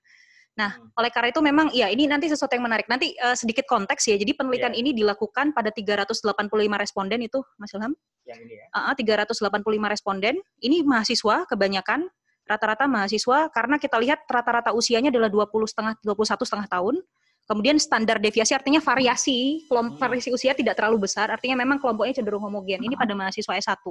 [0.57, 2.89] Nah, oleh karena itu memang ya ini nanti sesuatu yang menarik.
[2.89, 4.17] Nanti eh, sedikit konteks ya.
[4.17, 4.81] Jadi penelitian Ya.
[4.81, 7.93] ini dilakukan pada 385 responden itu, Mas Ilham.
[8.25, 8.67] Yang ini ya.
[8.73, 10.35] Uh, 385 responden.
[10.65, 12.09] Ini mahasiswa kebanyakan,
[12.49, 17.05] rata-rata mahasiswa karena kita lihat rata-rata usianya adalah 20 setengah 21 setengah tahun.
[17.47, 20.03] Kemudian standar deviasi artinya variasi, kelompok Hmm.
[20.03, 22.83] variasi usia tidak terlalu besar, artinya memang kelompoknya cenderung homogen.
[22.83, 23.87] Ini pada mahasiswa S1.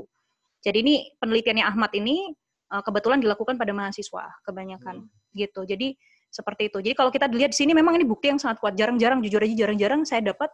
[0.59, 2.35] Jadi ini penelitiannya Ahmad ini
[2.73, 5.63] uh, kebetulan dilakukan pada mahasiswa kebanyakan gitu.
[5.63, 5.95] Jadi
[6.35, 6.83] seperti itu.
[6.83, 8.75] Jadi kalau kita lihat di sini memang ini bukti yang sangat kuat.
[8.75, 10.51] Jarang-jarang jujur aja jarang-jarang saya dapat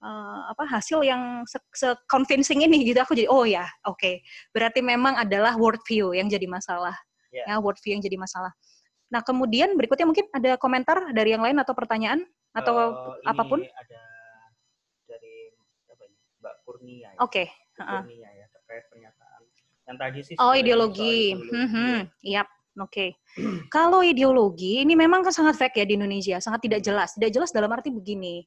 [0.00, 2.96] uh, apa hasil yang se, se- convincing ini gitu.
[3.04, 4.24] Aku jadi oh ya, oke.
[4.56, 6.96] Berarti memang adalah worldview yang jadi masalah.
[7.28, 7.44] Ya.
[7.44, 8.50] Ya, worldview yang jadi masalah.
[9.12, 12.24] Nah, kemudian berikutnya mungkin ada komentar dari yang lain atau pertanyaan
[12.56, 13.60] atau Eh, ini apa pun?
[13.62, 14.02] ada
[15.06, 15.34] dari
[15.90, 16.16] apa ini?
[16.40, 17.18] Mbak Kurnia ya.
[17.22, 17.44] Oke.
[17.50, 18.02] Bu heeh.
[18.06, 19.40] Kurnia ya terkait pernyataan
[19.90, 21.34] yang tadi sih Oh, ideologi.
[21.34, 21.54] ideologi.
[21.54, 21.94] Mhm.
[22.22, 22.48] Yap,
[22.78, 23.16] oke.
[23.72, 27.16] Kalau ideologi ini memang kan sangat fake ya di Indonesia, sangat tidak jelas.
[27.16, 28.44] Tidak jelas dalam arti begini.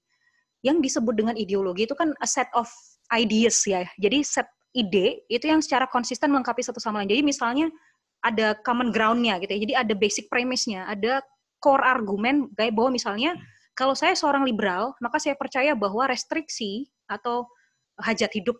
[0.63, 2.69] Yang disebut dengan ideologi itu kan a set of
[3.11, 3.83] ideas ya.
[3.99, 7.11] Jadi set ide itu yang secara konsisten melengkapi satu sama lain.
[7.11, 7.67] Jadi misalnya
[8.23, 9.59] ada common ground-nya gitu ya.
[9.67, 11.19] Jadi ada basic premise-nya, ada
[11.59, 13.35] core argumen kayak bahwa misalnya
[13.73, 17.49] Kalau saya seorang liberal, maka saya percaya bahwa restriksi atau
[17.97, 18.53] hajat hidup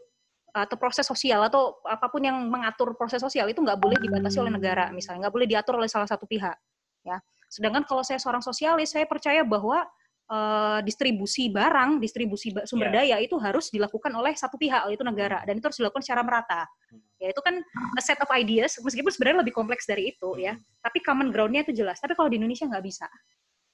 [0.54, 4.54] atau proses sosial atau apa pun yang mengatur proses sosial itu nggak boleh dibatasi oleh
[4.54, 6.54] negara misalnya nggak boleh diatur oleh salah satu pihak
[7.02, 7.18] ya.
[7.50, 9.82] Sedangkan kalau saya seorang sosialis saya percaya bahwa
[10.30, 15.58] eh, distribusi barang distribusi sumber daya itu harus dilakukan oleh satu pihak yaitu negara dan
[15.58, 16.70] itu harus dilakukan secara merata.
[17.18, 17.58] Ya itu kan
[17.98, 20.54] a set of ideas meskipun sebenarnya lebih kompleks dari itu ya.
[20.86, 21.98] Tapi common groundnya itu jelas.
[21.98, 23.10] Tapi kalau di Indonesia nggak bisa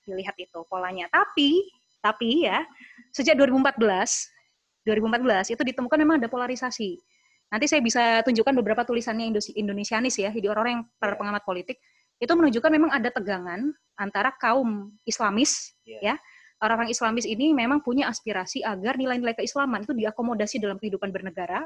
[0.08, 1.12] dilihat itu polanya.
[1.12, 1.68] Tapi
[2.00, 2.64] tapi ya
[3.12, 4.39] sejak 2014
[4.90, 6.98] 2014 itu ditemukan memang ada polarisasi.
[7.50, 11.78] Nanti saya bisa tunjukkan beberapa tulisannya Indo- Indonesianis ya, jadi orang-orang yang para pengamat politik
[12.20, 16.14] itu menunjukkan memang ada tegangan antara kaum Islamis Iya.
[16.14, 16.16] ya.
[16.60, 21.64] Orang-orang Islamis ini memang punya aspirasi agar nilai-nilai keislaman itu diakomodasi dalam kehidupan bernegara.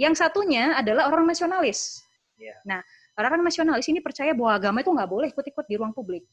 [0.00, 2.00] Yang satunya adalah orang nasionalis.
[2.40, 2.56] Iya.
[2.64, 2.80] Nah,
[3.20, 6.24] orang-orang nasionalis ini percaya bahwa agama itu nggak boleh ikut-ikut di ruang publik.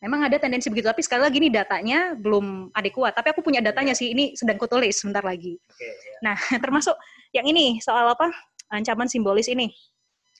[0.00, 3.12] Memang ada tendensi begitu, tapi sekali lagi ini datanya belum adekuat.
[3.12, 5.60] Tapi aku punya datanya sih, ini sedang kutulis sebentar lagi.
[5.76, 5.92] Ya.
[6.24, 6.96] Nah, termasuk
[7.36, 8.32] yang ini soal apa?
[8.72, 9.68] Ancaman simbolis ini.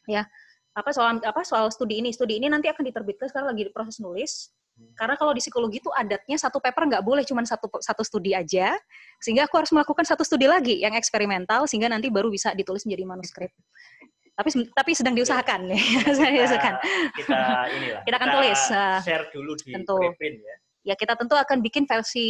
[0.09, 0.25] Ya.
[0.73, 2.09] Apa soal apa soal studi ini?
[2.09, 4.49] Studi ini nanti akan diterbitkan sekarang lagi proses nulis.
[4.97, 8.73] Karena kalau di psikologi itu adatnya satu paper nggak boleh cuma satu satu studi aja,
[9.21, 13.05] sehingga aku harus melakukan satu studi lagi yang eksperimental sehingga nanti baru bisa ditulis menjadi
[13.05, 13.53] manuskrip.
[14.41, 15.77] Tapi tapi sedang diusahakan ya,
[16.17, 16.75] sedang diusahakan.
[17.13, 17.41] kita
[17.77, 18.03] inilah.
[18.09, 19.97] Kita akan tulis, uh, share dulu di tentu.
[20.01, 20.57] preprint ya.
[20.81, 22.27] Ya kita tentu akan bikin versi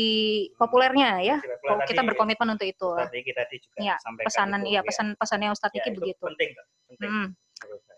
[0.58, 1.36] populernya ya.
[1.38, 2.88] Preprint Oh, tadi kita berkomitmen untuk itu.
[2.98, 3.94] Tadi kita tadi juga Ya,
[4.26, 4.82] Pesanan itu, iya ya.
[4.82, 6.24] pesan pesannya Ustadz Ya, Iki begitu.
[6.26, 6.50] Penting,
[6.90, 7.10] penting.
[7.14, 7.26] Hmm.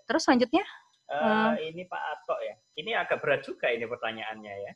[0.04, 0.64] Terus selanjutnya
[1.08, 2.54] Eh, ini Pak Atok ya.
[2.72, 4.72] Ini agak berat juga ini pertanyaannya ya.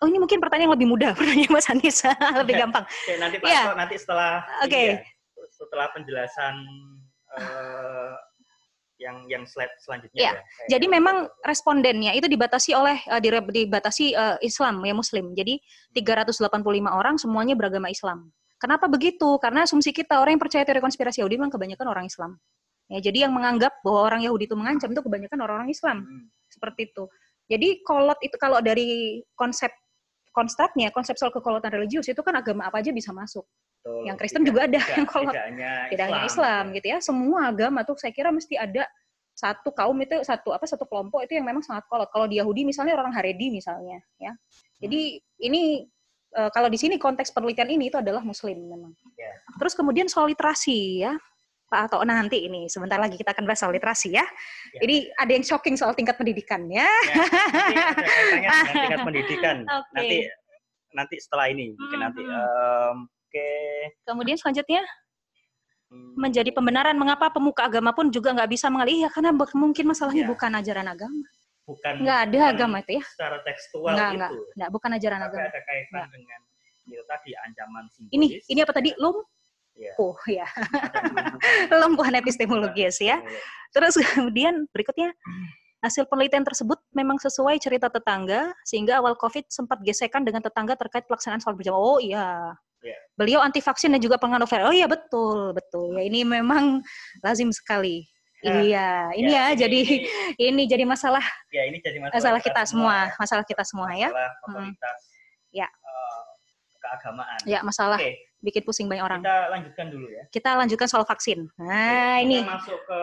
[0.00, 2.00] Oh ini mungkin pertanyaan yang lebih mudah, pertanyaan Mas Anies
[2.40, 2.60] lebih Ya.
[2.64, 2.84] gampang.
[2.84, 3.48] Oke, nanti Pak.
[3.48, 4.72] Atok nanti setelah Oke.
[4.72, 4.96] ini ya,
[5.50, 6.54] setelah penjelasan
[7.34, 8.12] eh,
[8.98, 10.32] yang yang slide selanjutnya Iya.
[10.34, 10.42] ya.
[10.42, 11.16] Saya- Jadi memang
[11.46, 15.32] respondennya itu dibatasi oleh eh, dire- dibatasi eh, Islam ya Muslim.
[15.32, 15.62] Jadi
[15.94, 18.30] 385 orang semuanya beragama Islam.
[18.58, 19.38] Kenapa begitu?
[19.38, 22.34] Karena asumsi kita orang yang percaya teori konspirasi Yahudi memang kebanyakan orang Islam.
[22.90, 26.02] Ya, jadi yang menganggap bahwa orang Yahudi itu mengancam itu kebanyakan orang-orang Islam.
[26.02, 26.26] Hmm.
[26.50, 27.06] Seperti itu.
[27.46, 29.70] Jadi kolot itu kalau dari konsep
[30.34, 33.46] konstruknya, konsep soal kekolotan religius itu kan agama apa aja bisa masuk.
[33.78, 34.02] Betul.
[34.10, 35.32] Yang Kristen Tidak- juga ada tidak- yang kolot.
[35.32, 36.74] Tidak hanya tidak hanya Islam ya.
[36.76, 38.84] gitu ya semua agama tuh saya kira mesti ada
[39.32, 42.66] satu kaum itu satu apa satu kelompok itu yang memang sangat kolot kalau di Yahudi
[42.66, 44.34] misalnya orang Haredi misalnya ya
[44.82, 45.86] jadi ini
[46.34, 49.30] eh, kalau di sini konteks penelitian ini itu adalah Muslim memang Ya.
[49.62, 51.14] terus kemudian soal literasi ya
[51.70, 54.24] Pak atau nanti ini sebentar lagi kita akan bahas soal literasi ya.
[54.72, 54.80] Ya.
[54.82, 56.88] Jadi ada yang shocking soal tingkat pendidikan ya.
[57.68, 57.92] Ya,
[58.48, 59.56] nanti tingkat pendidikan.
[59.68, 59.92] Oke.
[59.92, 60.16] Nanti
[60.96, 62.22] nanti setelah ini mungkin Hmm, nanti.
[62.24, 62.96] hmm.
[63.28, 63.50] Oke.
[64.08, 64.80] Kemudian selanjutnya
[66.16, 70.30] menjadi pembenaran mengapa pemuka agama pun juga nggak bisa mengalih ya karena mungkin masalahnya Ya.
[70.32, 71.24] bukan ajaran agama.
[71.68, 73.04] bukan Nggak ada agama itu ya.
[73.12, 74.16] Secara tekstual Nggak, itu.
[74.16, 74.30] nggak.
[74.56, 75.44] Nggak, bukan ajaran Tapi agama.
[75.48, 76.08] ada kaitan Nggak.
[76.16, 76.40] dengan
[76.88, 78.12] itu tadi ancaman simbolis.
[78.16, 78.90] Ini ini apa tadi?
[78.96, 80.42] Lumpuh Ya.
[80.42, 80.46] ya.
[80.48, 81.78] Ada kelumpuhan.
[81.84, 83.20] Lumpuhan epistemologis ya.
[83.72, 85.12] Terus kemudian berikutnya
[85.84, 91.04] hasil penelitian tersebut memang sesuai cerita tetangga sehingga awal Covid sempat gesekan dengan tetangga terkait
[91.04, 91.80] pelaksanaan sholat berjamaah.
[91.84, 92.56] Oh iya.
[92.78, 92.94] Ya.
[93.18, 95.98] Beliau anti vaksin dan juga penganut Oh iya betul, betul.
[95.98, 96.78] Ya ini memang
[97.26, 98.06] lazim sekali.
[98.38, 98.54] Ya.
[98.62, 98.88] Iya,
[99.18, 100.06] ini ya, ini- jadi ini-
[100.38, 104.14] ini jadi masalah ya ini jadi masalah, masalah kita semua, masalah kita semua ya.
[104.14, 105.00] Masalah otoritas
[105.50, 105.66] Ya.
[105.66, 106.22] eh,
[106.78, 107.38] keagamaan.
[107.50, 109.20] Ya, masalah Oke, bikin pusing banyak orang.
[109.26, 110.22] kita lanjutkan dulu ya.
[110.30, 111.50] Kita lanjutkan soal vaksin.
[111.58, 113.00] Nah, Kita ini masuk ke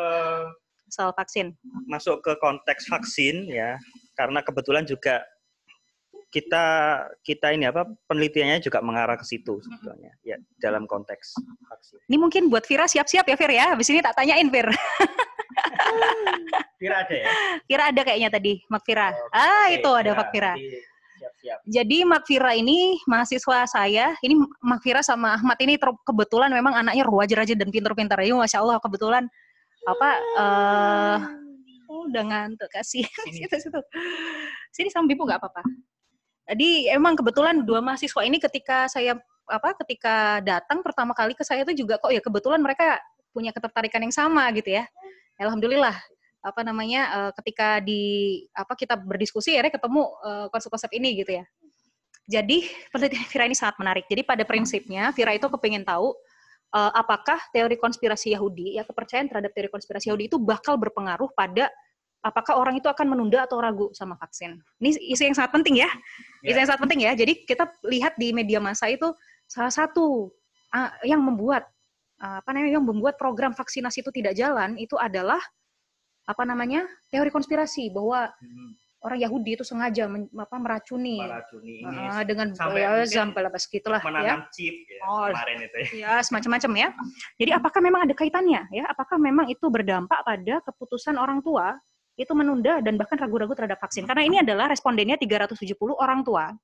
[0.87, 1.51] soal vaksin.
[1.91, 3.75] masuk ke konteks vaksin ya
[4.15, 5.19] karena kebetulan juga
[6.35, 6.65] kita
[7.23, 11.39] kita ini apa penelitiannya juga mengarah ke situ sebetulnya ya dalam konteks
[11.71, 12.03] vaksin.
[12.11, 13.65] Ini mungkin buat Vira siap-siap ya Vir ya.
[13.71, 14.67] Habis ini tak tanyain Vir.
[16.75, 17.27] Kira ada ya?
[17.63, 19.15] Kira ada kayaknya tadi Mak Vira.
[19.15, 20.19] Oke, ah, oke, itu ada Vira.
[20.19, 20.53] Mak Vira.
[20.59, 20.79] Nanti
[21.15, 21.57] Siap-siap.
[21.63, 24.11] Jadi Mak Vira ini mahasiswa saya.
[24.19, 28.19] Ini Mak Vira sama Ahmad ini ter- kebetulan memang anaknya rajin-rajin dan pintar-pintar.
[28.19, 29.23] Ya, Masya Allah kebetulan
[29.85, 31.19] apa eh
[31.89, 33.45] oh, udah ngantuk kasih Sini.
[33.45, 33.79] situ situ
[34.73, 35.61] sini sama Bibu nggak apa-apa
[36.45, 39.17] jadi emang kebetulan dua mahasiswa ini ketika saya
[39.49, 43.01] apa ketika datang pertama kali ke saya itu juga kok ya kebetulan mereka
[43.33, 44.85] punya ketertarikan yang sama gitu ya.
[45.41, 45.97] Alhamdulillah
[46.45, 48.01] apa namanya eh, ketika di
[48.53, 51.45] apa kita berdiskusi akhirnya ketemu eh, konsep-konsep ini gitu ya.
[52.25, 54.05] Jadi penelitian Vira ini sangat menarik.
[54.09, 56.13] Jadi pada prinsipnya Vira itu kepingin tahu
[56.77, 61.73] eh, apakah teori konspirasi Yahudi ya kepercayaan terhadap teori konspirasi Yahudi itu bakal berpengaruh pada
[62.25, 64.57] apakah orang itu akan menunda atau ragu sama vaksin.
[64.81, 65.89] Ini isu yang sangat penting ya.
[66.41, 66.65] Isu Ya.
[66.65, 67.11] yang sangat penting ya.
[67.13, 69.13] Jadi kita lihat di media massa itu
[69.45, 70.33] salah satu
[71.05, 71.69] yang membuat
[72.17, 75.37] apa namanya yang membuat program vaksinasi itu tidak jalan itu adalah
[76.25, 76.81] apa namanya
[77.13, 78.71] teori konspirasi bahwa Hmm.
[79.05, 83.69] orang Yahudi itu sengaja men- apa, meracuni meracuni ini uh, dengan sampai ya, sampai lepas
[83.69, 84.05] gitulah ya.
[84.09, 85.29] menanam chip ya, Oh.
[85.29, 85.87] kemarin itu ya.
[85.93, 86.89] ya semacam-macam ya.
[87.37, 88.83] Jadi apakah memang ada kaitannya ya?
[88.89, 91.77] Apakah memang itu berdampak pada keputusan orang tua
[92.15, 94.07] itu menunda dan bahkan ragu-ragu terhadap vaksin?
[94.07, 96.55] Karena ini adalah respondennya 370 orang tua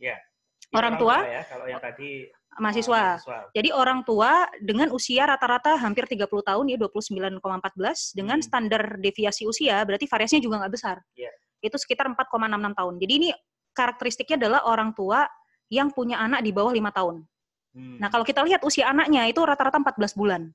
[0.00, 1.16] Ini Orang tua?
[1.26, 3.18] ya kalau yang tadi uh, mahasiswa.
[3.18, 3.38] mahasiswa.
[3.50, 8.46] Jadi orang tua dengan usia rata-rata hampir 30 tahun ya 29,14 dengan Hmm.
[8.46, 10.96] standar deviasi usia berarti variasinya juga nggak besar.
[11.18, 11.30] Iya.
[11.60, 12.94] Itu sekitar 4,66 tahun.
[13.02, 13.28] Jadi ini
[13.74, 15.26] karakteristiknya adalah orang tua
[15.70, 17.26] yang punya anak di bawah lima tahun.
[17.74, 17.98] Hmm.
[17.98, 20.50] Nah kalau kita lihat usia anaknya itu rata-rata 14 bulan.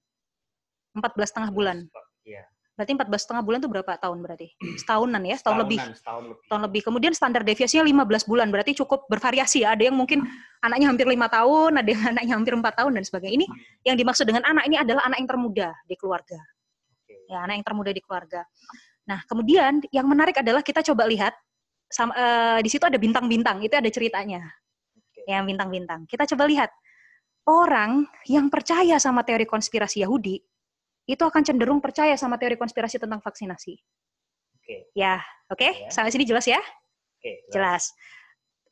[0.95, 1.77] 14 setengah bulan.
[2.23, 2.43] Iya.
[2.75, 4.47] Berarti 14 setengah bulan itu berapa tahun berarti?
[4.83, 5.79] Setahunan ya, setahun lebih.
[5.79, 6.47] Setahunan, Setahun lebih.
[6.51, 6.81] Tahun lebih.
[6.83, 9.73] Kemudian standar deviasinya 15 bulan, berarti cukup bervariasi ya.
[9.73, 10.27] Ada yang mungkin
[10.59, 13.35] anaknya hampir lima tahun, ada yang anaknya hampir empat tahun dan sebagainya.
[13.39, 13.45] Ini
[13.87, 16.39] yang dimaksud dengan anak ini adalah anak yang termuda di keluarga.
[16.99, 17.15] Oke.
[17.31, 18.41] Ya, anak yang termuda di keluarga.
[19.07, 21.33] Nah, kemudian yang menarik adalah kita coba lihat
[21.87, 24.43] sama, eh, di situ ada bintang-bintang, itu ada ceritanya.
[24.91, 25.23] Oke.
[25.31, 26.03] Yang bintang-bintang.
[26.11, 26.69] Kita coba lihat
[27.45, 30.41] orang yang percaya sama teori konspirasi Yahudi
[31.05, 33.77] itu akan cenderung percaya sama teori konspirasi tentang vaksinasi.
[34.57, 34.89] Oke.
[34.97, 35.21] Ya,
[35.53, 35.69] oke?
[35.85, 35.89] Ya.
[35.93, 36.57] Sampai sini jelas ya?
[37.21, 37.45] Oke.
[37.53, 37.93] Jelas.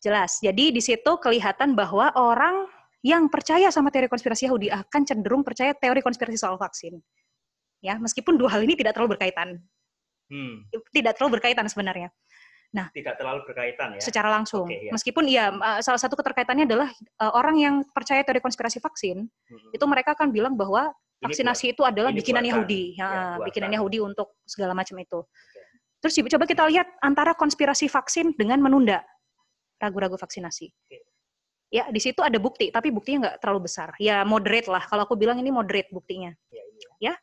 [0.02, 0.42] Jelas.
[0.42, 2.66] Jadi di situ kelihatan bahwa orang
[3.06, 6.98] yang percaya sama teori konspirasi Yahudi akan cenderung percaya teori konspirasi soal vaksin.
[7.84, 9.60] Ya, meskipun dua hal ini tidak terlalu berkaitan.
[10.32, 10.66] Hmm.
[10.72, 12.08] Tidak terlalu berkaitan sebenarnya
[12.74, 14.02] Tidak terlalu berkaitan ya.
[14.02, 14.66] secara langsung.
[14.66, 14.92] Oke, ya.
[14.96, 15.54] Meskipun ya
[15.86, 19.70] salah satu keterkaitannya adalah eh, orang yang percaya teori konspirasi vaksin, Hmm.
[19.76, 20.90] itu mereka akan bilang bahwa
[21.24, 22.52] Ini vaksinasi itu adalah bikinan buatan.
[22.52, 23.08] Yahudi, Ya, ya,
[23.40, 23.48] buatan.
[23.48, 25.24] bikinan Yahudi untuk segala macam itu.
[26.04, 29.08] Terus coba kita lihat antara konspirasi vaksin dengan menunda
[29.80, 30.68] ragu-ragu vaksinasi.
[30.68, 31.00] Oke.
[31.72, 33.96] Ya, di situ ada bukti, tapi buktinya nggak terlalu besar.
[33.98, 34.84] Ya, moderate lah.
[34.84, 36.36] Kalau aku bilang ini moderate buktinya.
[36.52, 36.64] Ya,
[37.00, 37.14] iya.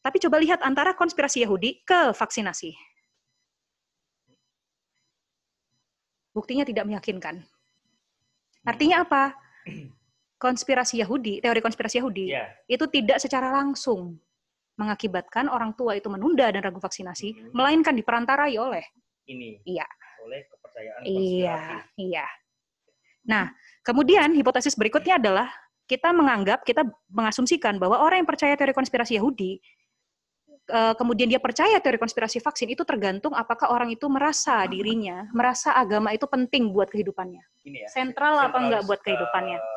[0.00, 2.72] Tapi coba lihat antara konspirasi Yahudi ke vaksinasi.
[6.34, 7.44] Buktinya tidak meyakinkan.
[8.66, 9.36] Artinya apa?
[10.34, 12.44] Konspirasi Yahudi, teori konspirasi Yahudi, Iya.
[12.66, 14.18] itu tidak secara langsung
[14.74, 17.50] mengakibatkan orang tua itu menunda dan ragu vaksinasi, Mhm.
[17.54, 18.82] melainkan diperantarai oleh
[19.24, 19.62] Ini.
[19.64, 19.86] Iya.
[20.20, 21.96] Oleh kepercayaan iya, konspirasi.
[21.96, 22.26] iya.
[23.24, 23.44] Nah,
[23.80, 25.48] kemudian hipotesis berikutnya adalah
[25.88, 29.56] kita menganggap, kita mengasumsikan bahwa orang yang percaya teori konspirasi Yahudi,
[30.66, 35.72] eh, kemudian dia percaya teori konspirasi vaksin itu tergantung apakah orang itu merasa dirinya, merasa
[35.72, 37.88] agama itu penting buat kehidupannya, Ini ya.
[37.88, 39.56] sentral apa enggak buat kehidupannya.
[39.56, 39.73] eh,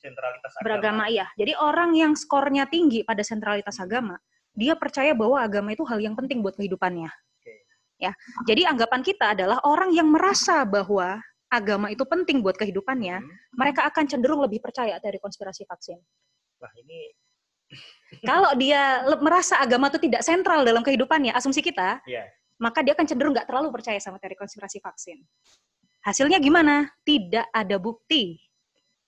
[0.00, 0.64] sentralitas agama.
[0.64, 1.26] beragama iya.
[1.36, 4.16] Jadi orang yang skornya tinggi pada sentralitas agama,
[4.56, 7.06] dia percaya bahwa agama itu hal yang penting buat kehidupannya.
[7.12, 7.54] Oke.
[8.00, 8.16] Ya.
[8.48, 11.20] Jadi anggapan kita adalah orang yang merasa bahwa
[11.52, 13.30] agama itu penting buat kehidupannya, Hmm.
[13.54, 15.98] mereka akan cenderung lebih percaya teori konspirasi vaksin.
[16.62, 17.12] Wah, ini
[18.26, 22.26] Kalau dia merasa agama itu tidak sentral dalam kehidupannya, asumsi kita, Iya.
[22.58, 25.22] maka dia akan cenderung nggak terlalu percaya sama teori konspirasi vaksin.
[26.02, 26.90] Hasilnya gimana?
[27.06, 28.40] Tidak ada bukti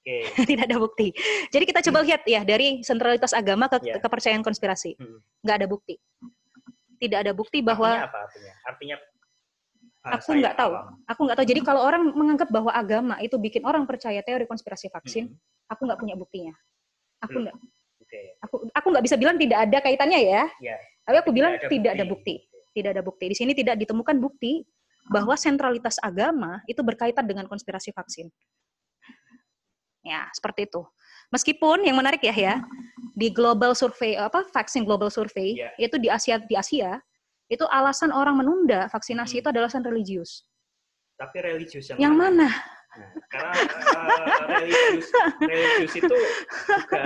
[0.02, 0.16] oke.
[0.50, 1.14] tidak ada bukti.
[1.48, 4.02] Jadi kita coba lihat ya dari sentralitas agama ke Ya.
[4.02, 4.98] kepercayaan konspirasi.
[4.98, 5.22] Hmm.
[5.46, 5.94] Nggak ada bukti.
[6.98, 8.52] Tidak ada bukti bahwa Artinya apa artinya?
[8.66, 8.96] Artinya
[10.02, 10.72] aku nggak tahu.
[11.06, 11.46] Aku nggak tahu.
[11.46, 15.70] Jadi kalau orang menganggap bahwa agama itu bikin orang percaya teori konspirasi vaksin, Hmm.
[15.70, 16.54] aku nggak punya buktinya.
[17.22, 17.44] Aku Hmm.
[17.46, 17.56] nggak.
[18.02, 18.20] Oke.
[18.42, 20.42] Aku aku nggak bisa bilang tidak ada kaitannya ya.
[20.58, 20.76] Ya.
[21.02, 22.34] Tapi aku Tidak bilang ada tidak ada bukti.
[22.72, 23.24] Tidak ada bukti.
[23.30, 24.62] Di sini tidak ditemukan bukti
[25.10, 28.30] bahwa sentralitas agama itu berkaitan dengan konspirasi vaksin.
[30.02, 30.82] Ya, seperti itu.
[31.30, 32.54] Meskipun yang menarik ya ya,
[33.20, 35.70] di global survey apa vaksin global survey Ya.
[35.78, 36.98] itu di Asia di Asia
[37.46, 39.40] itu alasan orang menunda vaksinasi Hmm.
[39.44, 40.48] itu adalah alasan religius.
[41.14, 42.48] Tapi religius yang, Yang mana?
[42.92, 45.06] Nah, karena eh, religius
[45.40, 47.04] religius itu juga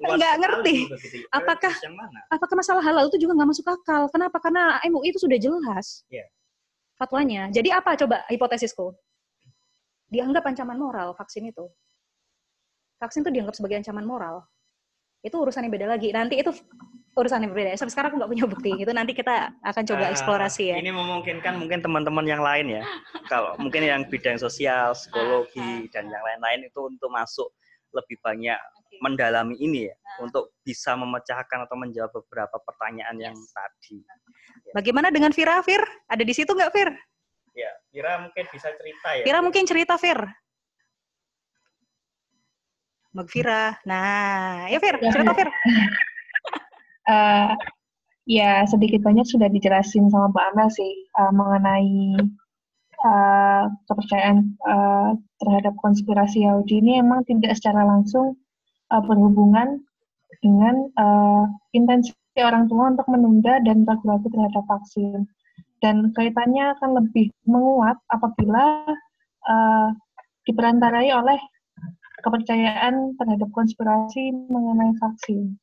[0.16, 0.76] Nggak ngerti.
[0.88, 1.26] begitu.
[1.28, 2.20] Apakah- Religius yang mana?
[2.30, 4.02] Apakah masalah halal itu juga nggak masuk akal?
[4.08, 4.36] Kenapa?
[4.38, 6.24] Karena MUI itu sudah jelas Ya.
[6.94, 7.48] fatwanya.
[7.50, 8.92] Jadi apa coba hipotesisku?
[10.08, 11.68] Dianggap ancaman moral vaksin itu.
[12.98, 14.42] Vaksin itu dianggap sebagai ancaman moral.
[15.22, 16.10] Itu urusan yang beda lagi.
[16.10, 16.50] Nanti itu
[17.14, 17.74] urusan yang berbeda.
[17.78, 18.70] Sampai sekarang aku nggak punya bukti.
[18.74, 20.76] Itu nanti kita akan coba Ah, eksplorasi ya.
[20.82, 22.82] Ini memungkinkan mungkin teman-teman yang lain ya.
[23.30, 27.50] Kalau mungkin yang bidang sosial, psikologi dan yang lain-lain itu untuk masuk
[27.94, 28.58] lebih banyak
[28.98, 34.02] mendalami ini ya untuk bisa memecahkan atau menjawab beberapa pertanyaan yang tadi.
[34.74, 35.80] Bagaimana dengan Vira, Vir?
[36.10, 36.90] Ada di situ nggak, Vir?
[37.54, 39.22] Ya, Kira mungkin bisa cerita ya.
[39.22, 40.18] Vira mungkin cerita, Vir.
[43.32, 43.76] Vira.
[43.88, 45.10] Nah, ya Ya.
[45.12, 45.48] cerita Vir.
[47.08, 47.52] Eh,
[48.28, 52.20] ya sedikit banyak sudah dijelasin sama Mbak Amel sih eh, mengenai
[53.00, 55.10] eh, kepercayaan eh,
[55.40, 58.36] terhadap konspirasi Yahudi ini emang tidak secara langsung
[58.92, 59.80] eh, berhubungan
[60.44, 65.24] dengan eh, intensi orang tua untuk menunda dan ragu-ragu terhadap vaksin.
[65.78, 68.82] dan kaitannya akan lebih menguat apabila
[69.46, 69.88] uh,
[70.42, 71.38] diperantarai oleh
[72.18, 75.54] kepercayaan terhadap konspirasi mengenai vaksin.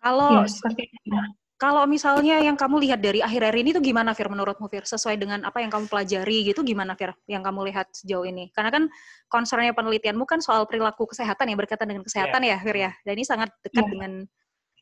[0.00, 1.10] Kalau Ya, seperti itu.
[1.58, 4.86] kalau misalnya yang kamu lihat dari akhir-akhir ini tuh gimana Fir menurutmu Fir?
[4.86, 8.54] Sesuai dengan apa yang kamu pelajari gitu gimana Fir yang kamu lihat sejauh ini?
[8.54, 8.86] Karena kan
[9.26, 12.90] concernnya penelitianmu kan soal perilaku kesehatan yang berkaitan dengan kesehatan ya Fir ya.
[13.02, 13.90] Dan ini sangat dekat Iya.
[13.90, 14.12] dengan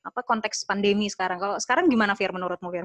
[0.05, 1.41] apa konteks pandemi sekarang.
[1.41, 2.85] Kalau sekarang gimana Fir menurutmu Fir?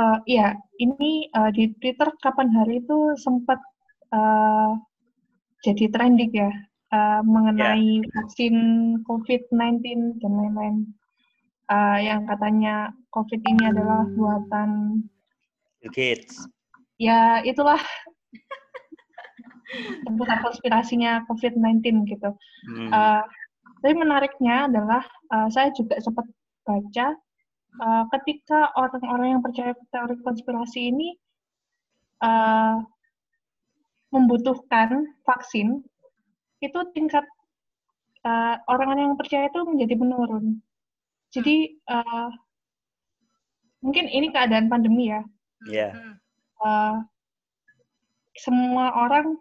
[0.00, 3.62] Eh, Iya, ini eh, di Twitter kapan hari itu sempat
[4.10, 4.70] eh,
[5.60, 6.50] jadi trending ya
[6.92, 8.54] eh, mengenai vaksin
[9.04, 10.76] COVID-19 dan lain-lain.
[11.70, 15.02] Eh, yang katanya COVID ini adalah buatan
[15.80, 16.44] Bill Gates.
[17.00, 17.80] ya itulah
[20.04, 22.30] sebutan konspirasinya COVID-19 gitu.
[22.68, 22.90] Hmm.
[22.90, 23.22] Eh,
[23.80, 26.26] tapi menariknya adalah eh, saya juga sempat
[26.66, 27.06] baca
[27.80, 31.16] eh, ketika orang-orang yang percaya teori konspirasi ini
[32.24, 32.76] eh,
[34.10, 35.82] membutuhkan vaksin,
[36.60, 37.24] itu tingkat
[38.26, 40.60] eh, orang-orang yang percaya itu menjadi menurun.
[41.30, 42.30] Jadi eh,
[43.80, 45.22] mungkin ini keadaan pandemi ya.
[45.66, 45.88] Iya.
[46.60, 46.96] Eh,
[48.36, 49.36] semua orang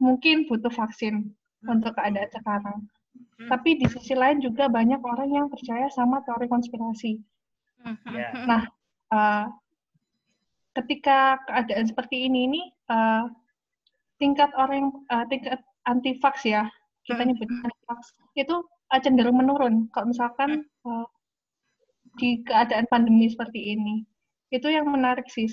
[0.00, 1.30] mungkin butuh vaksin
[1.66, 2.78] untuk keadaan sekarang.
[3.42, 7.18] Tapi di sisi lain juga banyak orang yang percaya sama teori konspirasi.
[8.06, 8.28] Iya.
[8.46, 8.62] Nah,
[9.12, 9.46] eh,
[10.72, 13.24] ketika keadaan seperti ini ini eh,
[14.22, 15.58] tingkat orang yang eh, tingkat
[15.90, 16.70] anti vax ya
[17.02, 18.00] kita nyebutnya anti vax
[18.38, 18.56] itu
[18.94, 19.90] eh, cenderung menurun.
[19.90, 21.06] Kalau misalkan eh,
[22.22, 24.06] di keadaan pandemi seperti ini,
[24.54, 25.50] itu yang menarik sih.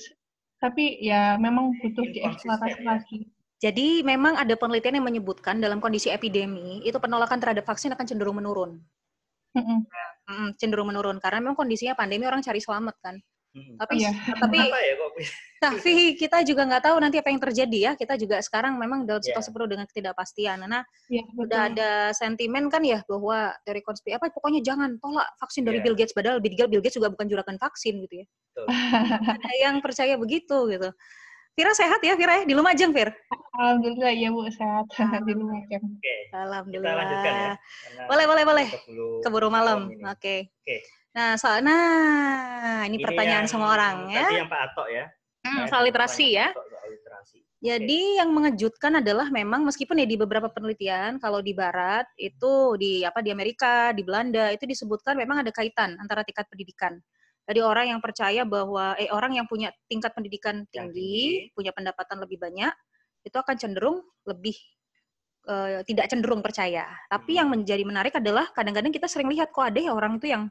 [0.60, 3.20] Tapi ya memang butuh dieksplorasi lagi.
[3.60, 8.40] Jadi memang ada penelitian yang menyebutkan dalam kondisi epidemi itu penolakan terhadap vaksin akan cenderung
[8.40, 8.80] menurun.
[9.56, 9.80] Mm-mm.
[10.30, 13.16] Mm, cenderung menurun karena memang kondisinya pandemi orang cari selamat kan.
[13.54, 14.12] Tapi Iya.
[14.46, 15.12] tapi Apa ya kok?
[15.60, 17.92] tapi kita juga nggak tahu nanti apa yang terjadi ya.
[18.00, 20.64] Kita juga sekarang memang dalam situasi penuh dengan ketidakpastian.
[20.64, 25.66] Nah, Iya, udah ada sentimen kan ya bahwa teori konspirasi apa pokoknya jangan tolak vaksin
[25.68, 25.84] dari Iya.
[25.90, 28.26] Bill Gates padahal Bill Bill Gates juga bukan juragan vaksin gitu ya.
[28.56, 28.66] Betul.
[29.44, 30.90] Ada yang percaya begitu gitu.
[31.60, 33.12] Vira sehat ya Vira ya di Lumajang Vir.
[33.60, 34.88] Alhamdulillah ya Bu sehat
[35.28, 35.84] di Lumajang.
[35.84, 36.14] Oke.
[36.32, 36.94] Kita Alhamdulillah.
[36.96, 37.54] lanjutkan ya.
[38.08, 38.68] Boleh boleh boleh.
[39.20, 39.92] keburu, malam.
[40.08, 40.56] Oke.
[40.64, 40.99] Oke.
[41.10, 44.30] Nah, soal nah ini, pertanyaan yang semua orang ya.
[44.30, 45.06] Tadi yang Pak Atok ya.
[45.40, 46.48] Hmm, soal literasi tanya ya.
[46.54, 47.38] Soal literasi.
[47.60, 53.04] Jadi yang mengejutkan adalah memang meskipun ya di beberapa penelitian kalau di barat itu di
[53.04, 56.96] apa di Amerika, di Belanda itu disebutkan memang ada kaitan antara tingkat pendidikan.
[57.50, 61.20] Jadi orang yang percaya bahwa eh orang yang punya tingkat pendidikan Yang tinggi,
[61.52, 62.72] punya pendapatan lebih banyak,
[63.28, 64.56] itu akan cenderung lebih
[65.50, 66.88] eh, tidak cenderung percaya.
[67.12, 67.40] Tapi Hmm.
[67.44, 70.48] yang menjadi menarik adalah kadang-kadang kita sering lihat kok ada ya orang itu yang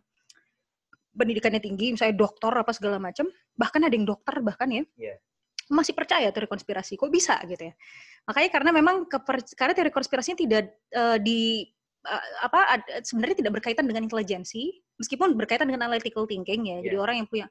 [1.18, 3.26] pendidikannya tinggi, misalnya dokter apa segala macam,
[3.58, 5.14] bahkan ada yang dokter bahkan ya, Iya.
[5.68, 6.94] masih percaya teori konspirasi.
[6.94, 7.74] Kok bisa gitu ya?
[8.30, 11.66] Makanya karena memang keper, karena teori konspirasinya tidak eh, di
[12.06, 16.78] eh, apa ad- sebenarnya tidak berkaitan dengan intelijensi, meskipun berkaitan dengan analytical thinking ya.
[16.80, 17.02] Jadi Iya.
[17.02, 17.46] orang yang punya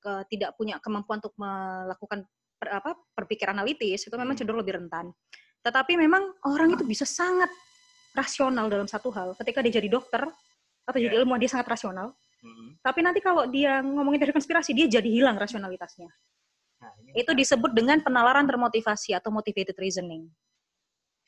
[0.00, 2.24] ke- tidak punya kemampuan untuk melakukan
[2.56, 4.40] per- apa berpikir analitis itu memang Hmm.
[4.40, 5.10] cenderung lebih rentan.
[5.60, 7.50] Tetapi memang orang itu bisa sangat
[8.16, 9.36] rasional dalam satu hal.
[9.36, 10.24] Ketika dia jadi dokter
[10.86, 11.20] atau jadi Iya.
[11.26, 12.16] ilmuwan dia sangat rasional.
[12.40, 12.76] Hmm.
[12.80, 16.08] Tapi nanti kalau dia ngomongin teori konspirasi dia jadi hilang rasionalitasnya.
[16.80, 20.24] Nah, ini Itu disebut dengan penalaran termotivasi atau motivated reasoning.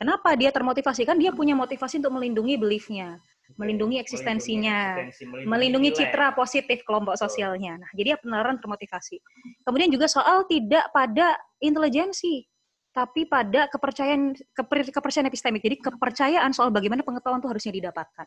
[0.01, 1.07] Kenapa dia termotivasi?
[1.07, 3.23] Kan dia punya motivasi untuk melindungi beliefnya,
[3.55, 5.99] melindungi eksistensinya, eksistensi, melindungi nilai.
[6.03, 7.31] citra positif kelompok Betul.
[7.31, 7.79] sosialnya.
[7.79, 9.23] Nah, jadi penalaran termotivasi.
[9.63, 12.43] Kemudian juga soal tidak pada intelijensi,
[12.91, 15.63] tapi pada kepercayaan keper- kepercayaan epistemik.
[15.63, 18.27] Jadi kepercayaan soal bagaimana pengetahuan itu harusnya didapatkan.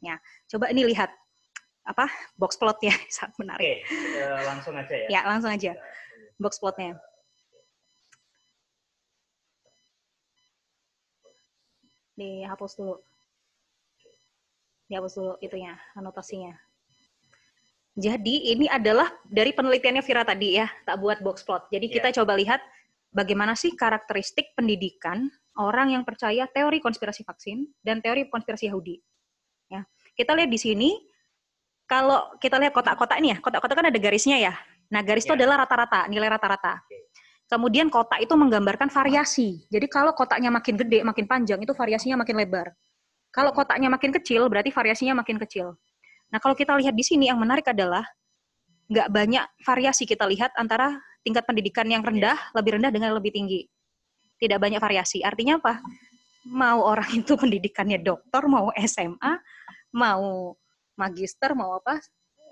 [0.00, 0.16] Ya,
[0.48, 1.12] coba ini lihat
[1.84, 3.76] apa box plotnya sangat Oke, menarik.
[3.88, 5.08] eh, langsung aja ya.
[5.08, 5.72] Ya, langsung aja
[6.40, 6.96] box plotnya.
[12.16, 12.96] Dihapus dulu.
[14.88, 16.56] Dihapus dulu itunya, anotasinya.
[17.94, 21.68] Jadi ini adalah dari penelitiannya Vira tadi ya, tak buat box plot.
[21.68, 22.64] Jadi kita coba lihat
[23.12, 25.28] bagaimana sih karakteristik pendidikan
[25.60, 28.96] orang yang percaya teori konspirasi vaksin dan teori konspirasi Yahudi.
[30.14, 30.90] Kita lihat di sini
[31.90, 34.54] kalau kita lihat kotak-kotak ini ya, kotak-kotak kan ada garisnya ya.
[34.90, 35.42] Nah, garis itu Ya.
[35.42, 36.82] adalah rata-rata, nilai rata-rata.
[37.50, 39.66] Kemudian kotak itu menggambarkan variasi.
[39.66, 42.70] Jadi kalau kotaknya makin gede, makin panjang, itu variasinya makin lebar.
[43.34, 45.74] Kalau kotaknya makin kecil, berarti variasinya makin kecil.
[46.30, 48.06] Nah, kalau kita lihat di sini, yang menarik adalah
[48.90, 53.66] nggak banyak variasi kita lihat antara tingkat pendidikan yang rendah, lebih rendah dengan lebih tinggi.
[54.38, 55.22] Tidak banyak variasi.
[55.26, 55.82] Artinya apa?
[56.46, 59.42] Mau orang itu pendidikannya dokter, mau SMA,
[59.94, 60.54] mau
[60.94, 61.98] magister, mau apa,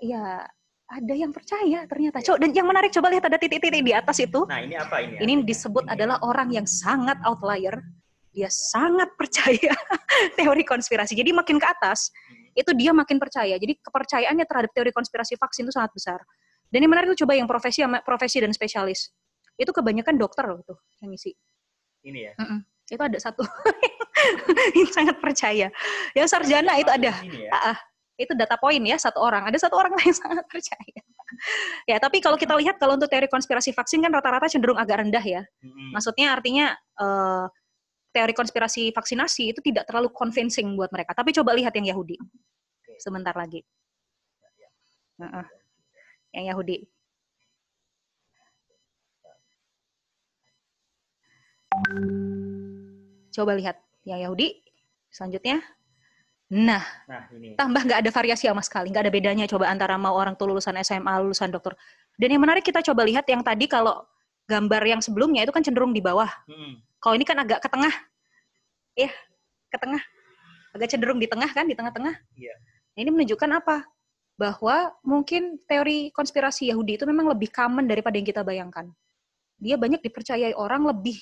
[0.03, 0.43] ya
[0.89, 2.19] ada yang percaya ternyata.
[2.25, 4.41] Coba dan yang menarik coba lihat ada titik-titik di atas itu.
[4.49, 5.21] Nah, ini apa ini?
[5.21, 7.77] Ini disebut adalah orang yang sangat outlier.
[8.33, 9.73] Dia sangat percaya
[10.37, 11.13] teori konspirasi.
[11.17, 12.09] Jadi makin ke atas,
[12.57, 13.57] itu dia makin percaya.
[13.57, 16.19] Jadi kepercayaannya terhadap teori konspirasi vaksin itu sangat besar.
[16.69, 19.09] Dan yang menarik itu coba yang profesi profesi dan spesialis.
[19.57, 21.33] Itu kebanyakan dokter loh tuh yang isi.
[22.05, 22.33] Ini ya.
[22.37, 22.59] Mm-mm.
[22.89, 23.45] Itu ada satu
[24.77, 25.67] yang sangat percaya.
[26.17, 27.13] Yang sarjana itu ada.
[27.23, 27.51] Ya.
[27.53, 27.77] Ah.
[28.19, 29.47] itu data poin ya satu orang.
[29.47, 30.99] Ada satu orang yang sangat percaya.
[31.87, 35.23] ya, tapi kalau kita lihat kalau untuk teori konspirasi vaksin kan rata-rata cenderung agak rendah
[35.23, 35.41] ya.
[35.63, 35.95] Mm-mm.
[35.95, 37.45] Maksudnya artinya eh,
[38.11, 41.15] teori konspirasi vaksinasi itu tidak terlalu convincing buat mereka.
[41.15, 42.19] Tapi coba lihat yang Yahudi.
[42.99, 43.63] Sebentar lagi.
[45.19, 45.45] Heeh.
[46.35, 46.77] Yang Yahudi.
[53.33, 54.57] Coba lihat yang Yahudi.
[55.09, 55.61] Selanjutnya.
[56.49, 57.53] Nah, Nah, ini.
[57.53, 60.73] tambah nggak ada variasi sama sekali, nggak ada bedanya coba antara mau orang tuh lulusan
[60.81, 61.77] SMA, lulusan dokter.
[62.17, 64.01] Dan yang menarik kita coba lihat yang tadi kalau
[64.49, 66.25] gambar yang sebelumnya itu kan cenderung di bawah.
[66.49, 66.81] Mm-mm.
[66.97, 67.93] Kalau ini kan agak ke tengah,
[68.97, 69.13] ya,
[69.69, 70.01] ke tengah,
[70.73, 72.17] agak cenderung di tengah kan, di tengah-tengah.
[72.33, 72.55] Iya.
[72.97, 73.85] Nah, Ini menunjukkan apa?
[74.33, 78.89] Bahwa mungkin teori konspirasi Yahudi itu memang lebih common daripada yang kita bayangkan.
[79.61, 81.21] Dia banyak dipercayai orang lebih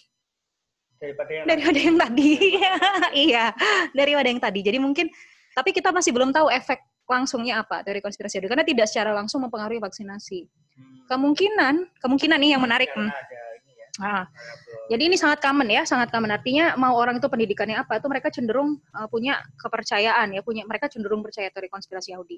[0.98, 2.32] Daripada yang daripada yang tadi.
[3.30, 3.46] iya,
[3.94, 4.60] daripada yang tadi.
[4.66, 5.08] Jadi mungkin,
[5.54, 9.40] tapi kita masih belum tahu efek langsungnya apa teori konspirasi Yahudi karena tidak secara langsung
[9.48, 10.44] mempengaruhi vaksinasi.
[10.44, 11.08] Hmm.
[11.08, 12.92] Kemungkinan, kemungkinan nih yang menarik.
[12.92, 13.08] Hmm.
[13.08, 13.88] ini ya.
[13.98, 14.86] Ah, variabel.
[14.92, 16.30] jadi ini sangat common ya, sangat common.
[16.36, 20.92] Artinya mau orang itu pendidikannya apa, itu mereka cenderung uh, punya kepercayaan ya, punya mereka
[20.92, 22.38] cenderung percaya teori konspirasi Yahudi.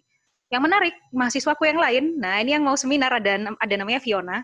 [0.49, 4.41] Yang menarik, mahasiswaku yang lain, nah ini yang mau seminar ada ada namanya Fiona.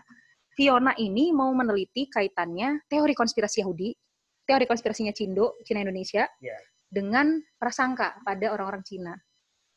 [0.54, 3.90] Fiona ini mau meneliti kaitannya teori konspirasi Yahudi,
[4.46, 6.56] teori konspirasinya Cindo, Cina Indonesia, Iya.
[6.86, 9.12] dengan prasangka pada orang-orang Cina.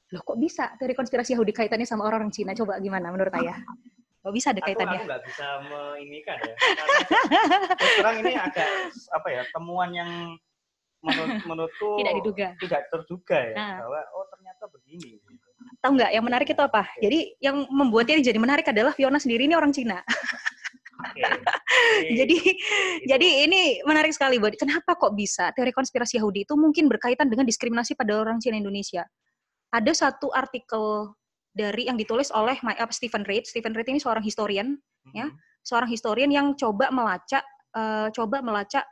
[0.10, 2.54] Loh kok bisa teori konspirasi Yahudi kaitannya sama orang-orang Cina?
[2.54, 3.58] Coba gimana menurut Ayah?
[4.20, 5.00] Kok bisa ada kaitannya?
[5.02, 6.54] aku nggak bisa meinikan ya.
[7.98, 8.68] Terang ini agak
[9.10, 10.12] apa ya temuan yang
[11.00, 12.48] menurut menurutku Tidak diduga.
[12.60, 13.78] tidak terduga ya Nah.
[13.88, 15.12] bahwa oh ternyata begini.
[15.80, 16.84] Tahu nggak yang menarik itu apa?
[17.00, 20.04] Jadi yang membuatnya jadi menarik adalah Fiona sendiri ini orang Cina.
[21.00, 21.24] Oke.
[22.20, 22.38] Jadi
[23.08, 27.48] jadi ini menarik sekali buat kenapa kok bisa teori konspirasi Yahudi itu mungkin berkaitan dengan
[27.48, 29.08] diskriminasi pada orang Cina Indonesia.
[29.70, 31.14] Ada satu artikel
[31.54, 33.46] dari yang ditulis oleh My, apa, Stephen Reid.
[33.46, 34.76] Stephen Reid ini seorang historian,
[35.14, 35.30] ya.
[35.62, 37.44] seorang historian yang coba melacak
[37.78, 38.86] eh, coba melacak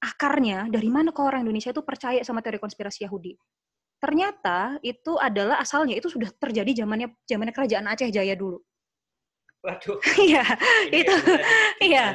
[0.00, 3.36] akarnya dari mana kok orang Indonesia itu percaya sama teori konspirasi Yahudi.
[4.00, 8.60] Ternyata itu adalah asalnya itu sudah terjadi zamannya zamannya kerajaan Aceh Jaya dulu.
[9.64, 9.96] Waduh.
[10.28, 10.44] Iya,
[10.92, 11.14] itu
[11.88, 12.12] iya.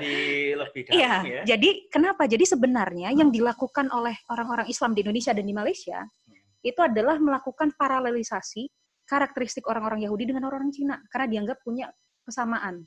[0.53, 1.41] lebih dalam Iya, ya.
[1.57, 2.29] jadi kenapa?
[2.29, 6.05] Jadi sebenarnya yang dilakukan oleh orang-orang Islam di Indonesia dan di Malaysia
[6.61, 8.69] itu adalah melakukan paralelisasi
[9.09, 11.89] karakteristik orang-orang Yahudi dengan orang Cina karena dianggap punya
[12.21, 12.85] kesamaan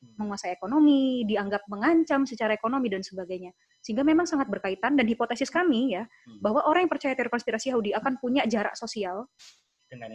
[0.00, 3.52] menguasai ekonomi, dianggap mengancam secara ekonomi dan sebagainya.
[3.84, 6.40] Sehingga memang sangat berkaitan dan hipotesis kami ya Hmm.
[6.40, 9.28] bahwa orang yang percaya teori konspirasi Yahudi akan punya jarak sosial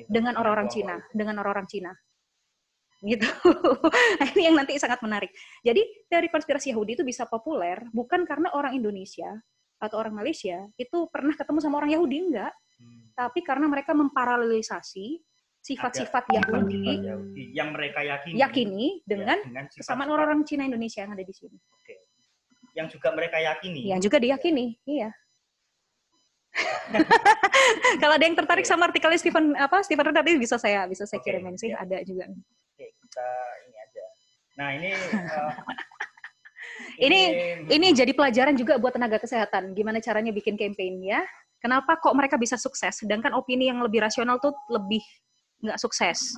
[0.09, 1.91] dengan orang-orang Cina, dengan orang-orang Cina.
[3.05, 3.27] Gitu.
[4.19, 5.29] Nah, ini yang nanti sangat menarik.
[5.61, 9.29] Jadi teori konspirasi Yahudi itu bisa populer bukan karena orang Indonesia
[9.77, 13.07] atau orang Malaysia itu pernah ketemu sama orang Yahudi enggak, Hmm.
[13.15, 15.23] tapi karena mereka memparalelisasi
[15.63, 18.35] sifat-sifat Yahudi sifat Yahudi yang mereka yakini.
[18.35, 21.55] yakini dengan Ya, dengan kesamaan orang-orang Cina Indonesia yang ada di sini.
[22.75, 23.87] yang juga mereka yakini.
[23.87, 25.07] Yang juga diyakini, iya.
[28.03, 31.31] Kalau ada yang tertarik sama artikelnya Stephen apa Stephen nanti bisa saya bisa saya Oke,
[31.31, 31.79] kirimin sih ya.
[31.79, 32.27] ada juga.
[33.15, 33.31] Kita
[33.63, 34.05] ini aja.
[34.59, 35.51] Nah, ini eh,
[37.07, 37.31] Ini-
[37.71, 41.23] Ini jadi pelajaran juga buat tenaga kesehatan gimana caranya bikin campaign ya.
[41.63, 44.99] Kenapa kok mereka bisa sukses sedangkan opini yang lebih rasional tuh lebih
[45.63, 46.35] nggak sukses.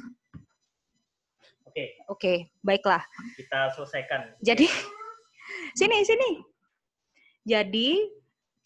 [1.65, 3.01] Oke, Oke, baiklah.
[3.33, 4.37] kita selesaikan.
[4.45, 4.69] Jadi
[5.73, 6.29] sini sini.
[7.41, 8.05] Jadi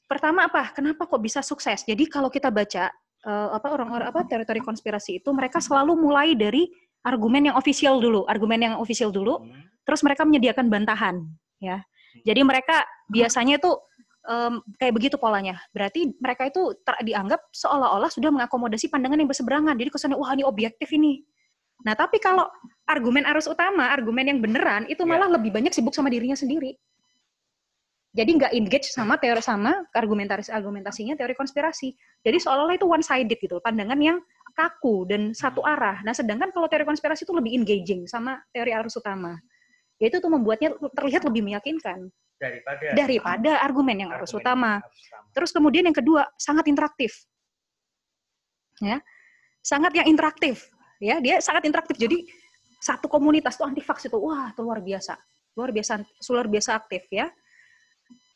[0.04, 0.76] pertama apa?
[0.76, 1.88] Kenapa kok bisa sukses?
[1.88, 2.92] Jadi kalau kita baca
[3.24, 6.68] eh, apa orang-orang apa teori-teori konspirasi itu mereka selalu mulai dari
[7.02, 9.66] argumen yang official dulu, argumen yang official dulu, Hmm.
[9.86, 11.16] terus mereka menyediakan bantahan
[11.58, 11.82] ya.
[12.28, 13.72] Jadi mereka biasanya itu
[14.22, 15.58] em, kayak begitu polanya.
[15.74, 19.74] Berarti mereka itu ter- dianggap seolah-olah sudah mengakomodasi pandangan yang berseberangan.
[19.74, 21.26] Jadi kesannya wah ini objektif ini.
[21.82, 22.46] Nah tapi kalau
[22.86, 26.78] argumen arus utama argumen yang beneran itu malah lebih banyak sibuk sama dirinya sendiri.
[28.12, 31.96] Jadi nggak engage sama teori sama argumentaris argumentasinya teori konspirasi.
[32.22, 34.20] Jadi seolah-olah itu one sided gitu pandangan yang
[34.54, 36.00] kaku dan satu arah.
[36.04, 39.40] Nah sedangkan kalau teori konspirasi itu lebih engaging sama teori arus utama.
[40.02, 42.10] Ya itu tuh membuatnya terlihat lebih meyakinkan
[42.42, 44.82] daripada daripada argumen yang arus utama.
[44.82, 45.30] arus utama.
[45.32, 47.14] Terus kemudian yang kedua sangat interaktif,
[48.82, 48.98] ya,
[49.62, 50.68] sangat yang interaktif,
[50.98, 51.96] ya dia sangat interaktif.
[52.02, 52.26] Jadi
[52.82, 55.14] satu komunitas tuh anti vaks itu wah itu luar biasa.
[55.54, 56.02] Luar biasa
[56.34, 57.30] luar biasa aktif ya.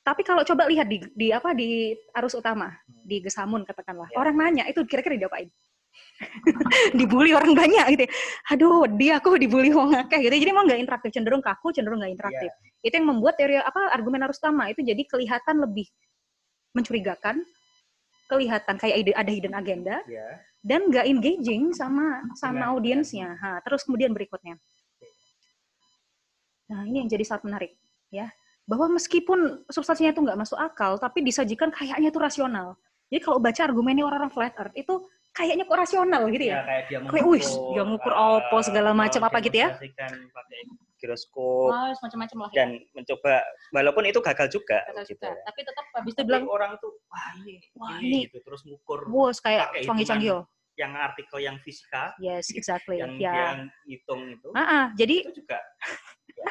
[0.06, 4.22] Tapi kalau coba lihat di, di apa di arus utama di Gesamun katakanlah Ya.
[4.22, 5.50] orang nanya itu kira-kira diapain
[6.98, 8.12] dibully orang banyak gitu ya.
[8.50, 12.14] aduh dia aku dibully wong akeh gitu jadi emang nggak interaktif cenderung kaku cenderung nggak
[12.16, 15.88] interaktif itu yang membuat teori apa argumen arus utama itu jadi kelihatan lebih
[16.72, 17.44] mencurigakan
[18.26, 20.26] kelihatan kayak ide- ada hidden agenda Ya.
[20.66, 23.28] dan nggak engaging sama sama Dengan- audiensnya.
[23.38, 24.58] Ha, terus kemudian berikutnya.
[26.74, 27.72] Nah ini yang jadi sangat menarik
[28.10, 28.30] ya
[28.66, 32.74] bahwa meskipun substansinya itu nggak masuk akal tapi disajikan kayaknya itu rasional.
[33.14, 35.06] Jadi kalau baca argumennya orang-orang flat earth itu
[35.36, 36.62] kayaknya kok rasional gitu Ya, ya.
[36.64, 39.70] kayak dia Kayak, wih, dia ngukur apa, segala macam, apa gitu ya.
[39.76, 40.60] pakai
[40.96, 42.56] giroskop Oh, macam-macam lah ya.
[42.56, 45.28] dan mencoba walaupun itu gagal juga Kata gitu juga.
[45.30, 45.44] ya.
[45.44, 49.04] Tapi tetap habis itu Tapi bilang, orang tuh wah ini Wah, ini, gitu terus ngukur
[49.06, 50.40] bos kayak pakai canggih-canggih.
[50.76, 53.00] yang artikel yang fisika Yes, exactly.
[53.00, 53.32] yang ya.
[53.32, 53.46] dia
[53.86, 55.96] hitung itu Ah, ah, jadi itu juga ya,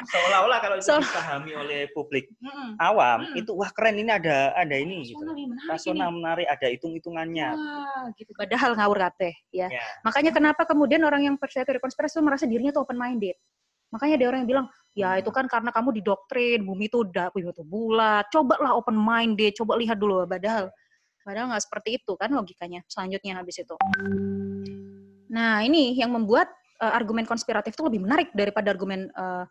[0.03, 2.75] seolah-olah kalau itu Seolah- dipahami oleh publik mm-mm.
[2.77, 3.39] awam Hmm.
[3.39, 5.19] itu wah keren ini ada ada ini gitu.
[5.23, 6.15] rasional menarik rasional ini.
[6.19, 7.49] menarik ada hitung-hitungannya
[8.19, 8.31] gitu.
[8.35, 9.67] Padahal ngawur kabeh ya.
[9.71, 13.35] ya Makanya kenapa kemudian orang yang percaya teori konspirasi itu merasa dirinya tuh open minded.
[13.93, 14.67] Makanya ada orang yang bilang,
[14.97, 18.27] ya itu kan karena kamu didoktrin, bumi itu udah bumi itu bulat.
[18.33, 20.25] Cobalah open minded, coba lihat dulu.
[20.27, 20.67] Padahal,
[21.23, 22.83] padahal nggak seperti itu kan logikanya.
[22.91, 23.75] Selanjutnya habis itu.
[25.31, 26.51] Nah ini yang membuat
[26.81, 29.43] eh, argumen konspiratif itu lebih menarik daripada argumen eh,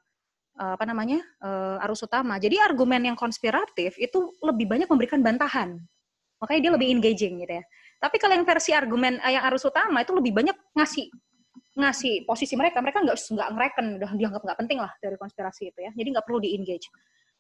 [0.55, 2.39] apa namanya eh, arus utama.
[2.39, 5.79] Jadi argumen yang konspiratif itu lebih banyak memberikan bantahan.
[6.39, 7.65] Makanya dia lebih engaging gitu ya.
[7.99, 11.11] Tapi kalau yang versi argumen eh, yang arus utama itu lebih banyak ngasih
[11.75, 15.79] ngasih posisi mereka, mereka nggak nggak ngereken, udah dianggap nggak penting lah dari konspirasi itu
[15.83, 15.91] ya.
[15.91, 16.87] Jadi nggak perlu di engage.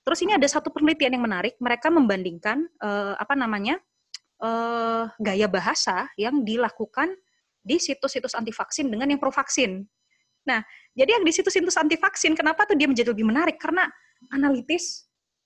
[0.04, 3.78] Terus ini ada satu penelitian yang menarik, mereka membandingkan eh, apa namanya
[4.42, 7.14] eh, gaya bahasa yang dilakukan
[7.64, 9.86] di situs-situs anti vaksin dengan yang pro vaksin.
[10.44, 10.60] Nah,
[10.94, 13.58] jadi yang di situs-situs anti vaksin, kenapa tuh dia menjadi lebih menarik?
[13.58, 13.86] Karena
[14.30, 15.04] analitis,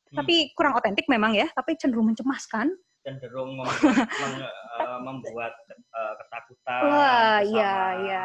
[0.09, 0.25] Hmm.
[0.25, 2.73] tapi kurang otentik memang ya, tapi cenderung mencemaskan.
[2.99, 3.69] cenderung membuat,
[4.21, 8.25] meng- eh, membuat eh, ketakutan Wah, iya, iya.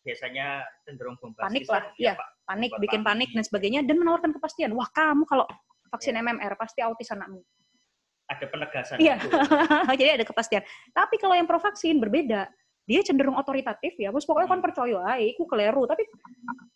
[0.00, 0.46] biasanya
[0.84, 2.12] cenderung bombastis Panik lah, iya.
[2.12, 2.28] ya, Pak.
[2.44, 4.72] panik, bikin panik dan sebagainya, dan menawarkan kepastian.
[4.72, 5.44] Wah, kamu kalau
[5.88, 6.24] vaksin Iya.
[6.24, 7.40] MMR pasti autis anakmu.
[8.28, 9.16] ada penegasan Iya.
[10.00, 10.60] Jadi ada kepastian.
[10.92, 12.44] Tapi kalau yang pro vaksin berbeda.
[12.88, 15.84] Dia cenderung otoritatif ya, bos pokoknya kan percaya, ay, aku keliru.
[15.84, 16.08] Tapi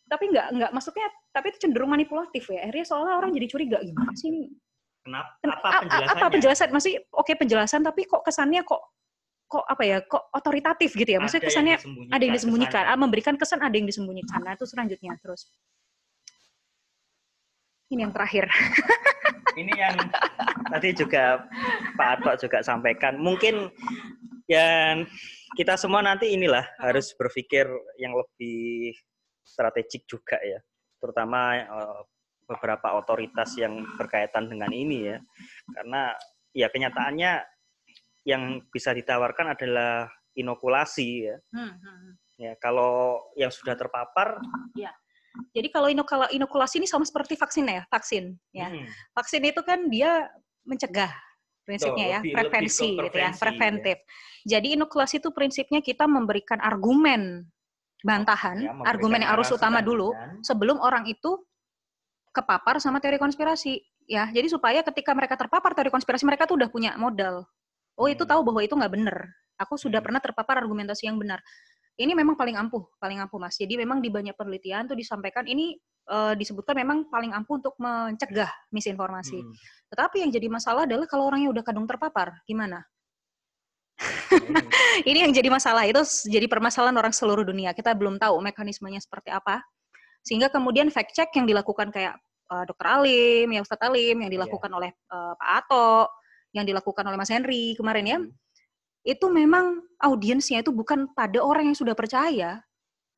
[0.05, 2.69] tapi nggak nggak maksudnya, tapi itu cenderung manipulatif ya.
[2.69, 4.53] Akhirnya seolah orang jadi curiga gimana sih ini?
[5.03, 5.41] Kenapa?
[5.41, 6.13] Ken- Apa penjelasannya?
[6.21, 6.69] Apa penjelasan?
[6.69, 8.83] Masih oke penjelasan, tapi kok kesannya kok
[9.49, 9.97] kok apa ya?
[10.05, 11.19] Kok otoritatif gitu ya?
[11.19, 11.77] Maksudnya Ada kesannya
[12.13, 12.93] ada yang disembunyikan, kesannya.
[12.93, 14.41] ah, memberikan kesan ada yang disembunyikan.
[14.45, 15.49] Nah, itu selanjutnya terus.
[17.89, 18.53] Ini yang terakhir.
[19.57, 19.97] Ini yang
[20.73, 21.45] tadi juga
[21.99, 23.21] Pak Atok juga sampaikan.
[23.21, 23.69] Mungkin
[24.49, 25.05] yang
[25.57, 27.69] kita semua nanti inilah harus berpikir
[28.01, 28.97] yang lebih
[29.45, 30.61] strategik juga ya,
[31.01, 32.01] terutama eh,
[32.49, 35.19] beberapa otoritas yang berkaitan dengan ini ya,
[35.77, 36.17] karena
[36.53, 37.33] ya kenyataannya
[38.25, 41.37] yang bisa ditawarkan adalah inokulasi ya.
[41.53, 42.15] Hmm, hmm, hmm.
[42.41, 44.41] Ya kalau yang sudah terpapar,
[45.57, 48.69] Jadi kalau inokula- inokulasi ini sama seperti vaksin ya, vaksin ya.
[48.69, 48.85] hmm,
[49.17, 50.29] Vaksin itu kan dia
[50.69, 51.09] mencegah
[51.65, 53.99] prinsipnya ya, lebih- lebih prevensi gitu ya, prevensi, preventif.
[54.45, 57.49] Jadi inokulasi itu prinsipnya kita memberikan argumen
[58.03, 60.43] bantahan, ya, argumen yang arus narasi utama dulu tandingan.
[60.43, 61.39] sebelum orang itu
[62.35, 63.79] kepapar sama teori konspirasi
[64.11, 64.27] ya.
[64.29, 67.47] Jadi supaya ketika mereka terpapar teori konspirasi mereka tuh udah punya modal.
[67.95, 68.33] Oh itu Hmm.
[68.37, 69.17] tahu bahwa itu nggak benar.
[69.61, 70.07] Aku sudah Hmm.
[70.11, 71.39] pernah terpapar argumentasi yang benar.
[71.93, 73.61] Ini memang paling ampuh, paling ampuh mas.
[73.61, 75.77] Jadi memang di banyak penelitian tuh disampaikan ini
[76.09, 79.39] eh, disebutkan memang paling ampuh untuk mencegah misinformasi.
[79.45, 79.53] Hmm.
[79.93, 82.81] Tetapi yang jadi masalah adalah kalau orangnya udah kadung terpapar, gimana?
[84.33, 84.61] Ini.
[85.13, 87.77] Ini yang jadi masalah itu jadi permasalahan orang seluruh dunia.
[87.77, 89.61] Kita belum tahu mekanismenya seperti apa.
[90.25, 92.17] Sehingga kemudian fact check yang dilakukan kayak
[92.51, 92.87] eh, Dr.
[92.89, 96.09] Alim, ya Ustadz Alim, yang dilakukan oleh eh, Pak Ato,
[96.57, 98.33] yang dilakukan oleh Mas Henry kemarin ya, Hmm.
[99.03, 102.63] Itu memang audiensnya itu bukan pada orang yang sudah percaya,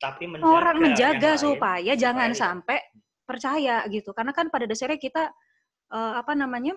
[0.01, 2.77] Tapi menjaga orang menjaga yang lain supaya jangan supaya- sampai
[3.25, 4.09] percaya gitu.
[4.13, 5.29] Karena kan pada dasarnya kita
[5.93, 6.73] eh, apa namanya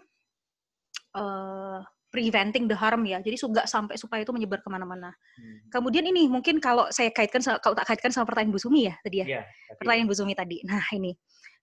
[1.16, 3.20] eh, preventing the harm ya.
[3.20, 5.12] Jadi nggak sampai supaya itu menyebar ke mana-mana.
[5.36, 5.59] Hmm.
[5.68, 9.24] Kemudian ini mungkin kalau saya kaitkan kalau tak kaitkan sama pertanyaan Bu Sumi ya tadi
[9.24, 9.26] ya.
[9.28, 10.56] Iya, tapi- Pertanyaan Bu Sumi tadi.
[10.64, 11.12] Nah, ini.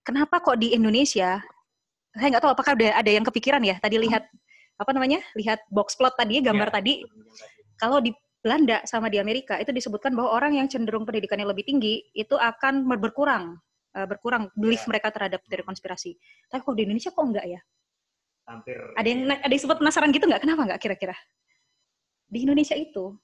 [0.06, 1.42] Kenapa kok di Indonesia
[2.14, 3.76] saya nggak tahu apakah ada ada yang kepikiran ya.
[3.82, 4.22] Tadi lihat
[4.76, 5.20] apa namanya?
[5.34, 6.92] Lihat box plot tadi ya, gambar Iya, tadi.
[7.76, 12.06] Kalau di Belanda sama di Amerika itu disebutkan bahwa orang yang cenderung pendidikannya lebih tinggi
[12.14, 13.58] itu akan ber- berkurang
[13.96, 14.88] eh, berkurang belief Iya.
[14.92, 16.14] mereka terhadap teori konspirasi.
[16.46, 17.60] Tapi kok di Indonesia kok enggak ya?
[18.46, 20.38] hampir Ada yang ada yang sempat penasaran gitu nggak?
[20.46, 21.16] Kenapa nggak kira-kira?
[22.30, 23.16] Di Indonesia itu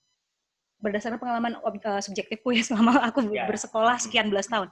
[0.83, 3.47] berdasarkan pengalaman eh, subjektifku ya selama aku Ya.
[3.47, 4.66] bersekolah sekian belas tahun.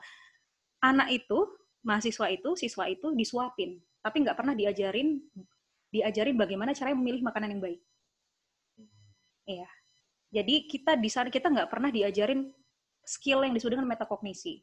[0.83, 1.39] Anak itu,
[1.85, 5.21] mahasiswa itu, siswa itu disuapin, tapi nggak pernah diajarin
[5.91, 7.81] diajarin bagaimana cara memilih makanan yang baik.
[9.45, 9.69] Iya.
[10.31, 12.55] Jadi kita di sana kita nggak pernah diajarin
[13.03, 14.63] skill yang disebut dengan metakognisi.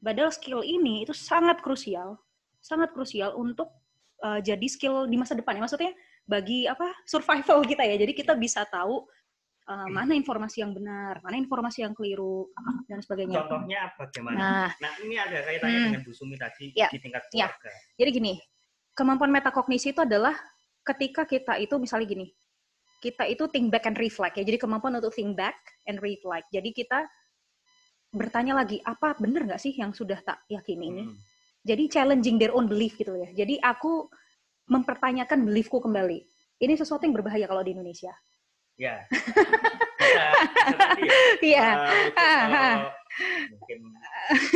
[0.00, 2.16] Padahal skill ini itu sangat krusial,
[2.60, 3.68] sangat krusial untuk
[4.24, 5.64] uh, jadi skill di masa depan ya.
[5.68, 5.92] Maksudnya
[6.24, 8.00] bagi apa survival kita ya.
[8.00, 9.04] Jadi kita bisa tahu
[9.68, 12.48] uh, mana informasi yang benar, mana informasi yang keliru
[12.88, 13.44] dan sebagainya.
[13.44, 14.36] Contohnya bagaimana?
[14.40, 15.86] Nah, Nah, ini ada kaitannya Hmm.
[15.92, 17.52] dengan Bu Sumi tadi Ya, di tingkat ya.
[17.52, 17.72] keluarga.
[18.00, 18.34] jadi gini,
[18.96, 20.32] kemampuan metakognisi itu adalah
[20.84, 22.26] ketika kita itu misalnya gini,
[23.00, 24.44] kita itu think back and reflect ya.
[24.44, 25.56] Jadi kemampuan untuk think back
[25.88, 26.48] and reflect.
[26.52, 27.04] Jadi kita
[28.14, 31.04] bertanya lagi, apa benar nggak sih yang sudah tak yakini ini?
[31.08, 31.16] Hmm.
[31.64, 33.28] Jadi challenging their own belief gitu ya.
[33.32, 34.08] Jadi aku
[34.68, 36.24] mempertanyakan beliefku kembali.
[36.60, 38.12] Ini sesuatu yang berbahaya kalau di Indonesia.
[38.76, 39.04] Ya.
[40.04, 40.30] Ya.
[41.40, 41.68] Iya.
[43.54, 43.78] Mungkin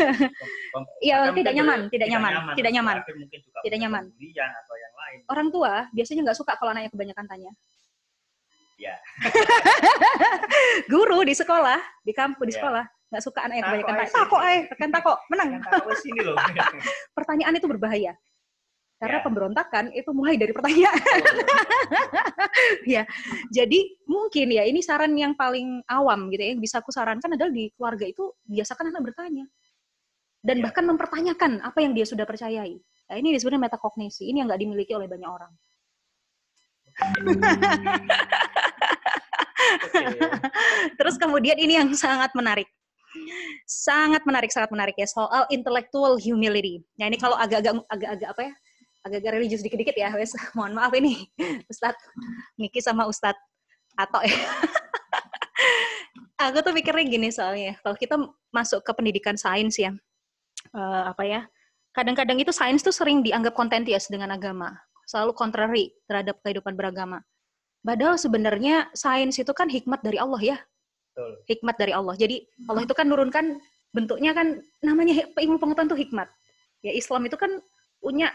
[1.07, 2.95] Iya, tidak nyaman, tidak nyaman, tidak nyaman.
[3.01, 4.05] Berakhir mungkin juga Tidak nyaman.
[4.11, 5.19] atau yang lain.
[5.31, 7.53] Orang tua biasanya nggak suka kalau anaknya kebanyakan tanya.
[8.79, 8.95] Ya.
[10.93, 12.61] Guru di sekolah, di kampus, di Iya.
[12.63, 14.07] sekolah nggak suka anaknya kebanyakan tanya.
[14.07, 14.17] sih.
[14.21, 15.49] Takok eh, tekan takok, menang.
[17.17, 18.13] Pertanyaan itu berbahaya.
[18.99, 19.25] Karena Ya.
[19.25, 20.99] pemberontakan itu mulai dari pertanyaan.
[22.99, 23.07] ya.
[23.55, 27.55] Jadi mungkin ya ini saran yang paling awam gitu ya yang bisa aku sarankan adalah
[27.55, 29.47] di keluarga itu biasakan anak bertanya
[30.43, 30.67] dan Ya.
[30.67, 32.75] bahkan mempertanyakan apa yang dia sudah percayai.
[33.09, 34.27] Nah, ini disebutnya metakognisi.
[34.29, 35.53] Ini yang nggak dimiliki oleh banyak orang.
[39.79, 40.07] Oke.
[40.99, 42.69] Terus kemudian ini yang sangat menarik.
[43.65, 46.85] Sangat menarik, sangat menarik ya soal intellectual humility.
[47.01, 48.55] Nah ini kalau agak-agak agak-agak apa ya?
[49.09, 50.37] Agak-agak religius dikit-dikit ya, wes.
[50.57, 51.25] Mohon maaf ini,
[51.73, 51.97] Ustadz
[52.61, 53.41] Niki sama Ustadz
[53.97, 54.37] Ato ya.
[56.39, 58.15] Aku tuh mikirnya gini soalnya, kalau kita
[58.55, 59.91] masuk ke pendidikan sains ya,
[60.71, 61.43] eh, apa ya?
[61.91, 67.27] Kadang-kadang itu sains tuh sering dianggap contentious dengan agama, selalu contrary terhadap kehidupan beragama.
[67.83, 70.57] Padahal sebenarnya sains itu kan hikmat dari Allah ya,
[71.11, 71.43] Betul.
[71.51, 72.15] hikmat dari Allah.
[72.15, 73.59] Jadi Allah itu kan nurunkan
[73.91, 76.31] bentuknya kan namanya ilmu pengetahuan itu hikmat.
[76.87, 77.51] Ya Islam itu kan
[77.99, 78.31] punya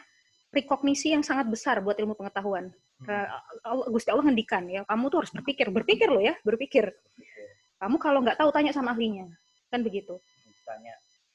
[0.53, 2.69] rekognisi yang sangat besar buat ilmu pengetahuan.
[3.01, 3.29] Ke-
[3.65, 6.93] Allah, Gusti Allah ngendikan ya, kamu tuh harus berpikir, berpikir loh ya, berpikir.
[7.81, 9.27] Kamu kalau nggak tahu tanya sama ahlinya,
[9.67, 10.15] kan begitu.
[10.63, 10.93] Tanya.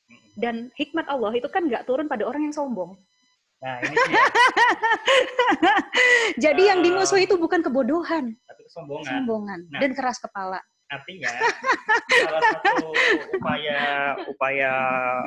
[0.09, 0.31] Mm-mm.
[0.39, 2.95] Dan hikmat Allah itu kan nggak turun pada orang yang sombong.
[3.59, 4.23] Nah, ini dia.
[6.49, 6.85] Jadi yang Ah.
[6.87, 9.05] dimusuhi itu bukan kebodohan, Tapi kesombongan.
[9.05, 9.81] sombongan Nah.
[9.83, 10.63] dan keras kepala.
[10.89, 11.29] Artinya
[12.09, 12.89] salah satu
[13.37, 13.81] upaya
[14.25, 14.73] upaya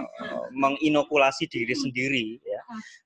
[0.02, 2.62] eh, menginokulasi diri sendiri ya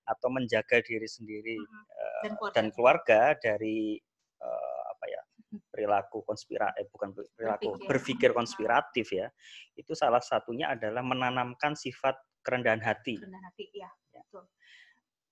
[0.07, 2.55] atau menjaga diri sendiri eh, Dan keluarga.
[2.55, 3.99] dan keluarga dari
[4.39, 5.21] eh, apa ya
[5.67, 7.87] perilaku konspiratif eh, bukan perilaku Berpikir.
[7.91, 9.27] berpikir konspiratif ya
[9.75, 13.91] itu salah satunya adalah menanamkan sifat kerendahan hati Rendah hati, ya.
[14.15, 14.43] Betul.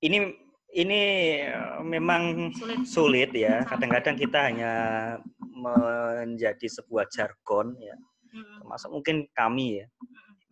[0.03, 0.17] ini
[0.73, 1.01] ini
[1.45, 2.79] eh, memang Sulit.
[2.83, 4.73] sulit ya kadang-kadang kita hanya
[5.53, 7.93] menjadi sebuah jargon ya
[8.33, 8.59] Mm-mm.
[8.61, 9.87] termasuk mungkin kami ya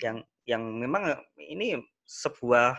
[0.01, 1.03] yang yang memang
[1.37, 2.77] ini sebuah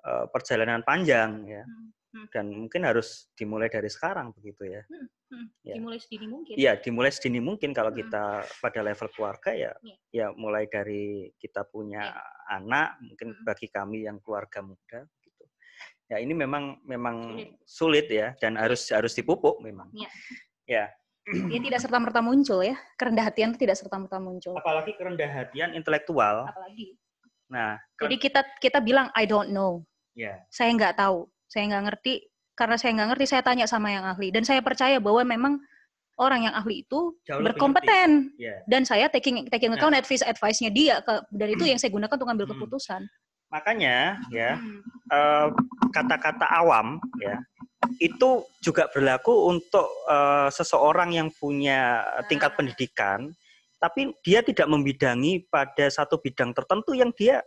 [0.00, 1.64] eh, perjalanan panjang ya
[2.10, 2.26] Hmm.
[2.34, 4.82] dan mungkin harus dimulai dari sekarang begitu ya
[5.30, 5.78] Hmm, Ya.
[5.78, 6.58] Dimulai sedini mungkin.
[6.58, 8.02] Iya dimulai sedini mungkin kalau Hmm.
[8.02, 9.94] kita pada level keluarga ya Iya.
[10.10, 12.10] ya mulai dari kita punya
[12.50, 13.46] anak mungkin Hmm.
[13.46, 15.06] bagi kami yang keluarga muda
[16.10, 17.48] ya ini memang memang Sulit.
[17.64, 20.10] sulit ya dan harus harus dipupuk memang Iya.
[20.66, 20.84] ya
[21.30, 22.74] Dia tidak serta merta muncul ya.
[22.98, 24.58] Kerendah hatian itu tidak serta merta muncul.
[24.58, 26.98] apalagi kerendahan hatian intelektual Apalagi.
[27.46, 29.86] nah Jadi kita kita bilang I don't know.
[30.12, 31.30] ya Saya nggak tahu.
[31.46, 32.14] Saya nggak ngerti.
[32.58, 34.28] Karena saya nggak ngerti, saya tanya sama yang ahli.
[34.28, 35.52] Dan saya percaya bahwa memang
[36.18, 38.34] orang yang ahli itu Jauh berkompeten.
[38.36, 39.78] ya Dan saya taking taking Nah.
[39.78, 42.54] account advice advice-nya dia ke, dan itu yang saya gunakan untuk ambil Hmm.
[42.58, 43.02] keputusan.
[43.50, 44.80] Makanya ya Hmm.
[45.10, 45.48] eh,
[45.90, 47.42] kata-kata awam ya
[47.98, 52.56] itu juga berlaku untuk eh, seseorang yang punya tingkat Nah.
[52.56, 53.20] pendidikan
[53.80, 57.42] tapi dia tidak membidangi pada satu bidang tertentu yang dia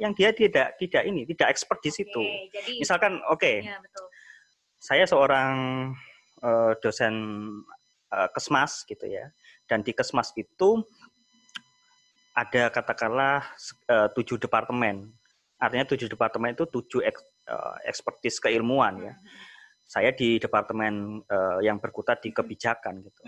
[0.00, 4.06] yang dia tidak tidak ini tidak expert di situ Oke, jadi misalkan oke ya betul.
[4.80, 5.52] saya seorang
[6.40, 7.14] eh, dosen
[8.08, 9.28] eh, kesmas gitu ya
[9.68, 10.80] dan di kesmas itu
[12.32, 13.44] ada katakanlah
[14.16, 15.12] tujuh departemen
[15.62, 17.14] artinya tujuh departemen itu tujuh eh,
[17.86, 19.14] ekspertis keilmuan ya
[19.86, 23.22] saya di departemen eh, yang berkutat di kebijakan gitu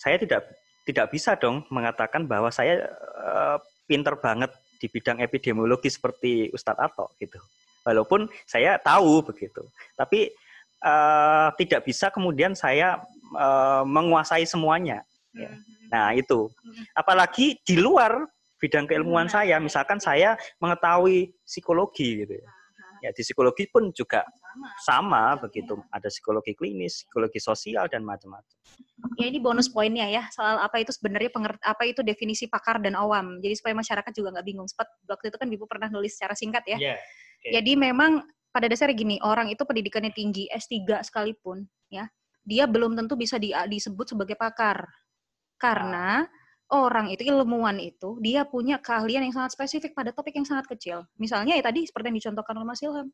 [0.00, 0.48] saya tidak
[0.88, 2.88] tidak bisa dong mengatakan bahwa saya
[3.20, 4.48] eh, pinter banget
[4.80, 7.36] di bidang epidemiologi seperti Ustadz Ato gitu
[7.84, 9.68] walaupun saya tahu begitu
[10.00, 10.32] tapi
[10.80, 13.04] eh, tidak bisa kemudian saya
[13.36, 15.04] eh, menguasai semuanya
[15.36, 15.50] Ya.
[15.52, 15.88] Hmm.
[15.88, 16.84] Nah itu, Hmm.
[16.96, 18.24] apalagi di luar
[18.58, 22.48] bidang keilmuan saya, misalkan saya mengetahui psikologi gitu ya.
[22.98, 24.68] Ya di psikologi pun juga Sama.
[24.82, 28.58] sama begitu, ada psikologi klinis, psikologi sosial dan macam-macam.
[29.14, 32.98] Ya ini bonus poinnya ya soal apa itu sebenarnya pengert apa itu definisi pakar dan
[32.98, 33.38] awam.
[33.38, 34.66] Jadi supaya masyarakat juga nggak bingung.
[34.66, 36.78] Sempat waktu itu kan Ibu pernah nulis secara singkat ya.
[36.78, 36.94] Iya.
[36.98, 37.48] Oke.
[37.54, 42.10] Jadi memang pada dasarnya gini, orang itu pendidikannya tinggi S3 sekalipun ya,
[42.42, 44.82] dia belum tentu bisa di- disebut sebagai pakar.
[45.54, 46.26] Karena
[46.68, 51.08] orang itu ilmuwan itu dia punya keahlian yang sangat spesifik pada topik yang sangat kecil.
[51.16, 53.08] Misalnya ya tadi seperti yang dicontohkan oleh Mas Ilham.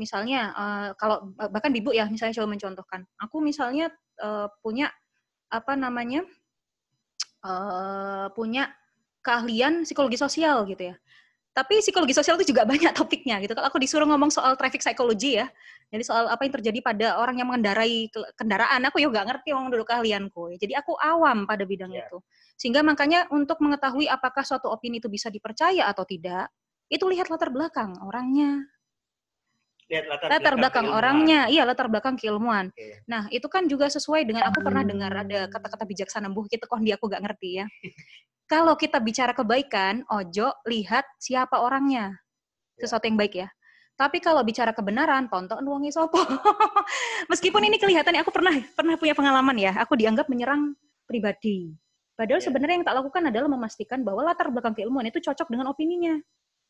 [0.00, 3.00] Misalnya eh, kalau bahkan Ibu ya misalnya coba mencontohkan.
[3.20, 4.88] Aku misalnya eh, punya
[5.52, 6.24] apa namanya?
[7.44, 8.68] eh, punya
[9.20, 10.96] keahlian psikologi sosial gitu ya.
[11.50, 13.52] Tapi psikologi sosial itu juga banyak topiknya gitu.
[13.58, 15.50] Kalau aku disuruh ngomong soal traffic psychology ya,
[15.90, 19.50] jadi soal apa yang terjadi pada orang yang mengendarai ke- kendaraan, aku ya nggak ngerti
[19.50, 20.54] orang dulu keahlianku.
[20.56, 22.06] Jadi aku awam pada bidang Ya.
[22.06, 22.22] itu.
[22.54, 26.46] Sehingga makanya untuk mengetahui apakah suatu opini itu bisa dipercaya atau tidak,
[26.86, 28.66] itu lihat latar belakang orangnya,
[29.90, 30.98] Lihat latar, latar belakang keilmuan.
[31.02, 32.70] orangnya, iya latar belakang keilmuan.
[32.70, 33.02] Oke.
[33.10, 36.78] Nah itu kan juga sesuai dengan aku pernah dengar ada kata-kata bijaksana buh gitu kok
[36.78, 37.66] dia aku nggak ngerti ya.
[38.50, 42.18] Kalau kita bicara kebaikan, ojo lihat siapa orangnya,
[42.74, 43.48] sesuatu yang baik ya.
[43.94, 46.18] Tapi kalau bicara kebenaran, tonton uangnya sopo.
[47.30, 50.74] Meskipun ini kelihatannya aku pernah pernah punya pengalaman ya, aku dianggap menyerang
[51.06, 51.70] pribadi.
[52.18, 52.50] Padahal Ya.
[52.50, 56.18] sebenarnya yang tak lakukan adalah memastikan bahwa latar belakang keilmuan itu cocok dengan opininya.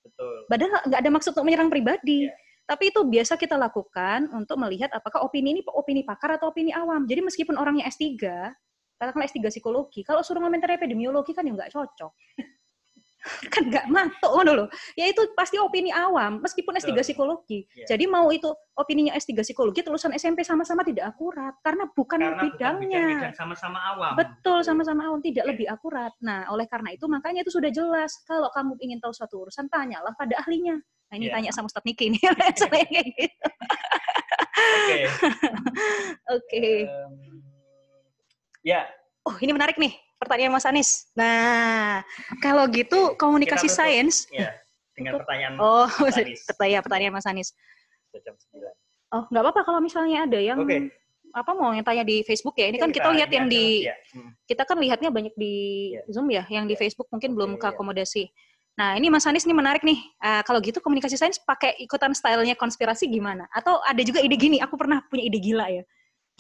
[0.05, 0.37] Betul.
[0.53, 2.29] Padahal nggak ada maksud untuk menyerang pribadi.
[2.29, 2.35] Iya.
[2.69, 7.09] Tapi itu biasa kita lakukan untuk melihat apakah opini ini opini pakar atau opini awam.
[7.09, 8.21] Jadi meskipun orangnya S3,
[9.01, 12.13] katakanlah S3 psikologi, kalau suruh komentar epidemiologi kan ya nggak cocok.
[13.53, 14.65] kan nggak mantuk kan dulu.
[14.97, 17.05] Ya itu pasti opini awam, meskipun S3 Betul.
[17.05, 17.59] psikologi.
[17.77, 17.97] Iya.
[17.97, 21.53] Jadi mau itu opininya S3 psikologi, lulusan SMP sama-sama tidak akurat.
[21.61, 23.33] Karena bukan Karena bukan bidangnya.
[23.37, 24.17] sama-sama awam.
[24.17, 25.51] Betul, sama-sama awam tidak Oke.
[25.53, 26.13] lebih akurat.
[26.25, 28.21] Nah, oleh karena itu makanya itu sudah jelas.
[28.25, 30.81] Kalau kamu ingin tahu suatu urusan, tanyalah pada ahlinya.
[31.11, 31.35] Nah, ini Iya.
[31.37, 32.21] tanya sama Ustadz Niki nih.
[32.73, 33.49] Kayak gitu.
[34.71, 34.97] Oke.
[36.39, 36.65] Oke.
[36.89, 37.50] Em,
[38.63, 38.87] ya,
[39.21, 39.93] Oh, ini menarik nih.
[40.17, 41.13] Pertanyaan Mas Anis.
[41.13, 42.01] Nah,
[42.41, 44.25] kalau gitu komunikasi Kita sains.
[44.33, 44.49] ya.
[44.97, 46.41] Dengan pertanyaan Oh, Mas Anis.
[46.49, 47.25] pertanyaan pertanyaan Mas.
[47.29, 48.65] Sudah jam 9.
[49.13, 50.89] Oh, nggak apa-apa kalau misalnya ada yang Oke.
[51.31, 52.73] apa mau yang tanya di Facebook ya.
[52.73, 53.95] Ini kan kita, Kita lihat yang di Ya.
[54.17, 54.33] Hmm.
[54.49, 55.55] kita kan lihatnya banyak di
[55.95, 56.03] Iya.
[56.09, 56.81] Zoom ya, yang di Iya.
[56.81, 57.63] Facebook mungkin belum Oke, iya.
[57.71, 58.25] keakomodasi.
[58.81, 60.01] Nah, ini Mas Anies ini menarik nih.
[60.17, 63.45] Ah, kalau gitu komunikasi sains pakai ikutan stylenya konspirasi gimana?
[63.53, 65.85] Atau ada juga ide gini, aku pernah punya ide gila ya.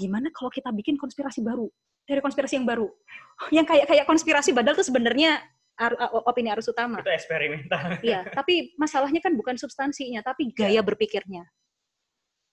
[0.00, 1.68] Gimana kalau kita bikin konspirasi baru?
[2.10, 2.90] Dari konspirasi yang baru.
[3.56, 5.38] Yang kayak kayak konspirasi padahal itu sebenarnya
[5.78, 5.96] ar-
[6.28, 7.00] opini arus utama.
[7.00, 8.02] Itu eksperimental.
[8.02, 11.46] Iya, tapi masalahnya kan bukan substansinya, tapi gaya berpikirnya.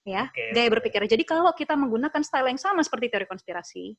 [0.07, 1.03] Ya, Oke, gaya berpikir.
[1.03, 3.91] Jadi kalau kita menggunakan style yang sama seperti teori konspirasi,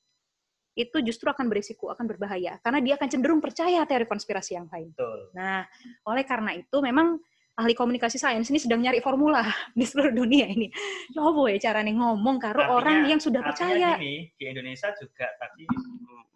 [0.78, 2.56] itu justru akan berisiko, akan berbahaya.
[2.64, 4.94] Karena dia akan cenderung percaya teori konspirasi yang lain.
[4.96, 5.34] Betul.
[5.36, 5.68] Nah,
[6.08, 7.20] oleh karena itu memang
[7.58, 9.42] ahli komunikasi sains ini sedang nyari formula
[9.78, 10.70] di seluruh dunia ini.
[11.10, 13.98] Coba ya caranya ngomong karo Artinya- orang yang sudah percaya.
[13.98, 15.66] gini, di Indonesia juga tadi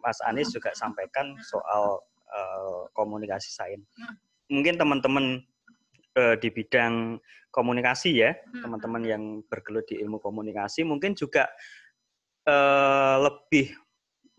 [0.03, 3.85] Mas Anies juga sampaikan soal eh, komunikasi sains.
[4.51, 5.39] Mungkin teman-teman
[6.13, 7.17] eh, di bidang
[7.49, 8.61] komunikasi ya, Hmm.
[8.67, 11.47] teman-teman yang bergelut di ilmu komunikasi mungkin juga
[12.43, 13.71] eh, lebih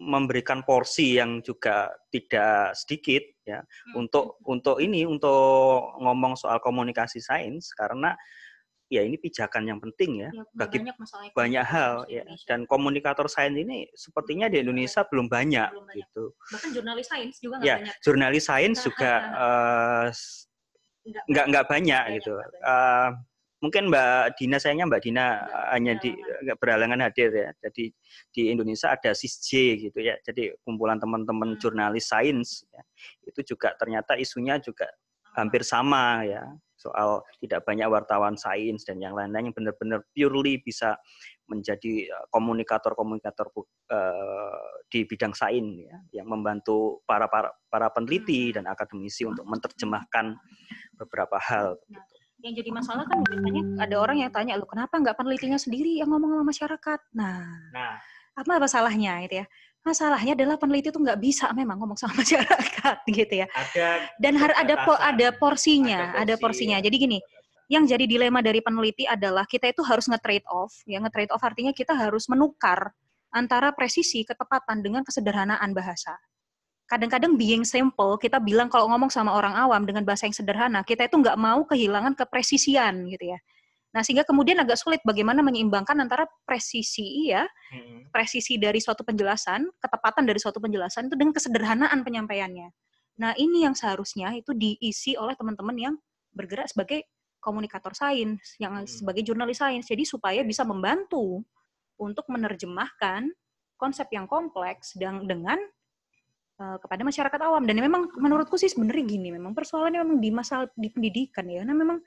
[0.05, 4.05] memberikan porsi yang juga tidak sedikit ya Hmm.
[4.05, 5.33] untuk untuk ini untuk
[5.99, 8.13] ngomong soal komunikasi sains karena
[8.93, 13.27] ya ini pijakan yang penting ya Ya, bagi banyak masalah banyak hal ya dan komunikator
[13.27, 15.97] sains ini sepertinya di Indonesia belum banyak Belum banyak.
[16.05, 17.95] gitu Bahkan jurnalis sains juga nggak ya banyak.
[18.05, 19.13] jurnalis sains juga
[20.13, 20.47] s-
[21.05, 22.61] nggak nggak banyak Banyak, gitu banyak.
[22.61, 23.09] Eh,
[23.65, 26.43] mungkin Mbak Dina sayangnya Mbak Dina Nggak hanya di berhalangan.
[26.45, 27.85] nggak berhalangan hadir ya jadi
[28.37, 29.51] di Indonesia ada SISJ
[29.89, 31.61] gitu ya jadi kumpulan teman-teman Hmm.
[31.61, 32.83] jurnalis sains ya.
[33.25, 34.85] itu juga ternyata isunya juga
[35.35, 36.45] hampir sama ya
[36.77, 41.01] soal tidak banyak wartawan sains dan yang lain-lain yang benar-benar purely bisa
[41.49, 43.49] menjadi eh, komunikator-komunikator
[43.89, 44.61] eh,
[44.93, 50.37] di bidang sains ya yang membantu para para para peneliti dan akademisi untuk menerjemahkan
[51.01, 51.81] beberapa hal.
[52.45, 56.13] Yang jadi masalah kan biasanya ada orang yang tanya lu kenapa nggak penelitinya sendiri yang
[56.13, 57.01] ngomong sama masyarakat?
[57.17, 57.97] Nah Nah,
[58.37, 59.47] apa masalahnya gitu ya?
[59.81, 63.49] Masalahnya adalah peneliti itu nggak bisa memang ngomong sama masyarakat gitu ya.
[63.49, 63.89] Ada
[64.21, 66.77] dan harus ada po- ada porsinya Ada ada, porsi, porsinya.
[66.81, 66.85] ya.
[66.85, 67.19] jadi gini
[67.73, 71.73] yang jadi dilema dari peneliti adalah kita itu harus nge-trade off ya nge-trade off artinya
[71.73, 72.93] kita harus menukar
[73.33, 76.13] antara presisi ketepatan dengan kesederhanaan bahasa
[76.91, 81.09] kadang-kadang being simple kita bilang kalau ngomong sama orang awam dengan bahasa yang sederhana kita
[81.09, 83.39] itu nggak mau kehilangan kepresisian gitu ya
[83.95, 88.11] Nah, sehingga kemudian agak sulit bagaimana menyeimbangkan antara presisi ya, Hmm.
[88.11, 92.75] presisi dari suatu penjelasan, ketepatan dari suatu penjelasan itu dengan kesederhanaan penyampaiannya.
[93.23, 95.95] Nah, ini yang seharusnya itu diisi oleh teman-teman yang
[96.35, 97.07] bergerak sebagai
[97.39, 98.91] komunikator sains, yang Hmm.
[98.91, 99.87] sebagai jurnalis sains.
[99.87, 101.47] Jadi supaya bisa membantu
[101.95, 103.31] untuk menerjemahkan
[103.79, 105.63] konsep yang kompleks dan dengan
[106.61, 107.63] eh, kepada masyarakat awam.
[107.65, 111.63] Dan memang menurutku sih sebenarnya gini, memang persoalannya memang di masa di pendidikan ya.
[111.67, 111.99] Nah, memang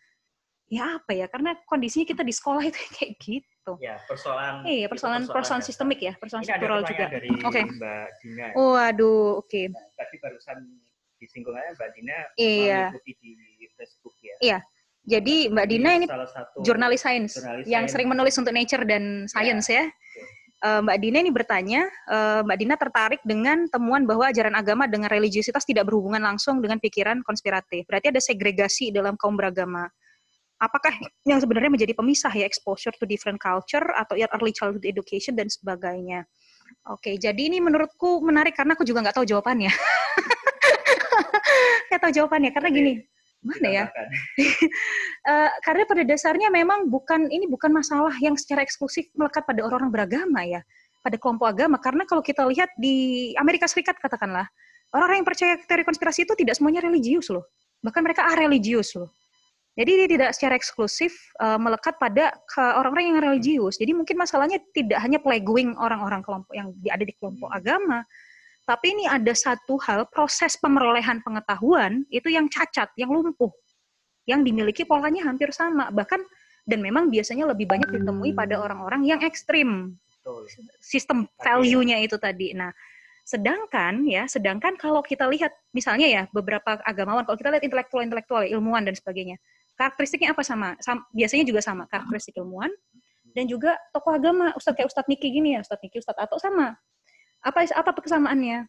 [0.68, 1.32] ya apa ya?
[1.32, 3.74] Karena kondisinya kita di sekolah itu kayak gitu.
[3.84, 5.70] Ya, persoalan Iya, itu persoalan persoalan dasar.
[5.72, 7.06] sistemik ya, persoalan Ini struktural juga.
[7.48, 7.62] Oke.
[7.68, 8.46] Mbak Dina.
[8.56, 9.62] Waduh, oke.
[9.72, 10.58] Nah, tadi barusan
[11.18, 12.82] disinggung aja Mbak Dina Iya.
[12.96, 13.32] mengikuti di
[13.76, 14.36] Facebook ya.
[14.40, 14.60] Iya.
[15.08, 19.72] Jadi Mbak Dina ini salah satu jurnalis sains yang sering menulis untuk Nature dan Science
[19.72, 19.88] ya.
[20.58, 25.14] Eh, Mbak Dina ini bertanya, eh, Mbak Dina tertarik dengan temuan bahwa ajaran agama dengan
[25.14, 27.86] religiusitas tidak berhubungan langsung dengan pikiran konspiratif.
[27.86, 29.86] Berarti ada segregasi dalam kaum beragama.
[30.58, 30.90] Apakah
[31.30, 36.26] yang sebenarnya menjadi pemisah ya exposure to different culture atau early childhood education dan sebagainya?
[36.90, 39.70] Oke, jadi ini menurutku menarik karena aku juga nggak tahu jawabannya.
[41.88, 42.94] Nggak tahu jawabannya karena gini,
[43.44, 43.86] mana ya?
[45.28, 49.92] Eh, karena pada dasarnya memang bukan ini bukan masalah yang secara eksklusif melekat pada orang-orang
[49.92, 50.64] beragama ya,
[51.04, 51.76] pada kelompok agama.
[51.84, 54.48] Karena kalau kita lihat di Amerika Serikat katakanlah,
[54.96, 57.44] orang-orang yang percaya teori konspirasi itu tidak semuanya religius loh,
[57.84, 59.12] bahkan mereka religius loh.
[59.76, 61.12] Jadi dia tidak secara eksklusif
[61.44, 63.76] eh, melekat pada ke orang-orang yang religius.
[63.76, 68.08] Jadi mungkin masalahnya tidak hanya plaguing orang-orang kelompok yang ada di kelompok agama,
[68.68, 73.50] tapi ini ada satu hal proses pemerolehan pengetahuan itu yang cacat, yang lumpuh
[74.28, 76.20] yang dimiliki polanya hampir sama bahkan
[76.68, 79.96] dan memang biasanya lebih banyak ditemui pada orang-orang yang ekstrim
[80.84, 82.52] sistem value-nya itu tadi.
[82.52, 82.76] Nah,
[83.24, 88.84] sedangkan ya, sedangkan kalau kita lihat misalnya ya beberapa agamawan, kalau kita lihat intelektual-intelektual, ilmuwan
[88.84, 89.40] dan sebagainya,
[89.80, 90.76] karakteristiknya apa sama?
[90.84, 92.76] Sam- biasanya juga sama, karakteristik ilmuwan
[93.32, 96.76] dan juga tokoh agama, Ustadz kayak Ustadz Niki gini ya, Ustadz Niki, Ustadz Ato sama.
[97.48, 98.68] Apa apa kesamaannya?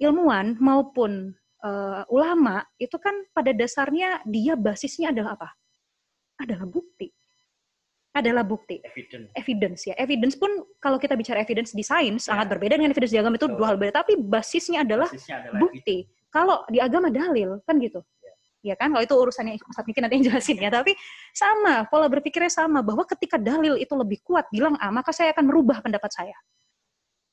[0.00, 5.48] Ilmuwan maupun eh, ulama itu kan pada dasarnya dia basisnya adalah apa?
[6.40, 7.12] Adalah bukti.
[8.14, 9.26] Adalah bukti Evident.
[9.34, 9.94] evidence ya.
[9.98, 10.46] Evidence pun
[10.78, 13.58] kalau kita bicara evidence di sains sangat berbeda dengan evidence di agama itu Betul.
[13.58, 13.94] dua hal berbeda.
[14.06, 15.96] Tapi basisnya adalah Basisnya adalah bukti.
[16.30, 18.00] Kalau di agama dalil kan gitu.
[18.64, 20.72] Ya kan, kalau itu urusannya Ustaz Niki nanti yang jelasin ya.
[20.72, 20.96] Tapi
[21.36, 25.52] sama, pola berpikirnya sama bahwa ketika dalil itu lebih kuat bilang A, maka saya akan
[25.52, 26.32] merubah pendapat saya.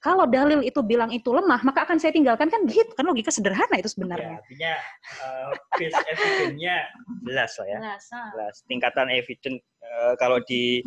[0.02, 3.78] Kalau dalil itu bilang itu lemah, maka akan saya tinggalkan kan gitu kan logika sederhana
[3.78, 4.36] itu Ya, sebenarnya.
[4.42, 4.74] artinya
[5.22, 6.76] uh, base evidence-nya
[7.22, 7.78] jelas lah ya.
[7.78, 8.28] Jelas, ah.
[8.34, 8.56] Jelas.
[8.66, 10.82] Tingkatan evidence uh, kalau di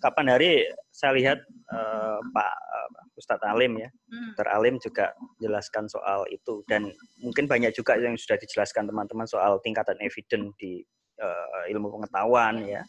[0.00, 1.38] kapan hari saya lihat
[1.68, 2.88] uh, Pak uh,
[3.20, 4.30] Ustadz Alim ya, Hmm.
[4.38, 4.48] Dr.
[4.48, 5.10] Alim juga
[5.42, 6.88] jelaskan soal itu dan
[7.20, 10.80] mungkin banyak juga yang sudah dijelaskan teman-teman soal tingkatan evidence di
[11.20, 12.80] uh, ilmu pengetahuan ya.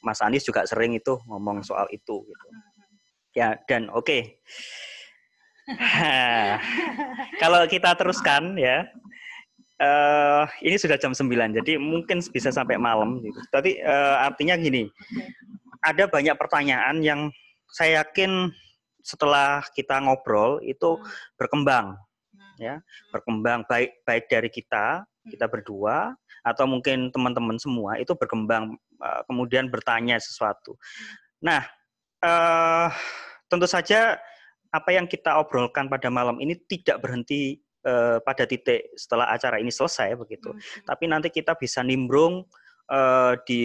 [0.00, 2.46] Mas Anies juga sering itu ngomong soal itu gitu.
[3.36, 4.40] Ya dan oke.
[7.42, 8.88] Kalau kita teruskan ya.
[9.78, 13.38] eh ini sudah jam 9 jadi mungkin bisa sampai malam gitu.
[13.54, 14.90] Tapi eh, artinya gini.
[15.78, 17.30] Ada banyak pertanyaan yang
[17.70, 18.50] saya yakin
[19.06, 20.98] setelah kita ngobrol itu
[21.38, 21.94] berkembang
[22.58, 22.82] ya,
[23.14, 29.70] berkembang baik baik dari kita, kita berdua atau mungkin teman-teman semua itu berkembang eh, kemudian
[29.70, 30.74] bertanya sesuatu.
[31.38, 31.62] Nah,
[32.18, 32.88] eh
[33.48, 34.20] tentu saja
[34.68, 37.56] apa yang kita obrolkan pada malam ini tidak berhenti
[37.88, 40.52] eh, pada titik setelah acara ini selesai begitu.
[40.84, 42.44] Tapi nanti kita bisa nimbrung
[42.92, 43.64] eh, di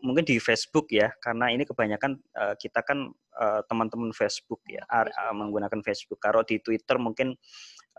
[0.00, 5.12] mungkin di Facebook ya, karena ini kebanyakan eh, kita kan eh, teman-teman Facebook ya, ar-
[5.12, 6.16] eh, menggunakan Facebook.
[6.22, 7.36] Kalau di Twitter mungkin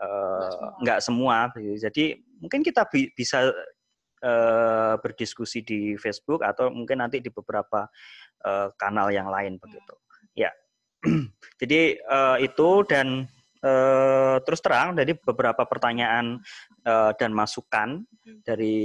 [0.02, 1.54] eh, nggak semua.
[1.54, 1.86] begitu.
[1.86, 2.04] Jadi
[2.42, 3.52] mungkin kita bi- bisa
[5.02, 7.90] berdiskusi di Facebook atau mungkin nanti di beberapa
[8.44, 9.94] eh, kanal yang lain begitu.
[10.34, 10.50] Ya.
[11.60, 13.26] Jadi eh, itu dan
[13.62, 16.42] eh, terus terang dari beberapa pertanyaan
[16.82, 18.02] eh, dan masukan
[18.42, 18.78] dari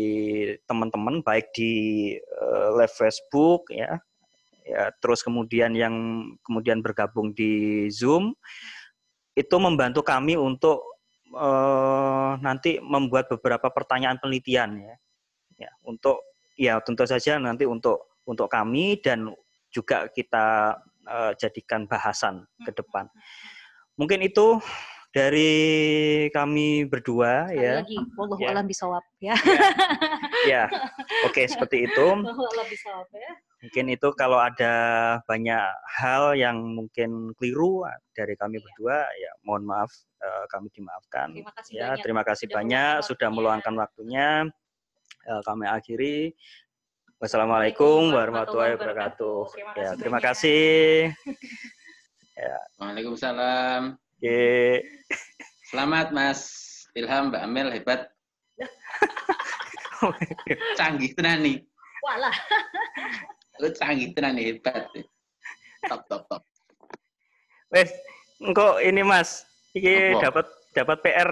[0.66, 1.74] teman-teman baik di
[2.18, 3.98] eh, live Facebook ya
[4.68, 5.96] ya terus kemudian yang
[6.44, 8.36] kemudian bergabung di Zoom
[9.32, 10.84] itu membantu kami untuk
[11.32, 14.96] eh, nanti membuat beberapa pertanyaan penelitian ya
[15.58, 16.22] ya untuk
[16.60, 19.32] ya tentu saja nanti untuk untuk kami dan
[19.72, 20.78] juga kita
[21.08, 23.08] eh, jadikan bahasan ke depan.
[23.98, 24.62] Mungkin itu
[25.10, 25.54] dari
[26.30, 27.74] kami berdua Sekali ya.
[27.82, 28.48] lagi, wallahu Ya.
[28.54, 29.36] alam bisawab ya.
[30.46, 30.64] ya.
[31.26, 32.06] Oke seperti itu.
[32.14, 33.32] Alam bisawab ya.
[33.58, 34.74] mungkin itu kalau ada
[35.26, 35.58] banyak
[35.98, 37.82] hal yang mungkin keliru
[38.14, 39.90] dari kami berdua ya mohon maaf
[40.22, 41.34] eh, kami dimaafkan.
[41.34, 44.30] Terima kasih ya banyak terima kasih sudah banyak meluangkan sudah meluangkan waktunya.
[45.26, 46.18] Eh, kami akhiri
[47.18, 49.50] Wassalamualaikum warahmatullahi wabarakatuh.
[49.50, 50.70] Terima Ya, kasih terima kasih.
[52.78, 53.98] Waalaikumsalam.
[53.98, 54.86] Oke.
[55.74, 56.42] Selamat Mas
[56.94, 58.14] Ilham, Mbak Amel hebat.
[60.78, 61.58] Canggih tenan nih.
[62.06, 62.38] Walah.
[63.66, 64.86] Lu canggih tenan nih hebat.
[65.90, 66.46] Top top top.
[67.74, 67.90] Wes,
[68.46, 69.42] engko ini Mas,
[69.74, 70.30] iki Apa?
[70.30, 70.46] dapat
[70.78, 71.30] dapat PR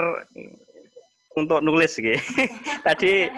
[1.36, 2.16] untuk nulis iki.
[2.88, 3.30] Tadi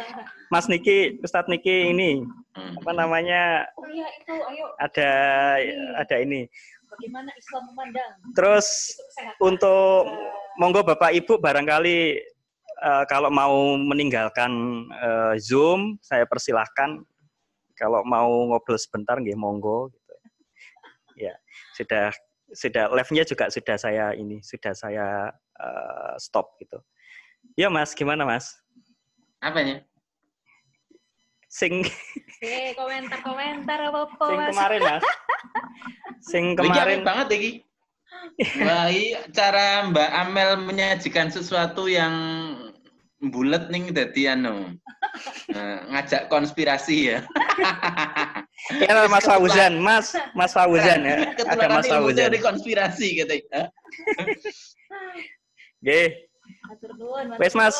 [0.48, 2.24] Mas Niki, Ustadz Niki ini
[2.58, 2.74] Hmm.
[2.82, 4.74] apa namanya Oh iya itu, ayo.
[4.82, 5.10] ada
[6.02, 6.50] ada ini.
[6.90, 8.98] Bagaimana Islam memandang Terus
[9.38, 10.10] untuk
[10.58, 11.98] monggo Bapak Ibu barangkali
[12.82, 14.50] eh, kalau mau meninggalkan
[14.90, 16.98] eh, Zoom saya persilahkan
[17.78, 20.14] kalau mau ngobrol sebentar nggih monggo gitu.
[21.14, 21.38] Ya,
[21.78, 22.10] sudah
[22.58, 25.30] sudah live-nya juga sudah saya ini sudah saya
[25.62, 26.82] eh, stop gitu.
[27.58, 28.62] Ya Mas, gimana Mas?
[29.42, 29.82] Apanya?
[31.50, 31.82] Sing
[32.38, 34.54] Eh, komentar-komentar apa-apa, sing Mas.
[34.54, 35.04] kemarin Mas.
[36.22, 37.52] Sing Lagi kemarin banget iki.
[38.62, 42.14] Wah, ini cara Mbak Amel menyajikan sesuatu yang
[43.34, 44.78] bulat nih dadi anu.
[45.50, 47.26] Nah, ngajak konspirasi ya.
[48.86, 51.34] ya Mas Fauzan, Mas Mas Fauzan ya.
[51.42, 52.22] Ada Mas Fauzan.
[52.22, 53.74] teori konspirasi katanya.
[55.82, 56.27] Nggih,
[56.68, 57.76] Matur nuwun, Wes, Mas.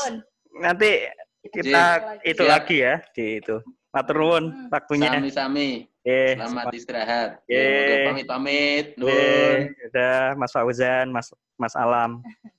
[0.56, 1.06] nanti
[1.48, 1.84] kita
[2.24, 2.50] itu Siap.
[2.50, 3.58] lagi ya di itu.
[3.92, 4.68] Matur nuwun Hmm.
[4.70, 5.10] waktunya.
[5.12, 5.70] Sami-sami.
[6.02, 7.30] Eh, Selamat istirahat.
[7.46, 8.08] Ye.
[8.08, 8.96] Pamit-pamit.
[8.96, 9.12] Nun.
[9.12, 12.24] eh, udah Mas Fauzan, Mas Mas Alam.